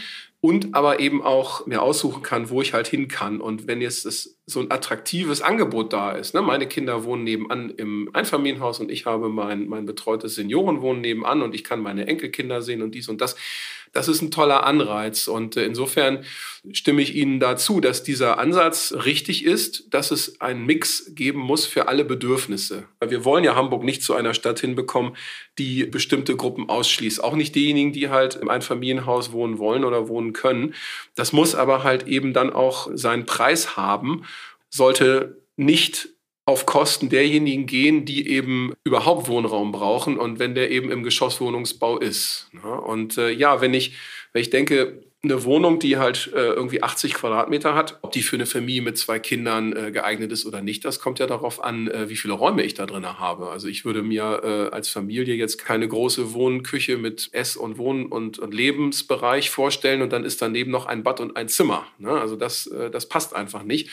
und 0.41 0.75
aber 0.75 0.99
eben 0.99 1.21
auch 1.21 1.65
mir 1.65 1.81
aussuchen 1.81 2.23
kann, 2.23 2.49
wo 2.49 2.61
ich 2.61 2.73
halt 2.73 2.87
hin 2.87 3.07
kann. 3.07 3.41
Und 3.41 3.67
wenn 3.67 3.81
jetzt 3.81 4.05
das, 4.05 4.36
so 4.49 4.61
ein 4.61 4.71
attraktives 4.71 5.41
Angebot 5.41 5.91
da 5.91 6.13
ist, 6.13 6.33
ne? 6.33 6.41
meine 6.41 6.67
Kinder 6.67 7.03
wohnen 7.03 7.25
nebenan 7.25 7.69
im 7.71 8.09
Einfamilienhaus 8.13 8.79
und 8.79 8.89
ich 8.89 9.05
habe 9.05 9.27
mein, 9.27 9.67
mein 9.67 9.85
betreutes 9.85 10.35
Seniorenwohnen 10.35 11.01
nebenan 11.01 11.41
und 11.41 11.53
ich 11.53 11.65
kann 11.65 11.81
meine 11.81 12.07
Enkelkinder 12.07 12.61
sehen 12.61 12.81
und 12.81 12.95
dies 12.95 13.09
und 13.09 13.19
das, 13.19 13.35
das 13.93 14.07
ist 14.07 14.21
ein 14.21 14.31
toller 14.31 14.63
Anreiz. 14.65 15.27
Und 15.27 15.57
äh, 15.57 15.65
insofern 15.65 16.23
stimme 16.71 17.01
ich 17.01 17.15
Ihnen 17.15 17.39
dazu, 17.39 17.79
dass 17.79 18.03
dieser 18.03 18.37
Ansatz 18.37 18.93
richtig 19.05 19.45
ist, 19.45 19.93
dass 19.93 20.11
es 20.11 20.41
einen 20.41 20.65
Mix 20.65 21.15
geben 21.15 21.39
muss 21.39 21.65
für 21.65 21.87
alle 21.87 22.05
Bedürfnisse. 22.05 22.83
Wir 23.05 23.25
wollen 23.25 23.43
ja 23.43 23.55
Hamburg 23.55 23.83
nicht 23.83 24.03
zu 24.03 24.13
einer 24.13 24.33
Stadt 24.33 24.59
hinbekommen, 24.59 25.15
die 25.57 25.85
bestimmte 25.85 26.35
Gruppen 26.35 26.69
ausschließt. 26.69 27.23
Auch 27.23 27.35
nicht 27.35 27.55
diejenigen, 27.55 27.93
die 27.93 28.09
halt 28.09 28.35
im 28.35 28.49
Einfamilienhaus 28.49 29.31
wohnen 29.31 29.57
wollen 29.57 29.83
oder 29.83 30.07
wohnen 30.07 30.33
können. 30.33 30.73
Das 31.15 31.33
muss 31.33 31.55
aber 31.55 31.83
halt 31.83 32.07
eben 32.07 32.33
dann 32.33 32.51
auch 32.51 32.89
seinen 32.93 33.25
Preis 33.25 33.77
haben, 33.77 34.23
sollte 34.69 35.41
nicht 35.55 36.09
auf 36.45 36.65
Kosten 36.65 37.09
derjenigen 37.09 37.65
gehen, 37.65 38.05
die 38.05 38.29
eben 38.29 38.73
überhaupt 38.85 39.27
Wohnraum 39.27 39.73
brauchen 39.73 40.17
und 40.17 40.39
wenn 40.39 40.55
der 40.55 40.71
eben 40.71 40.91
im 40.91 41.03
Geschosswohnungsbau 41.03 41.97
ist. 41.97 42.49
Und 42.85 43.17
äh, 43.17 43.31
ja, 43.31 43.59
wenn 43.59 43.73
ich, 43.73 43.97
wenn 44.31 44.41
ich 44.41 44.49
denke, 44.49 45.01
eine 45.23 45.43
Wohnung, 45.43 45.79
die 45.79 45.97
halt 45.97 46.31
äh, 46.33 46.39
irgendwie 46.39 46.83
80 46.83 47.15
Quadratmeter 47.15 47.75
hat, 47.75 47.99
ob 48.01 48.11
die 48.11 48.21
für 48.21 48.35
eine 48.35 48.45
Familie 48.45 48.81
mit 48.81 48.97
zwei 48.97 49.19
Kindern 49.19 49.75
äh, 49.75 49.91
geeignet 49.91 50.31
ist 50.31 50.45
oder 50.45 50.61
nicht, 50.61 50.85
das 50.85 50.99
kommt 50.99 51.19
ja 51.19 51.27
darauf 51.27 51.63
an, 51.63 51.89
äh, 51.89 52.07
wie 52.07 52.15
viele 52.15 52.35
Räume 52.35 52.63
ich 52.63 52.75
da 52.75 52.85
drin 52.85 53.05
habe. 53.05 53.49
Also 53.49 53.67
ich 53.67 53.83
würde 53.83 54.03
mir 54.03 54.41
äh, 54.43 54.73
als 54.73 54.89
Familie 54.89 55.35
jetzt 55.35 55.57
keine 55.57 55.87
große 55.87 56.33
Wohnküche 56.33 56.97
mit 56.97 57.29
Ess- 57.33 57.57
und 57.57 57.77
Wohn- 57.77 58.05
und, 58.05 58.37
und, 58.39 58.53
Lebensbereich 58.53 59.49
vorstellen 59.49 60.01
und 60.01 60.13
dann 60.13 60.23
ist 60.23 60.41
daneben 60.41 60.71
noch 60.71 60.85
ein 60.85 61.03
Bad 61.03 61.19
und 61.19 61.35
ein 61.35 61.49
Zimmer. 61.49 61.87
Ne? 61.97 62.11
Also 62.11 62.35
das, 62.35 62.67
äh, 62.67 62.91
das 62.91 63.09
passt 63.09 63.35
einfach 63.35 63.63
nicht. 63.63 63.89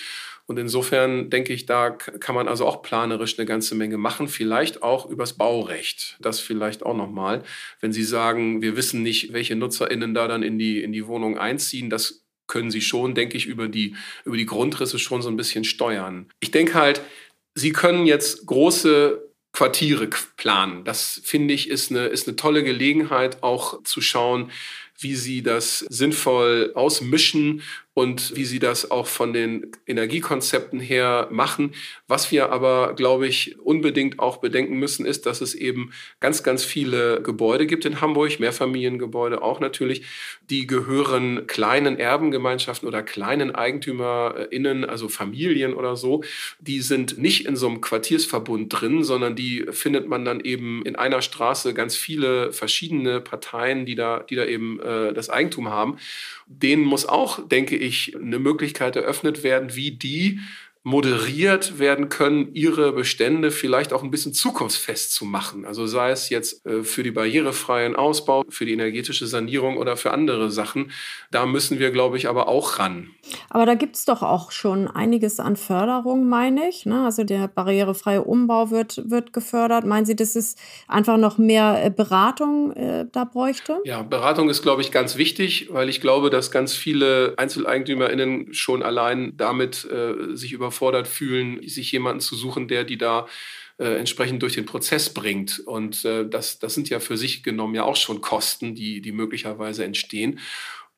Und 0.47 0.59
insofern 0.59 1.31
denke 1.31 1.53
ich, 1.53 1.65
da 1.65 1.91
kann 1.91 2.35
man 2.35 2.49
also 2.49 2.67
auch 2.67 2.83
planerisch 2.83 3.39
eine 3.39 3.47
ganze 3.47 3.75
Menge 3.75 3.97
machen, 3.97 4.29
vielleicht 4.29 4.83
auch 4.83 5.09
übers 5.09 5.35
Baurecht. 5.35 6.17
Das 6.21 6.41
vielleicht 6.41 6.85
auch 6.85 6.97
nochmal. 6.97 7.43
Wenn 7.81 7.93
Sie 7.93 8.05
sagen, 8.05 8.61
wir 8.61 8.77
wissen 8.77 9.03
nicht, 9.03 9.33
welche 9.33 9.57
NutzerInnen 9.57 10.13
da 10.13 10.29
dann 10.29 10.43
in 10.43 10.59
die, 10.59 10.83
in 10.83 10.93
die 10.93 11.07
Wohnung 11.07 11.39
einziehen, 11.39 11.89
das 11.89 12.25
können 12.47 12.71
Sie 12.71 12.83
schon, 12.83 13.15
denke 13.15 13.39
ich, 13.39 13.47
über 13.47 13.69
die, 13.69 13.97
über 14.27 14.37
die 14.37 14.45
Grundrisse 14.45 14.99
schon 14.99 15.23
so 15.23 15.31
ein 15.31 15.37
bisschen 15.37 15.65
steuern. 15.65 16.29
Ich 16.41 16.51
denke 16.51 16.75
halt, 16.75 17.01
Sie 17.55 17.73
können 17.73 18.05
jetzt 18.05 18.47
große 18.47 19.23
Quartiere 19.55 20.11
planen. 20.37 20.85
Das 20.85 21.21
finde 21.25 21.55
ich 21.55 21.71
ist 21.71 21.91
eine, 21.91 22.07
ist 22.07 22.27
eine 22.27 22.37
tolle 22.37 22.65
Gelegenheit, 22.65 23.43
auch 23.43 23.83
zu 23.85 24.01
schauen, 24.01 24.51
wie 24.99 25.15
sie 25.15 25.43
das 25.43 25.81
sinnvoll 25.89 26.73
ausmischen 26.75 27.63
und 27.95 28.37
wie 28.37 28.45
sie 28.45 28.59
das 28.59 28.91
auch 28.91 29.07
von 29.07 29.33
den 29.33 29.71
Energiekonzepten 29.87 30.81
her 30.81 31.29
machen. 31.31 31.73
Was 32.09 32.33
wir 32.33 32.51
aber, 32.51 32.95
glaube 32.95 33.29
ich, 33.29 33.59
unbedingt 33.61 34.19
auch 34.19 34.39
bedenken 34.39 34.79
müssen, 34.79 35.07
ist, 35.07 35.27
dass 35.27 35.41
es 35.41 35.55
eben 35.55 35.93
ganz, 36.19 36.43
ganz 36.43 36.65
viele 36.65 37.23
Gebäude 37.23 37.67
gibt 37.67 37.85
in 37.85 38.01
Hamburg, 38.01 38.41
Mehrfamiliengebäude 38.41 39.43
auch 39.43 39.61
natürlich, 39.61 40.03
die 40.51 40.67
gehören 40.67 41.47
kleinen 41.47 41.97
Erbengemeinschaften 41.97 42.89
oder 42.89 43.05
kleinen 43.05 43.55
EigentümerInnen, 43.55 44.85
also 44.85 45.09
Familien 45.09 45.73
oder 45.73 45.95
so. 45.95 46.25
Die 46.59 46.81
sind 46.81 47.19
nicht 47.19 47.47
in 47.47 47.55
so 47.55 47.69
einem 47.69 47.81
Quartiersverbund 47.81 48.69
drin, 48.71 49.05
sondern 49.05 49.37
die 49.37 49.67
findet 49.71 50.09
man 50.09 50.25
dann 50.25 50.41
eben 50.41 50.83
in 50.85 50.97
einer 50.97 51.23
Straße 51.23 51.75
ganz 51.75 51.95
viele 51.95 52.53
verschiedene 52.53 53.21
Parteien, 53.21 53.87
die 53.87 53.95
da, 53.95 54.19
die 54.29 54.35
da 54.35 54.45
eben 54.45 54.81
äh, 54.81 55.13
das 55.13 55.31
Eigentum 55.31 55.69
haben. 55.69 55.99
Denen 56.47 56.85
muss 56.85 57.07
auch, 57.07 57.47
denke 57.49 57.77
ich, 57.77 58.15
eine 58.17 58.39
Möglichkeit 58.39 58.97
eröffnet 58.97 59.43
werden, 59.43 59.75
wie 59.75 59.93
die 59.93 60.41
moderiert 60.87 61.79
werden 61.79 62.11
können, 62.11 62.55
ihre 62.55 62.93
Bestände 62.93 63.51
vielleicht 63.51 63.95
auch 63.95 64.03
ein 64.03 64.11
bisschen 64.11 64.35
zukunftsfest 64.35 65.15
zu 65.15 65.25
machen. 65.25 65.65
Also 65.65 65.87
sei 65.87 66.11
es 66.11 66.29
jetzt 66.29 66.65
äh, 66.67 66.83
für 66.83 67.03
die 67.03 67.11
barrierefreien 67.11 67.97
Ausbau, 67.97 68.45
für 68.51 68.67
die 68.67 68.75
energetische 68.75 69.27
Sanierung 69.27 69.79
oder 69.79 69.97
für 69.97 70.11
andere 70.11 70.51
Sachen. 70.51 70.93
Da 71.31 71.47
müssen 71.47 71.79
wir, 71.79 71.91
glaube 71.91 72.19
ich, 72.19 72.29
aber 72.29 72.49
auch 72.49 72.79
ran. 72.79 73.09
Aber 73.49 73.65
da 73.65 73.75
gibt 73.77 73.97
es 73.97 74.05
doch 74.05 74.23
auch 74.23 74.51
schon 74.51 74.87
einiges 74.87 75.41
an 75.41 75.57
Förderung, 75.57 76.29
meine 76.29 76.69
ich. 76.69 76.85
Ne? 76.85 77.03
Also 77.03 77.25
der 77.25 77.49
barrierefreie 77.49 78.23
Umbau 78.23 78.71
wird, 78.71 79.11
wird 79.11 79.33
gefördert. 79.33 79.87
Meinen 79.87 80.05
Sie, 80.05 80.15
dass 80.15 80.37
es 80.37 80.55
einfach 80.87 81.17
noch 81.17 81.39
mehr 81.39 81.83
äh, 81.83 81.91
Beratung 81.91 82.73
äh, 82.73 83.07
da 83.11 83.25
bräuchte? 83.25 83.81
Ja, 83.85 84.03
Beratung 84.03 84.51
ist, 84.51 84.61
glaube 84.61 84.83
ich, 84.83 84.91
ganz 84.91 85.17
wichtig, 85.17 85.69
weil 85.73 85.89
ich 85.89 86.03
glaube, 86.03 86.29
dass 86.29 86.51
ganz 86.51 86.75
viele 86.75 87.33
EinzeleigentümerInnen 87.39 88.53
schon 88.53 88.83
allein 88.83 89.35
damit 89.39 89.89
äh, 89.91 90.37
sich 90.37 90.53
über 90.53 90.74
überfordert 90.75 91.07
fühlen, 91.09 91.67
sich 91.69 91.93
jemanden 91.93 92.21
zu 92.21 92.37
suchen, 92.37 92.69
der 92.69 92.85
die 92.85 92.99
da 92.99 93.27
äh, 93.79 93.97
entsprechend 93.99 94.43
durch 94.43 94.55
den 94.55 94.67
Prozess 94.67 95.13
bringt. 95.13 95.61
Und 95.61 96.05
äh, 96.05 96.29
das, 96.29 96.59
das 96.59 96.75
sind 96.75 96.89
ja 96.91 97.01
für 97.01 97.17
sich 97.17 97.43
genommen 97.43 97.75
ja 97.75 97.85
auch 97.85 97.97
schon 97.97 98.21
Kosten, 98.21 98.75
die, 98.75 99.01
die 99.01 99.13
möglicherweise 99.13 99.85
entstehen. 99.85 100.41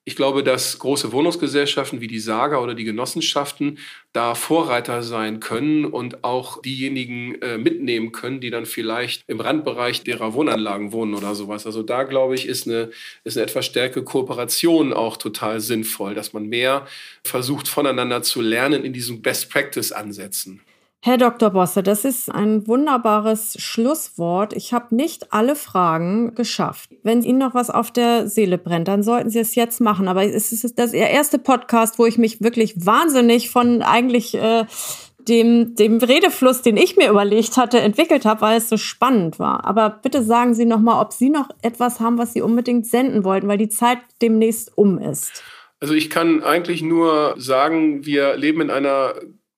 Ich 0.09 0.15
glaube, 0.15 0.45
dass 0.45 0.79
große 0.79 1.11
Wohnungsgesellschaften 1.11 2.01
wie 2.01 2.07
die 2.07 2.21
Saga 2.21 2.59
oder 2.59 2.77
die 2.77 2.85
Genossenschaften 2.85 3.79
da 4.13 4.37
Vorreiter 4.37 5.03
sein 5.03 5.41
können 5.41 5.85
und 5.85 6.23
auch 6.23 6.63
diejenigen 6.63 7.43
äh, 7.43 7.59
mitnehmen 7.59 8.13
können, 8.13 8.41
die 8.41 8.51
dann 8.51 8.67
vielleicht 8.67 9.25
im 9.27 9.41
Randbereich 9.41 10.05
derer 10.05 10.33
Wohnanlagen 10.33 10.93
wohnen 10.93 11.17
oder 11.17 11.35
sowas. 11.35 11.67
Also 11.67 11.83
da 11.83 12.05
glaube 12.05 12.37
ich, 12.37 12.47
ist 12.47 12.69
eine, 12.69 12.91
ist 13.25 13.37
eine 13.37 13.47
etwas 13.47 13.67
stärkere 13.67 14.05
Kooperation 14.05 14.93
auch 14.93 15.17
total 15.17 15.59
sinnvoll, 15.59 16.15
dass 16.15 16.33
man 16.33 16.47
mehr 16.47 16.87
versucht 17.25 17.67
voneinander 17.67 18.23
zu 18.23 18.41
lernen 18.41 18.85
in 18.85 18.93
diesen 18.93 19.23
Best 19.23 19.51
Practice 19.51 19.91
Ansätzen. 19.91 20.61
Herr 21.07 21.19
Dr. 21.19 21.51
Bosse, 21.51 21.85
das 21.85 22.05
ist 22.05 22.35
ein 22.35 22.67
wunderbares 22.67 23.55
Schlusswort. 23.61 24.53
Ich 24.55 24.73
habe 24.73 24.93
nicht 24.93 25.33
alle 25.33 25.55
Fragen 25.55 26.35
geschafft. 26.35 26.91
Wenn 27.05 27.23
Ihnen 27.23 27.39
noch 27.39 27.55
was 27.55 27.71
auf 27.71 27.93
der 27.93 28.27
Seele 28.27 28.59
brennt, 28.59 28.89
dann 28.89 29.05
sollten 29.05 29.31
Sie 29.31 29.39
es 29.39 29.55
jetzt 29.55 29.81
machen. 29.81 30.09
Aber 30.09 30.25
es 30.25 30.51
ist 30.51 30.77
das 30.77 30.93
Ihr 30.93 31.07
erste 31.07 31.39
Podcast, 31.39 32.01
wo 32.01 32.07
ich 32.07 32.19
mich 32.19 32.43
wirklich 32.43 32.85
wahnsinnig 32.85 33.51
von 33.51 33.83
eigentlich 33.83 34.35
äh, 34.35 34.65
dem, 35.21 35.77
dem 35.77 35.99
Redefluss, 35.99 36.63
den 36.63 36.77
ich 36.77 36.97
mir 36.97 37.09
überlegt 37.09 37.57
hatte, 37.57 37.79
entwickelt 37.79 38.25
habe, 38.25 38.41
weil 38.41 38.59
es 38.59 38.69
so 38.69 38.77
spannend 38.77 39.39
war. 39.39 39.65
Aber 39.65 39.91
bitte 39.91 40.25
sagen 40.25 40.55
Sie 40.55 40.65
noch 40.65 40.81
mal, 40.81 41.01
ob 41.01 41.13
Sie 41.13 41.31
noch 41.31 41.51
etwas 41.63 42.01
haben, 42.01 42.19
was 42.19 42.33
Sie 42.33 42.43
unbedingt 42.43 42.85
senden 42.85 43.23
wollten, 43.23 43.47
weil 43.47 43.59
die 43.59 43.69
Zeit 43.69 43.99
demnächst 44.23 44.77
um 44.77 44.99
ist. 44.99 45.45
Also 45.79 45.95
ich 45.95 46.11
kann 46.11 46.43
eigentlich 46.43 46.83
nur 46.83 47.37
sagen, 47.39 48.05
wir 48.05 48.37
leben 48.37 48.61
in 48.61 48.71
einer 48.71 49.15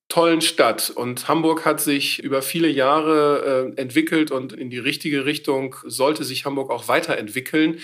tollen 0.08 0.40
Stadt. 0.40 0.90
Und 0.90 1.28
Hamburg 1.28 1.64
hat 1.64 1.80
sich 1.80 2.22
über 2.22 2.42
viele 2.42 2.68
Jahre 2.68 3.72
äh, 3.76 3.80
entwickelt 3.80 4.30
und 4.30 4.52
in 4.52 4.70
die 4.70 4.78
richtige 4.78 5.24
Richtung 5.24 5.76
sollte 5.84 6.24
sich 6.24 6.44
Hamburg 6.44 6.70
auch 6.70 6.88
weiterentwickeln. 6.88 7.78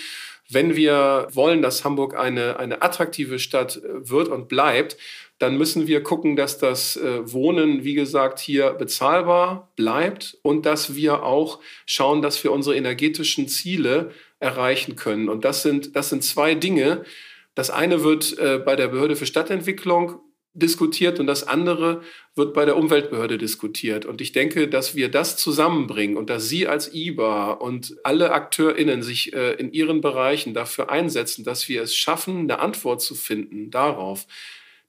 Wenn 0.51 0.77
wir 0.77 1.29
wollen, 1.33 1.63
dass 1.63 1.85
Hamburg 1.85 2.17
eine, 2.17 2.59
eine 2.59 2.83
attraktive 2.83 3.39
Stadt 3.39 3.77
äh, 3.77 4.09
wird 4.09 4.29
und 4.29 4.49
bleibt, 4.49 4.97
dann 5.39 5.59
müssen 5.59 5.87
wir 5.87 6.03
gucken, 6.03 6.37
dass 6.37 6.59
das 6.59 6.97
äh, 6.97 7.33
Wohnen, 7.33 7.85
wie 7.85 7.95
gesagt, 7.95 8.39
hier 8.39 8.71
bezahlbar 8.71 9.73
bleibt 9.77 10.39
und 10.43 10.65
dass 10.65 10.95
wir 10.95 11.23
auch 11.25 11.61
schauen, 11.87 12.23
dass 12.23 12.43
wir 12.45 12.53
unsere 12.53 12.77
energetischen 12.77 13.49
Ziele 13.49 14.13
erreichen 14.39 14.97
können. 14.97 15.29
Und 15.29 15.45
das 15.45 15.63
sind, 15.63 15.97
das 15.97 16.11
sind 16.11 16.23
zwei 16.23 16.55
Dinge. 16.55 17.05
Das 17.55 17.71
eine 17.71 18.05
wird 18.05 18.39
äh, 18.39 18.59
bei 18.59 18.77
der 18.77 18.89
Behörde 18.89 19.17
für 19.17 19.27
Stadtentwicklung 19.27 20.21
diskutiert 20.55 21.19
und 21.19 21.27
das 21.27 21.47
andere 21.47 22.01
wird 22.37 22.55
bei 22.55 22.65
der 22.65 22.77
Umweltbehörde 22.77 23.39
diskutiert. 23.39 24.07
Und 24.07 24.21
ich 24.21 24.31
denke, 24.33 24.69
dass 24.69 24.95
wir 24.95 25.11
das 25.11 25.37
zusammenbringen 25.37 26.17
und 26.17 26.31
dass 26.31 26.49
Sie 26.49 26.69
als 26.69 26.95
IBA 26.95 27.53
und 27.53 27.97
alle 28.05 28.33
AkteurInnen 28.33 29.03
sich 29.03 29.33
äh, 29.35 29.55
in 29.55 29.73
ihren 29.73 30.01
Bereichen 30.01 30.55
dafür 30.55 30.91
einsetzen, 30.91 31.45
dass 31.45 31.69
wir 31.69 31.83
es 31.83 31.97
schaffen, 31.97 32.39
eine 32.39 32.61
Antwort 32.61 33.03
zu 33.03 33.17
finden 33.17 33.71
darauf, 33.71 34.27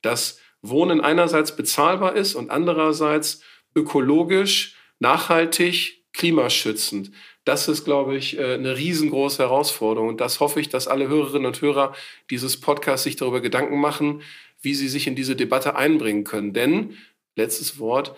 dass 0.01 0.39
Wohnen 0.61 1.01
einerseits 1.01 1.55
bezahlbar 1.55 2.15
ist 2.15 2.35
und 2.35 2.51
andererseits 2.51 3.41
ökologisch, 3.75 4.75
nachhaltig, 4.99 6.03
klimaschützend. 6.13 7.11
Das 7.43 7.67
ist, 7.67 7.85
glaube 7.85 8.15
ich, 8.15 8.39
äh, 8.39 8.55
eine 8.55 8.75
riesengroße 8.77 9.43
Herausforderung. 9.43 10.09
Und 10.09 10.21
das 10.21 10.39
hoffe 10.39 10.59
ich, 10.59 10.69
dass 10.69 10.87
alle 10.87 11.07
Hörerinnen 11.07 11.45
und 11.45 11.61
Hörer 11.61 11.93
dieses 12.31 12.59
Podcasts 12.59 13.03
sich 13.03 13.15
darüber 13.15 13.39
Gedanken 13.41 13.79
machen, 13.79 14.21
wie 14.65 14.73
sie 14.75 14.89
sich 14.89 15.07
in 15.07 15.15
diese 15.15 15.35
Debatte 15.35 15.75
einbringen 15.75 16.23
können. 16.23 16.53
Denn, 16.53 16.97
letztes 17.35 17.79
Wort, 17.79 18.15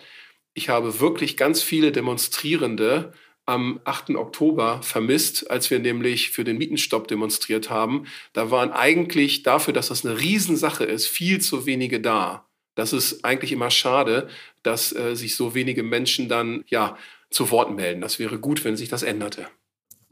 ich 0.54 0.68
habe 0.68 0.98
wirklich 1.00 1.36
ganz 1.36 1.62
viele 1.62 1.92
Demonstrierende 1.92 3.12
am 3.46 3.80
8. 3.84 4.10
Oktober 4.10 4.82
vermisst, 4.82 5.50
als 5.50 5.70
wir 5.70 5.78
nämlich 5.78 6.30
für 6.30 6.44
den 6.44 6.58
Mietenstopp 6.58 7.08
demonstriert 7.08 7.70
haben. 7.70 8.04
Da 8.34 8.50
waren 8.50 8.72
eigentlich 8.72 9.42
dafür, 9.42 9.72
dass 9.72 9.88
das 9.88 10.04
eine 10.04 10.20
Riesensache 10.20 10.84
ist, 10.84 11.06
viel 11.06 11.40
zu 11.40 11.64
wenige 11.64 12.00
da. 12.00 12.46
Das 12.74 12.92
ist 12.92 13.24
eigentlich 13.24 13.52
immer 13.52 13.70
schade, 13.70 14.28
dass 14.62 14.94
äh, 14.94 15.16
sich 15.16 15.34
so 15.34 15.54
wenige 15.54 15.82
Menschen 15.82 16.28
dann 16.28 16.64
ja 16.68 16.98
zu 17.30 17.50
Wort 17.50 17.74
melden. 17.74 18.00
Das 18.00 18.18
wäre 18.18 18.38
gut, 18.38 18.64
wenn 18.64 18.76
sich 18.76 18.88
das 18.88 19.02
änderte. 19.02 19.48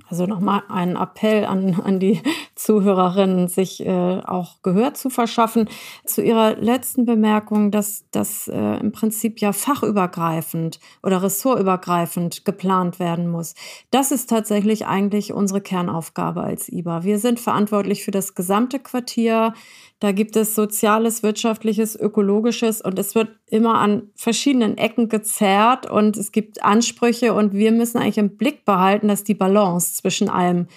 Also 0.08 0.26
nochmal 0.26 0.62
ein 0.68 0.96
Appell 0.96 1.44
an, 1.44 1.74
an 1.74 2.00
die 2.00 2.22
Zuhörerinnen, 2.56 3.48
sich 3.48 3.84
äh, 3.84 4.20
auch 4.24 4.62
Gehör 4.62 4.94
zu 4.94 5.10
verschaffen. 5.10 5.68
Zu 6.06 6.22
Ihrer 6.22 6.56
letzten 6.56 7.04
Bemerkung, 7.04 7.70
dass 7.70 8.04
das 8.10 8.48
äh, 8.48 8.80
im 8.80 8.92
Prinzip 8.92 9.40
ja 9.40 9.52
fachübergreifend 9.52 10.80
oder 11.02 11.22
ressortübergreifend 11.22 12.46
geplant 12.46 12.98
werden 12.98 13.28
muss. 13.28 13.54
Das 13.90 14.10
ist 14.10 14.30
tatsächlich 14.30 14.86
eigentlich 14.86 15.34
unsere 15.34 15.60
Kernaufgabe 15.60 16.42
als 16.42 16.70
IBA. 16.70 17.04
Wir 17.04 17.18
sind 17.18 17.38
verantwortlich 17.38 18.02
für 18.04 18.10
das 18.10 18.34
gesamte 18.34 18.78
Quartier. 18.78 19.52
Da 20.00 20.12
gibt 20.12 20.34
es 20.36 20.54
Soziales, 20.54 21.22
Wirtschaftliches, 21.22 21.94
Ökologisches 21.94 22.80
und 22.80 22.98
es 22.98 23.14
wird 23.14 23.28
immer 23.48 23.78
an 23.78 24.10
verschiedenen 24.14 24.78
Ecken 24.78 25.10
gezerrt 25.10 25.90
und 25.90 26.16
es 26.16 26.32
gibt 26.32 26.62
Ansprüche 26.62 27.34
und 27.34 27.52
wir 27.52 27.72
müssen 27.72 27.98
eigentlich 27.98 28.18
im 28.18 28.36
Blick 28.36 28.64
behalten, 28.64 29.08
dass 29.08 29.24
die 29.24 29.34
Balance 29.34 29.94
zwischen 29.94 30.30
allem 30.30 30.68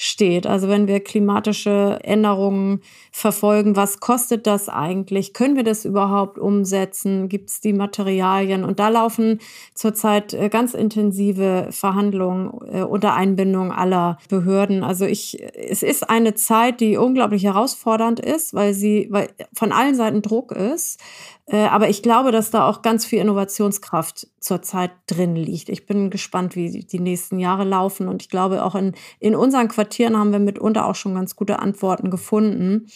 steht. 0.00 0.46
Also 0.46 0.68
wenn 0.68 0.86
wir 0.86 1.00
klimatische 1.00 1.98
Änderungen 2.04 2.82
verfolgen, 3.10 3.74
was 3.74 3.98
kostet 3.98 4.46
das 4.46 4.68
eigentlich? 4.68 5.34
Können 5.34 5.56
wir 5.56 5.64
das 5.64 5.84
überhaupt 5.84 6.38
umsetzen? 6.38 7.28
Gibt 7.28 7.50
es 7.50 7.60
die 7.60 7.72
Materialien? 7.72 8.62
Und 8.62 8.78
da 8.78 8.90
laufen 8.90 9.40
zurzeit 9.74 10.34
äh, 10.34 10.48
ganz 10.50 10.74
intensive 10.74 11.66
Verhandlungen 11.72 12.52
äh, 12.72 12.82
unter 12.82 13.14
Einbindung 13.14 13.72
aller 13.72 14.18
Behörden. 14.28 14.84
Also 14.84 15.04
ich, 15.04 15.42
es 15.54 15.82
ist 15.82 16.08
eine 16.08 16.34
Zeit, 16.34 16.80
die 16.80 16.96
unglaublich 16.96 17.42
herausfordernd 17.42 18.20
ist, 18.20 18.54
weil 18.54 18.74
sie, 18.74 19.08
weil 19.10 19.28
von 19.52 19.72
allen 19.72 19.96
Seiten 19.96 20.22
Druck 20.22 20.52
ist. 20.52 21.00
Äh, 21.48 21.64
aber 21.66 21.88
ich 21.88 22.02
glaube, 22.02 22.30
dass 22.30 22.50
da 22.50 22.68
auch 22.68 22.82
ganz 22.82 23.06
viel 23.06 23.20
Innovationskraft 23.20 24.28
zurzeit 24.38 24.90
drin 25.06 25.34
liegt. 25.34 25.70
Ich 25.70 25.86
bin 25.86 26.10
gespannt, 26.10 26.54
wie 26.56 26.70
die 26.70 27.00
nächsten 27.00 27.38
Jahre 27.38 27.64
laufen. 27.64 28.06
Und 28.06 28.22
ich 28.22 28.28
glaube, 28.28 28.64
auch 28.64 28.74
in, 28.74 28.94
in 29.18 29.34
unseren 29.34 29.68
Quartieren 29.68 30.16
haben 30.16 30.32
wir 30.32 30.38
mitunter 30.38 30.86
auch 30.86 30.94
schon 30.94 31.14
ganz 31.14 31.36
gute 31.36 31.58
Antworten 31.58 32.10
gefunden. 32.10 32.86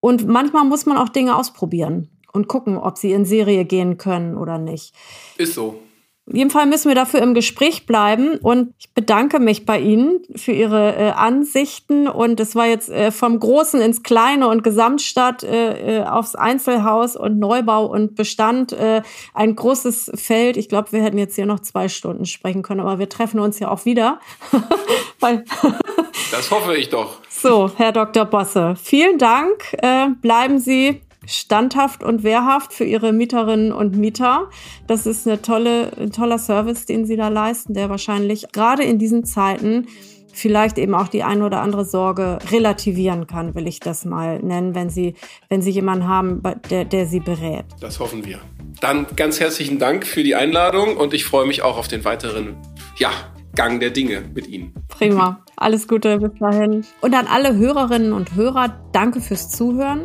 Und 0.00 0.26
manchmal 0.26 0.64
muss 0.64 0.84
man 0.86 0.98
auch 0.98 1.08
Dinge 1.08 1.36
ausprobieren 1.36 2.10
und 2.32 2.48
gucken, 2.48 2.76
ob 2.76 2.98
sie 2.98 3.12
in 3.12 3.24
Serie 3.24 3.64
gehen 3.64 3.96
können 3.98 4.36
oder 4.36 4.58
nicht. 4.58 4.94
Ist 5.38 5.54
so. 5.54 5.80
In 6.28 6.36
jedem 6.36 6.50
Fall 6.50 6.66
müssen 6.66 6.88
wir 6.88 6.96
dafür 6.96 7.22
im 7.22 7.34
Gespräch 7.34 7.86
bleiben 7.86 8.38
und 8.38 8.74
ich 8.78 8.92
bedanke 8.92 9.38
mich 9.38 9.64
bei 9.64 9.78
Ihnen 9.78 10.22
für 10.34 10.50
Ihre 10.50 10.96
äh, 10.96 11.10
Ansichten 11.10 12.08
und 12.08 12.40
es 12.40 12.56
war 12.56 12.66
jetzt 12.66 12.90
äh, 12.90 13.12
vom 13.12 13.38
Großen 13.38 13.80
ins 13.80 14.02
Kleine 14.02 14.48
und 14.48 14.64
Gesamtstadt 14.64 15.44
äh, 15.44 16.00
äh 16.00 16.04
aufs 16.04 16.34
Einzelhaus 16.34 17.14
und 17.14 17.38
Neubau 17.38 17.86
und 17.86 18.16
Bestand 18.16 18.72
äh, 18.72 19.02
ein 19.34 19.54
großes 19.54 20.10
Feld. 20.16 20.56
Ich 20.56 20.68
glaube, 20.68 20.90
wir 20.90 21.00
hätten 21.00 21.18
jetzt 21.18 21.36
hier 21.36 21.46
noch 21.46 21.60
zwei 21.60 21.88
Stunden 21.88 22.24
sprechen 22.24 22.62
können, 22.62 22.80
aber 22.80 22.98
wir 22.98 23.08
treffen 23.08 23.38
uns 23.38 23.60
ja 23.60 23.70
auch 23.70 23.84
wieder. 23.84 24.18
das 25.20 26.50
hoffe 26.50 26.76
ich 26.76 26.88
doch. 26.88 27.18
So, 27.28 27.70
Herr 27.76 27.92
Dr. 27.92 28.24
Bosse, 28.24 28.74
vielen 28.82 29.18
Dank. 29.18 29.74
Äh, 29.74 30.08
bleiben 30.20 30.58
Sie 30.58 31.02
standhaft 31.26 32.02
und 32.02 32.22
wehrhaft 32.22 32.72
für 32.72 32.84
ihre 32.84 33.12
Mieterinnen 33.12 33.72
und 33.72 33.96
Mieter. 33.96 34.48
Das 34.86 35.06
ist 35.06 35.26
eine 35.26 35.42
tolle, 35.42 35.92
ein 35.98 36.12
toller 36.12 36.38
Service, 36.38 36.86
den 36.86 37.04
sie 37.04 37.16
da 37.16 37.28
leisten, 37.28 37.74
der 37.74 37.90
wahrscheinlich 37.90 38.46
gerade 38.52 38.84
in 38.84 38.98
diesen 38.98 39.24
Zeiten 39.24 39.86
vielleicht 40.36 40.78
eben 40.78 40.94
auch 40.94 41.08
die 41.08 41.22
ein 41.22 41.42
oder 41.42 41.60
andere 41.60 41.84
Sorge 41.84 42.38
relativieren 42.50 43.26
kann, 43.26 43.54
will 43.54 43.66
ich 43.66 43.80
das 43.80 44.04
mal 44.04 44.38
nennen, 44.40 44.74
wenn 44.74 44.90
Sie, 44.90 45.14
wenn 45.48 45.62
Sie 45.62 45.70
jemanden 45.70 46.06
haben, 46.06 46.42
der, 46.70 46.84
der 46.84 47.06
Sie 47.06 47.20
berät. 47.20 47.64
Das 47.80 47.98
hoffen 47.98 48.24
wir. 48.24 48.40
Dann 48.80 49.06
ganz 49.16 49.40
herzlichen 49.40 49.78
Dank 49.78 50.06
für 50.06 50.22
die 50.22 50.34
Einladung 50.34 50.96
und 50.98 51.14
ich 51.14 51.24
freue 51.24 51.46
mich 51.46 51.62
auch 51.62 51.78
auf 51.78 51.88
den 51.88 52.04
weiteren, 52.04 52.56
ja, 52.98 53.10
Gang 53.54 53.80
der 53.80 53.88
Dinge 53.88 54.22
mit 54.34 54.46
Ihnen. 54.48 54.74
Prima. 54.88 55.42
Alles 55.56 55.88
Gute 55.88 56.18
bis 56.18 56.38
dahin. 56.38 56.84
Und 57.00 57.14
an 57.14 57.26
alle 57.26 57.56
Hörerinnen 57.56 58.12
und 58.12 58.34
Hörer, 58.34 58.78
danke 58.92 59.22
fürs 59.22 59.48
Zuhören. 59.48 60.04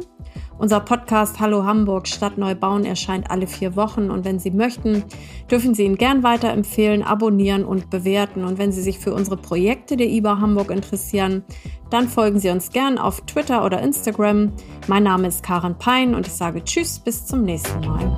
Unser 0.61 0.79
Podcast 0.79 1.39
Hallo 1.39 1.65
Hamburg 1.65 2.07
Stadt 2.07 2.37
neu 2.37 2.53
bauen 2.53 2.85
erscheint 2.85 3.31
alle 3.31 3.47
vier 3.47 3.75
Wochen 3.75 4.11
und 4.11 4.25
wenn 4.25 4.37
Sie 4.37 4.51
möchten, 4.51 5.03
dürfen 5.49 5.73
Sie 5.73 5.85
ihn 5.85 5.95
gern 5.95 6.21
weiterempfehlen, 6.21 7.01
abonnieren 7.01 7.65
und 7.65 7.89
bewerten. 7.89 8.43
Und 8.43 8.59
wenn 8.59 8.71
Sie 8.71 8.83
sich 8.83 8.99
für 8.99 9.11
unsere 9.11 9.37
Projekte 9.37 9.97
der 9.97 10.07
IBA 10.07 10.39
Hamburg 10.39 10.69
interessieren, 10.69 11.43
dann 11.89 12.07
folgen 12.07 12.39
Sie 12.39 12.51
uns 12.51 12.69
gern 12.69 12.99
auf 12.99 13.21
Twitter 13.21 13.65
oder 13.65 13.81
Instagram. 13.81 14.53
Mein 14.85 15.01
Name 15.01 15.29
ist 15.29 15.41
Karen 15.41 15.79
Pein 15.79 16.13
und 16.13 16.27
ich 16.27 16.33
sage 16.33 16.63
Tschüss, 16.63 16.99
bis 16.99 17.25
zum 17.25 17.41
nächsten 17.41 17.79
Mal. 17.79 18.15